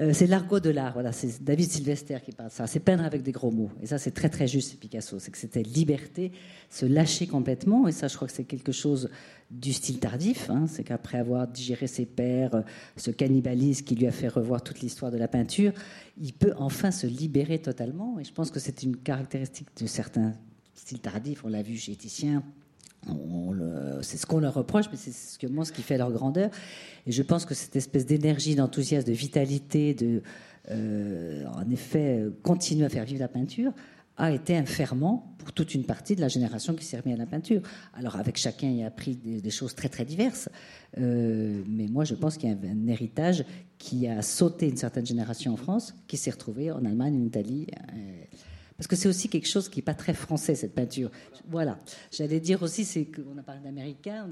Euh, 0.00 0.12
c'est 0.12 0.26
l'argot 0.26 0.58
de 0.58 0.70
l'art. 0.70 0.92
Voilà, 0.94 1.12
c'est 1.12 1.42
David 1.44 1.70
Sylvester 1.70 2.18
qui 2.24 2.32
parle 2.32 2.48
de 2.48 2.54
ça. 2.54 2.66
C'est 2.66 2.80
peindre 2.80 3.04
avec 3.04 3.22
des 3.22 3.30
gros 3.30 3.50
mots. 3.50 3.70
Et 3.80 3.86
ça, 3.86 3.98
c'est 3.98 4.10
très 4.10 4.28
très 4.28 4.48
juste, 4.48 4.78
Picasso. 4.80 5.18
C'est 5.18 5.30
que 5.30 5.38
c'était 5.38 5.62
liberté, 5.62 6.32
se 6.68 6.84
lâcher 6.84 7.26
complètement. 7.26 7.86
Et 7.86 7.92
ça, 7.92 8.08
je 8.08 8.16
crois 8.16 8.26
que 8.26 8.34
c'est 8.34 8.44
quelque 8.44 8.72
chose 8.72 9.08
du 9.50 9.72
style 9.72 10.00
tardif. 10.00 10.50
Hein. 10.50 10.66
C'est 10.68 10.82
qu'après 10.82 11.18
avoir 11.18 11.46
digéré 11.46 11.86
ses 11.86 12.06
pères, 12.06 12.56
euh, 12.56 12.62
ce 12.96 13.12
cannibalisme 13.12 13.84
qui 13.84 13.94
lui 13.94 14.06
a 14.06 14.12
fait 14.12 14.28
revoir 14.28 14.62
toute 14.62 14.80
l'histoire 14.80 15.12
de 15.12 15.18
la 15.18 15.28
peinture, 15.28 15.72
il 16.20 16.32
peut 16.32 16.54
enfin 16.56 16.90
se 16.90 17.06
libérer 17.06 17.60
totalement. 17.60 18.18
Et 18.18 18.24
je 18.24 18.32
pense 18.32 18.50
que 18.50 18.58
c'est 18.58 18.82
une 18.82 18.96
caractéristique 18.96 19.68
de 19.80 19.86
certains 19.86 20.34
styles 20.74 21.00
tardifs. 21.00 21.44
On 21.44 21.48
l'a 21.48 21.62
vu 21.62 21.76
chez 21.76 21.94
Titien, 21.96 22.42
c'est 24.02 24.16
ce 24.16 24.26
qu'on 24.26 24.38
leur 24.38 24.54
reproche, 24.54 24.86
mais 24.90 24.96
c'est 24.96 25.12
ce, 25.12 25.38
ce 25.38 25.72
qui 25.72 25.82
fait 25.82 25.98
leur 25.98 26.10
grandeur. 26.10 26.50
Et 27.06 27.12
je 27.12 27.22
pense 27.22 27.44
que 27.44 27.54
cette 27.54 27.76
espèce 27.76 28.06
d'énergie, 28.06 28.54
d'enthousiasme, 28.54 29.06
de 29.06 29.12
vitalité, 29.12 29.94
de, 29.94 30.22
euh, 30.70 31.44
en 31.54 31.68
effet, 31.70 32.24
continuer 32.42 32.86
à 32.86 32.88
faire 32.88 33.04
vivre 33.04 33.20
la 33.20 33.28
peinture, 33.28 33.72
a 34.16 34.30
été 34.30 34.56
un 34.56 34.64
ferment 34.64 35.34
pour 35.38 35.52
toute 35.52 35.74
une 35.74 35.84
partie 35.84 36.14
de 36.14 36.20
la 36.20 36.28
génération 36.28 36.74
qui 36.74 36.84
s'est 36.84 36.98
remise 36.98 37.16
à 37.16 37.18
la 37.18 37.26
peinture. 37.26 37.62
Alors, 37.94 38.16
avec 38.16 38.36
chacun, 38.36 38.68
il 38.68 38.82
a 38.84 38.86
appris 38.86 39.16
des, 39.16 39.50
choses 39.50 39.74
très, 39.74 39.88
très 39.88 40.04
diverses. 40.04 40.48
Euh, 40.98 41.62
mais 41.68 41.88
moi, 41.88 42.04
je 42.04 42.14
pense 42.14 42.36
qu'il 42.36 42.48
y 42.48 42.52
a 42.52 42.56
un, 42.56 42.86
héritage 42.86 43.44
qui 43.76 44.06
a 44.06 44.22
sauté 44.22 44.68
une 44.68 44.76
certaine 44.76 45.04
génération 45.04 45.52
en 45.52 45.56
France, 45.56 45.94
qui 46.06 46.16
s'est 46.16 46.30
retrouvé 46.30 46.70
en 46.70 46.84
Allemagne, 46.84 47.20
en 47.20 47.26
Italie. 47.26 47.66
Euh, 47.92 48.24
parce 48.76 48.88
que 48.88 48.96
c'est 48.96 49.08
aussi 49.08 49.28
quelque 49.28 49.48
chose 49.48 49.68
qui 49.68 49.78
n'est 49.78 49.84
pas 49.84 49.94
très 49.94 50.14
français, 50.14 50.54
cette 50.54 50.74
peinture. 50.74 51.10
Voilà. 51.48 51.78
J'allais 52.10 52.40
dire 52.40 52.62
aussi, 52.62 52.84
c'est 52.84 53.04
qu'on 53.04 53.38
a 53.38 53.42
parlé 53.42 53.60
d'américain. 53.62 54.30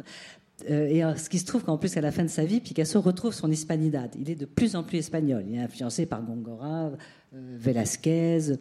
Euh, 0.71 0.87
et 0.87 1.19
ce 1.19 1.29
qui 1.29 1.39
se 1.39 1.45
trouve 1.45 1.65
qu'en 1.65 1.79
plus, 1.79 1.97
à 1.97 2.01
la 2.01 2.11
fin 2.13 2.23
de 2.23 2.29
sa 2.29 2.45
vie, 2.45 2.61
Picasso 2.61 3.01
retrouve 3.01 3.33
son 3.33 3.51
hispanidad. 3.51 4.15
Il 4.19 4.31
est 4.31 4.35
de 4.35 4.47
plus 4.47 4.77
en 4.77 4.83
plus 4.83 4.99
espagnol. 4.99 5.45
Il 5.49 5.57
est 5.57 5.63
influencé 5.63 6.07
par 6.07 6.23
Gongora, 6.23 6.91
euh, 7.35 7.57
Velázquez, 7.59 8.57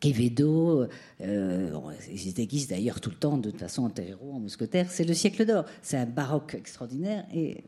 Quevedo. 0.00 0.86
Euh, 1.20 1.70
il 2.10 2.18
se 2.18 2.34
déguise 2.34 2.68
d'ailleurs 2.68 3.00
tout 3.00 3.10
le 3.10 3.16
temps 3.16 3.36
de 3.36 3.50
façon 3.50 3.84
en 3.84 3.90
terreau, 3.90 4.32
en 4.32 4.40
mousquetaire. 4.40 4.90
C'est 4.90 5.04
le 5.04 5.14
siècle 5.14 5.44
d'or. 5.44 5.64
C'est 5.82 5.98
un 5.98 6.06
baroque 6.06 6.54
extraordinaire. 6.54 7.26
Et 7.34 7.64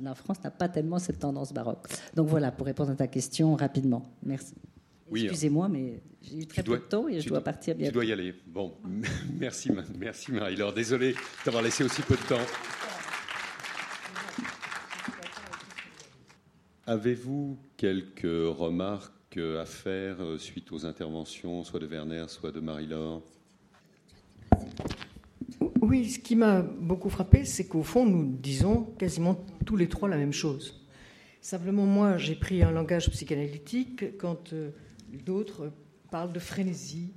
la 0.00 0.14
France 0.14 0.42
n'a 0.44 0.50
pas 0.50 0.68
tellement 0.68 0.98
cette 0.98 1.20
tendance 1.20 1.52
baroque. 1.52 1.86
Donc 2.14 2.28
voilà, 2.28 2.50
pour 2.52 2.66
répondre 2.66 2.90
à 2.90 2.96
ta 2.96 3.06
question 3.06 3.54
rapidement. 3.56 4.02
Merci. 4.22 4.54
Excusez-moi, 5.12 5.68
mais 5.68 6.00
j'ai 6.22 6.38
eu 6.38 6.46
très 6.46 6.62
peu 6.62 6.78
de 6.78 6.82
temps 6.82 7.08
et 7.08 7.20
je 7.20 7.28
dois, 7.28 7.40
partir 7.40 7.74
bientôt. 7.74 7.90
Tu 7.90 7.94
dois 7.94 8.04
y 8.04 8.12
aller. 8.12 8.34
Bon, 8.46 8.74
merci, 9.38 9.70
merci 9.98 10.32
Marie-Laure. 10.32 10.72
Désolé 10.72 11.14
d'avoir 11.44 11.62
laissé 11.62 11.84
aussi 11.84 12.02
peu 12.02 12.16
de 12.16 12.22
temps. 12.22 12.44
Avez-vous 16.86 17.58
quelques 17.76 18.22
remarques 18.22 19.12
à 19.36 19.66
faire 19.66 20.22
euh, 20.22 20.38
suite 20.38 20.72
aux 20.72 20.86
interventions, 20.86 21.62
soit 21.62 21.80
de 21.80 21.86
Werner, 21.86 22.24
soit 22.28 22.52
de 22.52 22.60
Marie-Laure? 22.60 23.22
Oui, 25.82 26.08
ce 26.08 26.18
qui 26.18 26.36
m'a 26.36 26.62
beaucoup 26.62 27.10
frappé, 27.10 27.44
c'est 27.44 27.66
qu'au 27.66 27.82
fond, 27.82 28.06
nous 28.06 28.24
disons 28.24 28.84
quasiment 28.98 29.44
tous 29.64 29.76
les 29.76 29.88
trois 29.88 30.08
la 30.08 30.16
même 30.16 30.32
chose. 30.32 30.86
Simplement, 31.40 31.86
moi, 31.86 32.16
j'ai 32.16 32.34
pris 32.34 32.62
un 32.62 32.70
langage 32.70 33.10
psychanalytique 33.10 34.16
quand 34.18 34.52
euh, 34.52 34.70
D'autres 35.12 35.72
parlent 36.10 36.32
de 36.32 36.38
frénésie, 36.38 37.12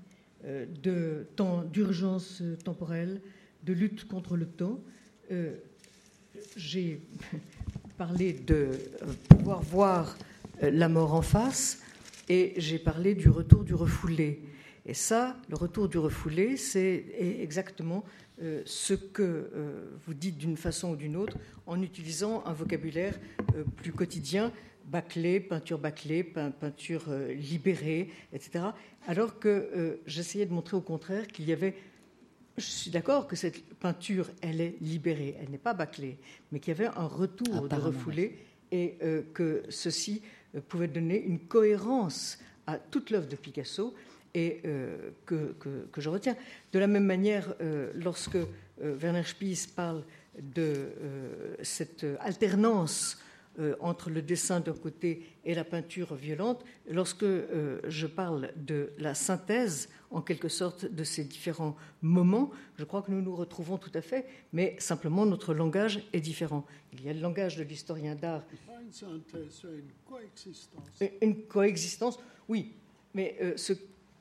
euh, 0.46 0.66
de 0.84 1.28
temps, 1.36 1.64
d'urgence 1.64 2.42
temporelle, 2.64 3.22
de 3.64 3.74
lutte 3.74 4.08
contre 4.08 4.38
le 4.38 4.46
temps. 4.46 4.80
Euh, 5.32 5.58
j'ai 6.56 7.02
parlé 7.98 8.34
de 8.34 8.56
euh, 8.56 9.14
pouvoir 9.28 9.62
voir 9.62 10.18
la 10.62 10.90
mort 10.90 11.14
en 11.14 11.22
face 11.22 11.82
et 12.28 12.54
j'ai 12.58 12.80
parlé 12.80 13.16
du 13.16 13.30
retour 13.30 13.64
du 13.64 13.74
refoulé. 13.74 14.42
Et 14.86 14.94
ça, 14.94 15.38
le 15.50 15.56
retour 15.56 15.88
du 15.88 15.98
refoulé, 15.98 16.58
c'est 16.58 17.06
exactement 17.18 18.04
ce 18.66 18.94
que 18.94 19.50
vous 20.06 20.14
dites 20.14 20.38
d'une 20.38 20.58
façon 20.58 20.92
ou 20.92 20.96
d'une 20.98 21.16
autre 21.16 21.38
en 21.66 21.82
utilisant 21.82 22.44
un 22.46 22.52
vocabulaire 22.52 23.18
plus 23.78 23.94
quotidien 23.94 24.52
bâclée, 24.90 25.40
peinture 25.40 25.78
bâclée, 25.78 26.24
peinture 26.24 27.06
euh, 27.10 27.34
libérée, 27.34 28.10
etc. 28.34 28.66
Alors 29.08 29.40
que 29.40 29.50
euh, 29.50 30.02
j'essayais 30.06 30.46
de 30.46 30.54
montrer 30.54 30.76
au 30.78 30.82
contraire 30.82 31.28
qu'il 31.28 31.48
y 31.48 31.54
avait 31.54 31.76
je 32.60 32.66
suis 32.66 32.92
d'accord 32.92 33.28
que 33.28 33.36
cette 33.36 33.64
peinture, 33.76 34.30
elle 34.42 34.62
est 34.62 34.76
libérée, 34.82 35.36
elle 35.42 35.50
n'est 35.50 35.58
pas 35.58 35.74
bâclée, 35.74 36.18
mais 36.52 36.60
qu'il 36.60 36.78
y 36.78 36.78
avait 36.78 36.94
un 36.94 37.08
retour 37.08 37.68
de 37.68 37.76
refoulé 37.76 38.38
et 38.72 38.98
euh, 39.02 39.22
que 39.34 39.64
ceci 39.70 40.22
euh, 40.56 40.62
pouvait 40.68 40.88
donner 40.88 41.22
une 41.22 41.40
cohérence 41.40 42.38
à 42.68 42.78
toute 42.78 43.10
l'œuvre 43.10 43.28
de 43.28 43.36
Picasso 43.36 43.96
et 44.34 44.62
euh, 44.66 45.12
que, 45.26 45.56
que, 45.60 46.02
je 46.02 46.10
retiens. 46.10 46.36
De 46.72 46.80
la 46.80 46.88
même 46.88 47.06
manière, 47.06 47.56
lorsque 47.96 48.38
Werner 48.80 49.24
Spies 49.24 49.68
parle 49.76 50.04
de 50.40 50.90
cette 51.64 52.06
alternance 52.20 53.18
euh, 53.60 53.76
entre 53.82 54.10
le 54.10 54.22
dessin 54.22 54.62
d'un 54.62 54.74
côté 54.74 55.22
et 55.44 55.54
la 55.54 55.66
peinture 55.66 56.16
violente, 56.16 56.64
lorsque 56.90 57.24
euh, 57.24 57.82
je 57.88 58.08
parle 58.08 58.54
de 58.56 58.94
la 58.98 59.14
synthèse, 59.14 59.90
en 60.12 60.22
quelque 60.22 60.48
sorte, 60.48 60.86
de 60.86 61.04
ces 61.04 61.26
différents 61.26 61.76
moments, 62.02 62.52
je 62.78 62.86
crois 62.86 63.02
que 63.02 63.12
nous 63.12 63.22
nous 63.22 63.36
retrouvons 63.36 63.78
tout 63.78 63.92
à 63.96 64.02
fait, 64.02 64.26
mais 64.54 64.78
simplement 64.80 65.26
notre 65.26 65.54
langage 65.54 66.02
est 66.14 66.22
différent. 66.22 66.66
Il 66.94 67.04
y 67.04 67.10
a 67.10 67.14
le 67.14 67.20
langage 67.20 67.58
de 67.58 67.64
l'historien 67.64 68.16
d'art. 68.16 68.44
Une 68.82 68.94
synthèse, 68.94 69.62
une 69.66 69.92
coexistence. 70.06 71.04
Une 71.22 71.44
coexistence, 71.44 72.18
oui, 72.48 72.72
mais 73.14 73.36
euh, 73.42 73.58
ce 73.58 73.74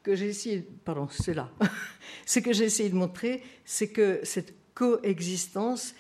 que 0.03 0.17
j'ai 0.17 0.31
essayé, 0.31 0.67
pardon, 0.85 1.07
c'est 1.13 1.35
là. 1.35 1.53
ce 2.27 2.41
que 2.41 2.53
j'ai 2.53 2.65
essayé 2.65 2.91
de 2.91 2.97
montrer, 2.97 3.45
c'est 3.65 3.89
que 3.89 4.19
cette 4.25 4.53
coexistence 4.75 5.95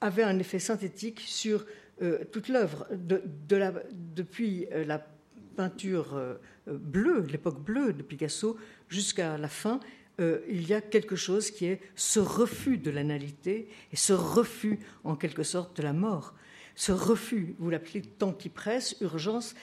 avait 0.00 0.24
un 0.24 0.38
effet 0.38 0.58
synthétique 0.58 1.20
sur 1.20 1.64
euh, 2.02 2.24
toute 2.32 2.48
l'œuvre, 2.48 2.86
de, 2.90 3.22
depuis 4.14 4.66
euh, 4.72 4.84
la 4.84 5.06
peinture 5.56 6.16
euh, 6.16 6.34
bleue, 6.66 7.20
l'époque 7.30 7.62
bleue 7.62 7.92
de 7.92 8.02
Picasso, 8.02 8.56
jusqu'à 8.88 9.38
la 9.38 9.48
fin, 9.48 9.80
il 10.48 10.68
y 10.68 10.72
a 10.72 10.80
quelque 10.80 11.16
chose 11.16 11.50
qui 11.50 11.66
est 11.66 11.80
ce 11.96 12.20
refus 12.20 12.78
de 12.78 12.92
l'analité 12.92 13.68
et 13.92 13.96
ce 13.96 14.12
refus, 14.12 14.78
en 15.02 15.16
quelque 15.16 15.42
sorte, 15.42 15.76
de 15.76 15.82
la 15.82 15.92
mort. 15.92 16.34
Ce 16.76 16.92
refus, 16.92 17.56
vous 17.58 17.68
l'appelez 17.68 18.00
temps 18.00 18.32
qui 18.32 18.48
presse, 18.48 18.94
urgence, 19.00 19.56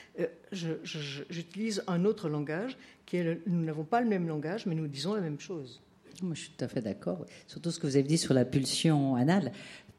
j'utilise 0.52 1.82
un 1.86 2.04
autre 2.04 2.28
langage, 2.28 2.76
qui 3.06 3.16
est 3.16 3.40
nous 3.46 3.64
n'avons 3.64 3.84
pas 3.84 4.02
le 4.02 4.08
même 4.08 4.28
langage, 4.28 4.66
mais 4.66 4.74
nous 4.74 4.88
disons 4.88 5.14
la 5.14 5.22
même 5.22 5.40
chose. 5.40 5.80
Moi, 6.20 6.34
je 6.34 6.40
suis 6.42 6.50
tout 6.50 6.64
à 6.64 6.68
fait 6.68 6.82
d'accord. 6.82 7.24
Surtout 7.46 7.70
ce 7.70 7.80
que 7.80 7.86
vous 7.86 7.96
avez 7.96 8.06
dit 8.06 8.18
sur 8.18 8.34
la 8.34 8.44
pulsion 8.44 9.16
anale. 9.16 9.52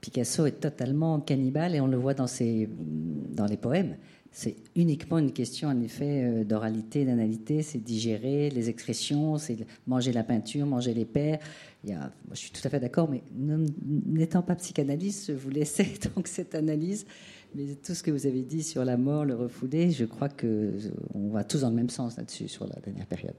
Picasso 0.03 0.45
est 0.45 0.59
totalement 0.59 1.21
cannibale 1.21 1.75
et 1.75 1.79
on 1.79 1.87
le 1.87 1.95
voit 1.95 2.13
dans, 2.13 2.27
ses, 2.27 2.67
dans 3.31 3.45
les 3.45 3.55
poèmes. 3.55 3.95
C'est 4.33 4.57
uniquement 4.75 5.17
une 5.17 5.31
question, 5.31 5.69
en 5.69 5.79
effet, 5.79 6.23
euh, 6.25 6.43
d'oralité, 6.43 7.05
d'analité. 7.05 7.61
C'est 7.61 7.77
digérer 7.77 8.49
les 8.49 8.69
expressions, 8.69 9.37
c'est 9.37 9.55
manger 9.87 10.11
la 10.11 10.25
peinture, 10.25 10.65
manger 10.65 10.93
les 10.93 11.05
pères. 11.05 11.39
Je 11.85 11.93
suis 12.33 12.51
tout 12.51 12.59
à 12.65 12.69
fait 12.69 12.81
d'accord, 12.81 13.09
mais 13.09 13.23
n'étant 14.05 14.41
pas 14.41 14.55
psychanalyste, 14.55 15.27
je 15.27 15.37
vous 15.37 15.49
laissais 15.49 15.87
donc 16.15 16.27
cette 16.27 16.53
analyse. 16.53 17.05
Mais 17.55 17.75
tout 17.75 17.93
ce 17.93 18.03
que 18.03 18.11
vous 18.11 18.27
avez 18.27 18.41
dit 18.41 18.61
sur 18.61 18.83
la 18.83 18.97
mort, 18.97 19.23
le 19.23 19.35
refoulé, 19.35 19.91
je 19.91 20.03
crois 20.03 20.27
qu'on 20.27 21.29
va 21.29 21.45
tous 21.45 21.61
dans 21.61 21.69
le 21.69 21.75
même 21.75 21.89
sens 21.89 22.17
là-dessus 22.17 22.49
sur 22.49 22.67
la 22.67 22.75
dernière 22.81 23.05
période. 23.05 23.35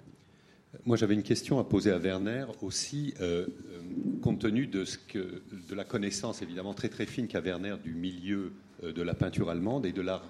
Moi, 0.86 0.96
j'avais 0.96 1.14
une 1.14 1.22
question 1.22 1.59
à 1.59 1.64
poser 1.64 1.90
à 1.90 1.98
Werner 1.98 2.46
aussi, 2.60 3.14
euh, 3.20 3.46
euh, 3.46 3.80
compte 4.20 4.40
tenu 4.40 4.66
de, 4.66 4.84
de 5.14 5.74
la 5.74 5.84
connaissance 5.84 6.42
évidemment 6.42 6.74
très 6.74 6.88
très 6.88 7.06
fine 7.06 7.26
qu'a 7.26 7.40
Werner 7.40 7.76
du 7.82 7.94
milieu 7.94 8.52
euh, 8.82 8.92
de 8.92 9.02
la 9.02 9.14
peinture 9.14 9.51
allemande 9.51 9.86
et 9.86 9.92
de 9.92 10.02
l'art 10.02 10.24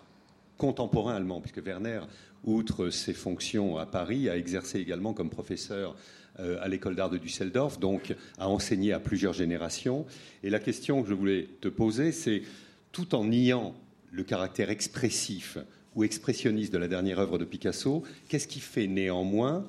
contemporain 0.57 1.17
allemand, 1.17 1.41
puisque 1.41 1.65
Werner, 1.65 2.01
outre 2.45 2.91
ses 2.91 3.15
fonctions 3.15 3.79
à 3.79 3.87
Paris, 3.87 4.29
a 4.29 4.37
exercé 4.37 4.79
également 4.79 5.13
comme 5.13 5.31
professeur 5.31 5.97
à 6.37 6.67
l'école 6.67 6.97
d'art 6.97 7.11
de 7.11 7.19
Düsseldorf, 7.19 7.79
donc 7.79 8.13
a 8.39 8.49
enseigné 8.49 8.93
à 8.93 8.99
plusieurs 8.99 9.33
générations. 9.33 10.05
Et 10.43 10.51
la 10.51 10.59
question 10.59 11.01
que 11.01 11.09
je 11.09 11.15
voulais 11.15 11.49
te 11.61 11.69
poser, 11.69 12.11
c'est 12.11 12.43
tout 12.91 13.15
en 13.15 13.25
niant 13.25 13.75
le 14.11 14.25
caractère 14.25 14.69
expressif 14.69 15.59
ou 15.95 16.03
expressionniste 16.03 16.73
de 16.73 16.79
la 16.79 16.89
dernière 16.89 17.21
œuvre 17.21 17.39
de 17.39 17.45
Picasso, 17.45 18.03
qu'est-ce 18.29 18.49
qui 18.49 18.59
fait 18.59 18.89
néanmoins 18.89 19.65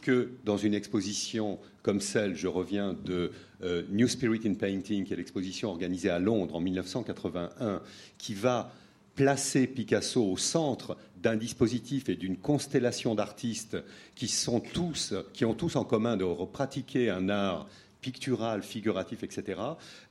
que 0.00 0.30
dans 0.44 0.56
une 0.56 0.74
exposition 0.74 1.58
comme 1.82 2.00
celle, 2.00 2.36
je 2.36 2.48
reviens 2.48 2.94
de 3.04 3.30
euh, 3.62 3.82
New 3.90 4.08
Spirit 4.08 4.40
in 4.44 4.54
Painting, 4.54 5.04
qui 5.04 5.12
est 5.12 5.16
l'exposition 5.16 5.70
organisée 5.70 6.10
à 6.10 6.18
Londres 6.18 6.54
en 6.54 6.60
1981, 6.60 7.80
qui 8.18 8.34
va 8.34 8.72
placer 9.14 9.66
Picasso 9.66 10.22
au 10.22 10.36
centre 10.36 10.96
d'un 11.22 11.36
dispositif 11.36 12.08
et 12.08 12.14
d'une 12.14 12.36
constellation 12.36 13.14
d'artistes 13.14 13.76
qui, 14.14 14.26
qui 14.26 15.44
ont 15.44 15.54
tous 15.54 15.76
en 15.76 15.84
commun 15.84 16.16
de 16.16 16.26
pratiquer 16.44 17.10
un 17.10 17.28
art 17.28 17.66
pictural, 18.00 18.62
figuratif, 18.62 19.24
etc., 19.24 19.60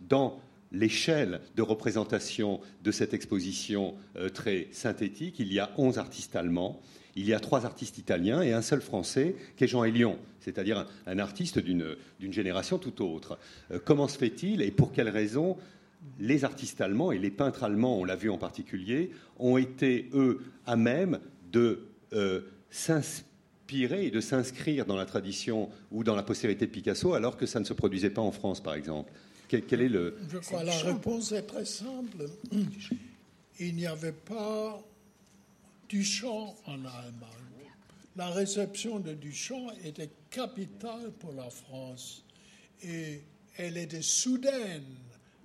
dans 0.02 0.42
l'échelle 0.72 1.42
de 1.56 1.62
représentation 1.62 2.60
de 2.84 2.92
cette 2.92 3.14
exposition 3.14 3.96
euh, 4.18 4.30
très 4.30 4.68
synthétique, 4.72 5.36
il 5.40 5.54
y 5.54 5.60
a 5.60 5.72
11 5.78 5.98
artistes 5.98 6.36
allemands 6.36 6.82
il 7.18 7.28
y 7.28 7.34
a 7.34 7.40
trois 7.40 7.66
artistes 7.66 7.98
italiens 7.98 8.42
et 8.42 8.54
un 8.54 8.62
seul 8.62 8.80
français, 8.80 9.36
qui 9.58 9.64
est 9.64 9.68
Jean 9.68 9.84
Hélion, 9.84 10.18
c'est-à-dire 10.40 10.86
un, 11.08 11.20
artiste 11.20 11.58
d'une 11.60 11.98
génération 12.32 12.78
tout 12.78 13.04
autre. 13.04 13.40
Euh, 13.72 13.80
comment 13.84 14.08
se 14.08 14.18
fait-il 14.18 14.62
et 14.62 14.72
pour 14.72 14.94
quelles 14.94 15.10
raisons 15.10 15.58
les 16.20 16.46
artistes 16.46 16.80
allemands 16.80 17.12
et 17.12 17.18
les 17.18 17.32
peintres 17.32 17.64
allemands, 17.64 18.00
on 18.00 18.06
l'a 18.06 18.16
vu 18.16 18.30
en 18.30 18.38
particulier, 18.38 19.12
ont 19.40 19.58
été, 19.58 20.10
eux, 20.14 20.42
à 20.68 20.76
même 20.76 21.20
de 21.52 21.88
euh, 22.14 22.42
s'inspirer 22.70 24.06
et 24.06 24.12
de 24.12 24.22
s'inscrire 24.22 24.86
dans 24.86 24.96
la 24.96 25.06
tradition 25.06 25.70
ou 25.92 26.04
dans 26.04 26.16
la 26.16 26.24
postérité 26.24 26.68
de 26.68 26.72
Picasso, 26.72 27.14
alors 27.14 27.36
que 27.36 27.48
ça 27.48 27.60
ne 27.60 27.66
se 27.66 27.74
produisait 27.74 28.12
pas 28.12 28.22
en 28.22 28.32
France, 28.32 28.62
par 28.62 28.76
exemple? 28.76 29.12
Quel, 29.48 29.82
est 29.82 29.90
le... 29.90 30.18
Je 30.30 30.38
crois 30.38 30.64
la 30.64 30.78
réponse 30.78 31.32
est 31.32 31.44
très 31.44 31.66
simple. 31.66 32.26
Il 33.60 33.76
n'y 33.76 33.88
avait 33.88 34.12
pas 34.12 34.80
Duchamp 35.90 36.56
en 36.66 36.86
Allemagne. 36.86 37.72
La 38.16 38.30
réception 38.30 39.00
de 39.00 39.14
Duchamp 39.14 39.72
était 39.84 40.10
capitale 40.30 41.12
pour 41.20 41.34
la 41.34 41.50
France 41.50 42.24
et 42.84 43.22
elle 43.58 43.78
était 43.78 44.02
soudaine, 44.02 44.84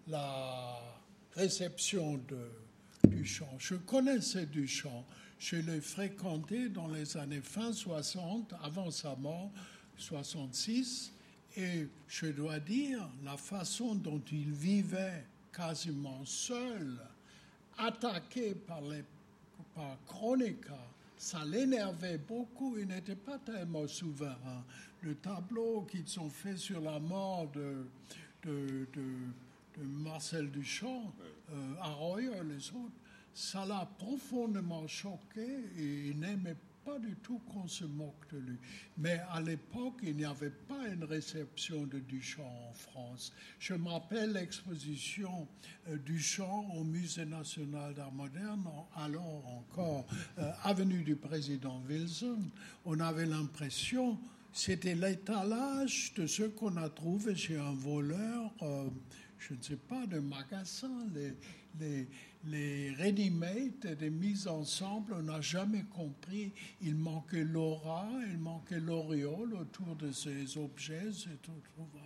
la 0.09 0.79
réception 1.35 2.19
de 2.29 3.09
Duchamp. 3.09 3.55
Je 3.59 3.75
connaissais 3.75 4.47
Duchamp, 4.47 5.05
je 5.39 5.57
l'ai 5.57 5.81
fréquenté 5.81 6.69
dans 6.69 6.89
les 6.89 7.17
années 7.17 7.41
fin 7.43 7.73
60, 7.73 8.55
avant 8.63 8.91
sa 8.91 9.15
mort, 9.17 9.51
66, 9.97 11.13
et 11.57 11.87
je 12.09 12.27
dois 12.27 12.59
dire, 12.59 13.09
la 13.25 13.37
façon 13.37 13.95
dont 13.95 14.23
il 14.33 14.51
vivait 14.53 15.25
quasiment 15.53 16.25
seul, 16.25 16.99
attaqué 17.79 18.55
par 18.55 18.81
les 18.83 19.03
par 19.75 19.97
Chronica, 20.07 20.79
ça 21.17 21.45
l'énervait 21.45 22.19
beaucoup. 22.19 22.77
Il 22.79 22.89
n'était 22.89 23.17
pas 23.17 23.39
tellement 23.39 23.87
souverain. 23.87 24.65
Le 25.03 25.15
tableau 25.17 25.83
qu'ils 25.83 26.21
ont 26.21 26.31
fait 26.31 26.57
sur 26.57 26.81
la 26.81 26.99
mort 26.99 27.49
de, 27.51 27.87
Marcel 29.79 30.51
Duchamp, 30.51 31.13
euh, 31.53 32.19
et 32.19 32.45
les 32.45 32.71
autres, 32.71 32.93
ça 33.35 33.65
l'a 33.65 33.89
profondément 33.99 34.87
choqué 34.87 35.65
et 35.79 36.09
il 36.09 36.19
n'aimait 36.19 36.57
pas 36.85 36.99
du 36.99 37.17
tout 37.17 37.41
qu'on 37.53 37.67
se 37.67 37.85
moque 37.85 38.27
de 38.33 38.39
lui. 38.39 38.59
Mais 38.99 39.21
à 39.31 39.41
l'époque, 39.41 40.01
il 40.03 40.17
n'y 40.17 40.25
avait 40.25 40.51
pas 40.51 40.89
une 40.89 41.05
réception 41.05 41.87
de 41.87 41.99
Duchamp 42.01 42.51
en 42.69 42.73
France. 42.73 43.33
Je 43.59 43.75
me 43.75 43.89
rappelle 43.89 44.33
l'exposition 44.33 45.49
euh, 45.89 45.97
Duchamp 45.99 46.69
au 46.75 46.85
Musée 46.85 47.25
national 47.25 47.95
d'art 47.95 48.13
moderne, 48.13 48.65
alors 48.97 49.45
encore 49.47 50.07
euh, 50.39 50.51
avenue 50.65 51.03
du 51.03 51.17
président 51.17 51.83
Wilson. 51.89 52.39
On 52.85 53.01
avait 53.01 53.27
l'impression 53.27 54.19
c'était 54.53 54.95
l'étalage 54.95 56.13
de 56.15 56.27
ce 56.27 56.43
qu'on 56.43 56.77
a 56.77 56.91
trouvé 56.91 57.35
chez 57.35 57.57
un 57.57 57.73
voleur, 57.73 58.53
euh, 58.61 58.89
je 59.39 59.55
ne 59.55 59.63
sais 59.63 59.77
pas, 59.77 60.07
de 60.07 60.19
magasin, 60.19 61.07
les, 61.81 62.09
les 62.47 62.93
ready-made, 62.95 63.97
des 63.99 64.11
mises 64.11 64.49
ensemble, 64.49 65.15
on 65.15 65.23
n'a 65.23 65.41
jamais 65.41 65.85
compris. 65.85 66.53
Il 66.81 66.97
manquait 66.97 67.45
l'aura, 67.45 68.09
il 68.31 68.39
manquait 68.39 68.81
l'auréole 68.81 69.55
autour 69.55 69.97
de 69.97 70.13
ces 70.13 70.57
objets, 70.59 71.13
ces 71.13 71.37
trouvailles. 71.43 72.01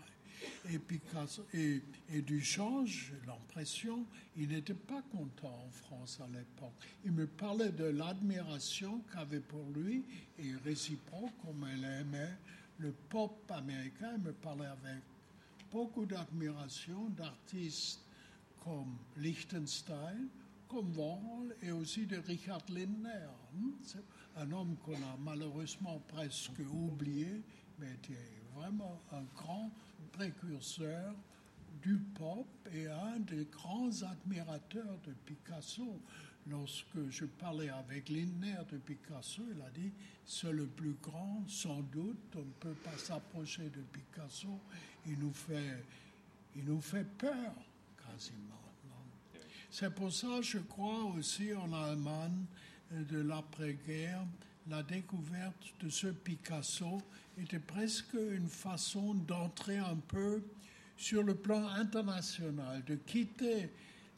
Et, 0.71 0.79
Picasso, 0.79 1.45
et, 1.55 1.83
et 2.13 2.23
Duchamp, 2.23 2.87
j'ai 2.87 3.15
l'impression, 3.27 4.05
il 4.37 4.49
n'était 4.49 4.75
pas 4.75 5.03
content 5.11 5.65
en 5.67 5.71
France 5.71 6.21
à 6.23 6.29
l'époque. 6.29 6.75
Il 7.05 7.13
me 7.13 7.27
parlait 7.27 7.73
de 7.73 7.85
l'admiration 7.85 9.01
qu'avait 9.13 9.41
pour 9.41 9.65
lui, 9.75 10.05
et 10.39 10.55
réciproque, 10.65 11.33
comme 11.45 11.67
elle 11.73 11.85
aimait 11.85 12.37
le 12.79 12.93
pop 12.93 13.51
américain. 13.51 14.13
Il 14.19 14.25
me 14.25 14.33
parlait 14.33 14.67
avec 14.67 15.03
beaucoup 15.73 16.05
d'admiration 16.05 17.09
d'artistes 17.17 18.06
comme 18.67 18.99
Liechtenstein, 19.17 20.29
comme 20.67 20.93
Warhol 20.97 21.55
et 21.63 21.71
aussi 21.71 22.05
de 22.05 22.17
Richard 22.17 22.65
Lindner. 22.69 23.29
Un 24.37 24.51
homme 24.51 24.77
qu'on 24.85 24.97
a 24.97 25.17
malheureusement 25.25 26.03
presque 26.09 26.61
oublié, 26.73 27.43
mais 27.79 27.93
était 27.93 28.43
vraiment 28.57 29.01
un 29.13 29.23
grand 29.37 29.71
précurseurs 30.13 31.15
du 31.81 31.97
pop 31.97 32.47
et 32.75 32.89
un 32.89 33.21
des 33.21 33.45
grands 33.45 34.03
admirateurs 34.03 34.99
de 35.07 35.13
Picasso. 35.13 36.01
Lorsque 36.49 37.09
je 37.09 37.25
parlais 37.25 37.69
avec 37.69 38.09
Lindner 38.09 38.59
de 38.73 38.79
Picasso, 38.79 39.43
il 39.55 39.63
a 39.63 39.71
dit 39.71 39.93
c'est 40.25 40.53
le 40.53 40.67
plus 40.67 40.97
grand, 41.01 41.45
sans 41.47 41.83
doute, 41.83 42.35
on 42.35 42.41
ne 42.41 42.53
peut 42.59 42.77
pas 42.83 42.99
s'approcher 42.99 43.71
de 43.71 43.81
Picasso, 43.93 44.61
il 45.07 45.21
nous 45.21 45.33
fait, 45.33 45.85
il 46.57 46.65
nous 46.65 46.81
fait 46.81 47.07
peur 47.17 47.55
C'est 49.71 49.95
pour 49.95 50.13
ça, 50.13 50.41
je 50.41 50.59
crois 50.59 51.05
aussi 51.17 51.53
en 51.55 51.73
Allemagne 51.73 52.45
de 52.91 53.19
l'après-guerre, 53.19 54.25
la 54.69 54.83
découverte 54.83 55.75
de 55.81 55.89
ce 55.89 56.09
Picasso 56.09 57.01
était 57.39 57.59
presque 57.59 58.15
une 58.15 58.49
façon 58.49 59.15
d'entrer 59.15 59.79
un 59.79 59.97
peu 59.97 60.43
sur 60.97 61.23
le 61.23 61.35
plan 61.35 61.69
international, 61.69 62.83
de 62.85 62.97
quitter 62.97 63.71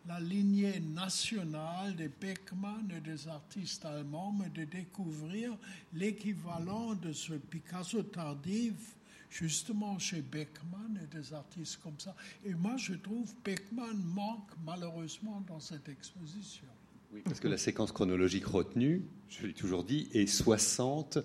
la 0.07 0.20
lignée 0.20 0.81
nationale 0.81 1.95
des 1.97 2.09
Beckmann 2.09 2.91
et 2.97 3.01
des 3.01 3.29
artistes 3.29 3.85
allemands, 3.85 4.33
mais 4.33 4.49
de 4.51 4.65
découvrir 4.65 5.57
l'équivalent 5.93 6.95
de 6.95 7.12
ce 7.12 7.35
Picasso 7.35 8.03
tardif, 8.05 8.97
justement 9.31 9.99
chez 9.99 10.23
Beckmann 10.23 10.99
et 11.03 11.17
des 11.17 11.35
artistes 11.35 11.81
comme 11.83 11.99
ça. 11.99 12.15
Et 12.45 12.55
moi, 12.55 12.77
je 12.77 12.95
trouve 12.95 13.33
Beckmann 13.45 13.97
manque 14.15 14.51
malheureusement 14.65 15.43
dans 15.47 15.61
cette 15.61 15.89
exposition. 15.89 16.67
Oui, 17.13 17.23
parce 17.25 17.41
que 17.41 17.49
la 17.49 17.59
séquence 17.59 17.93
chronologique 17.93 18.47
retenue, 18.47 19.03
je 19.29 19.47
l'ai 19.47 19.55
toujours 19.55 19.85
dit, 19.85 20.09
est 20.13 20.27
60, 20.27 21.19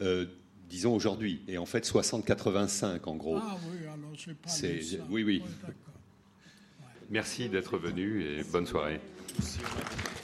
euh, 0.00 0.26
disons 0.68 0.94
aujourd'hui, 0.94 1.42
et 1.48 1.56
en 1.56 1.66
fait 1.66 1.86
60-85 1.86 3.04
en 3.04 3.16
gros. 3.16 3.36
Ah 3.36 3.56
oui, 3.70 3.86
alors 3.86 4.14
j'ai 4.14 4.34
pas 4.34 4.50
lu 4.50 4.82
ça. 4.82 4.96
Oui, 5.08 5.22
oui. 5.22 5.42
Merci 7.10 7.48
d'être 7.48 7.78
venu 7.78 8.22
et 8.22 8.44
bonne 8.44 8.66
soirée. 8.66 9.00
Je 9.38 10.19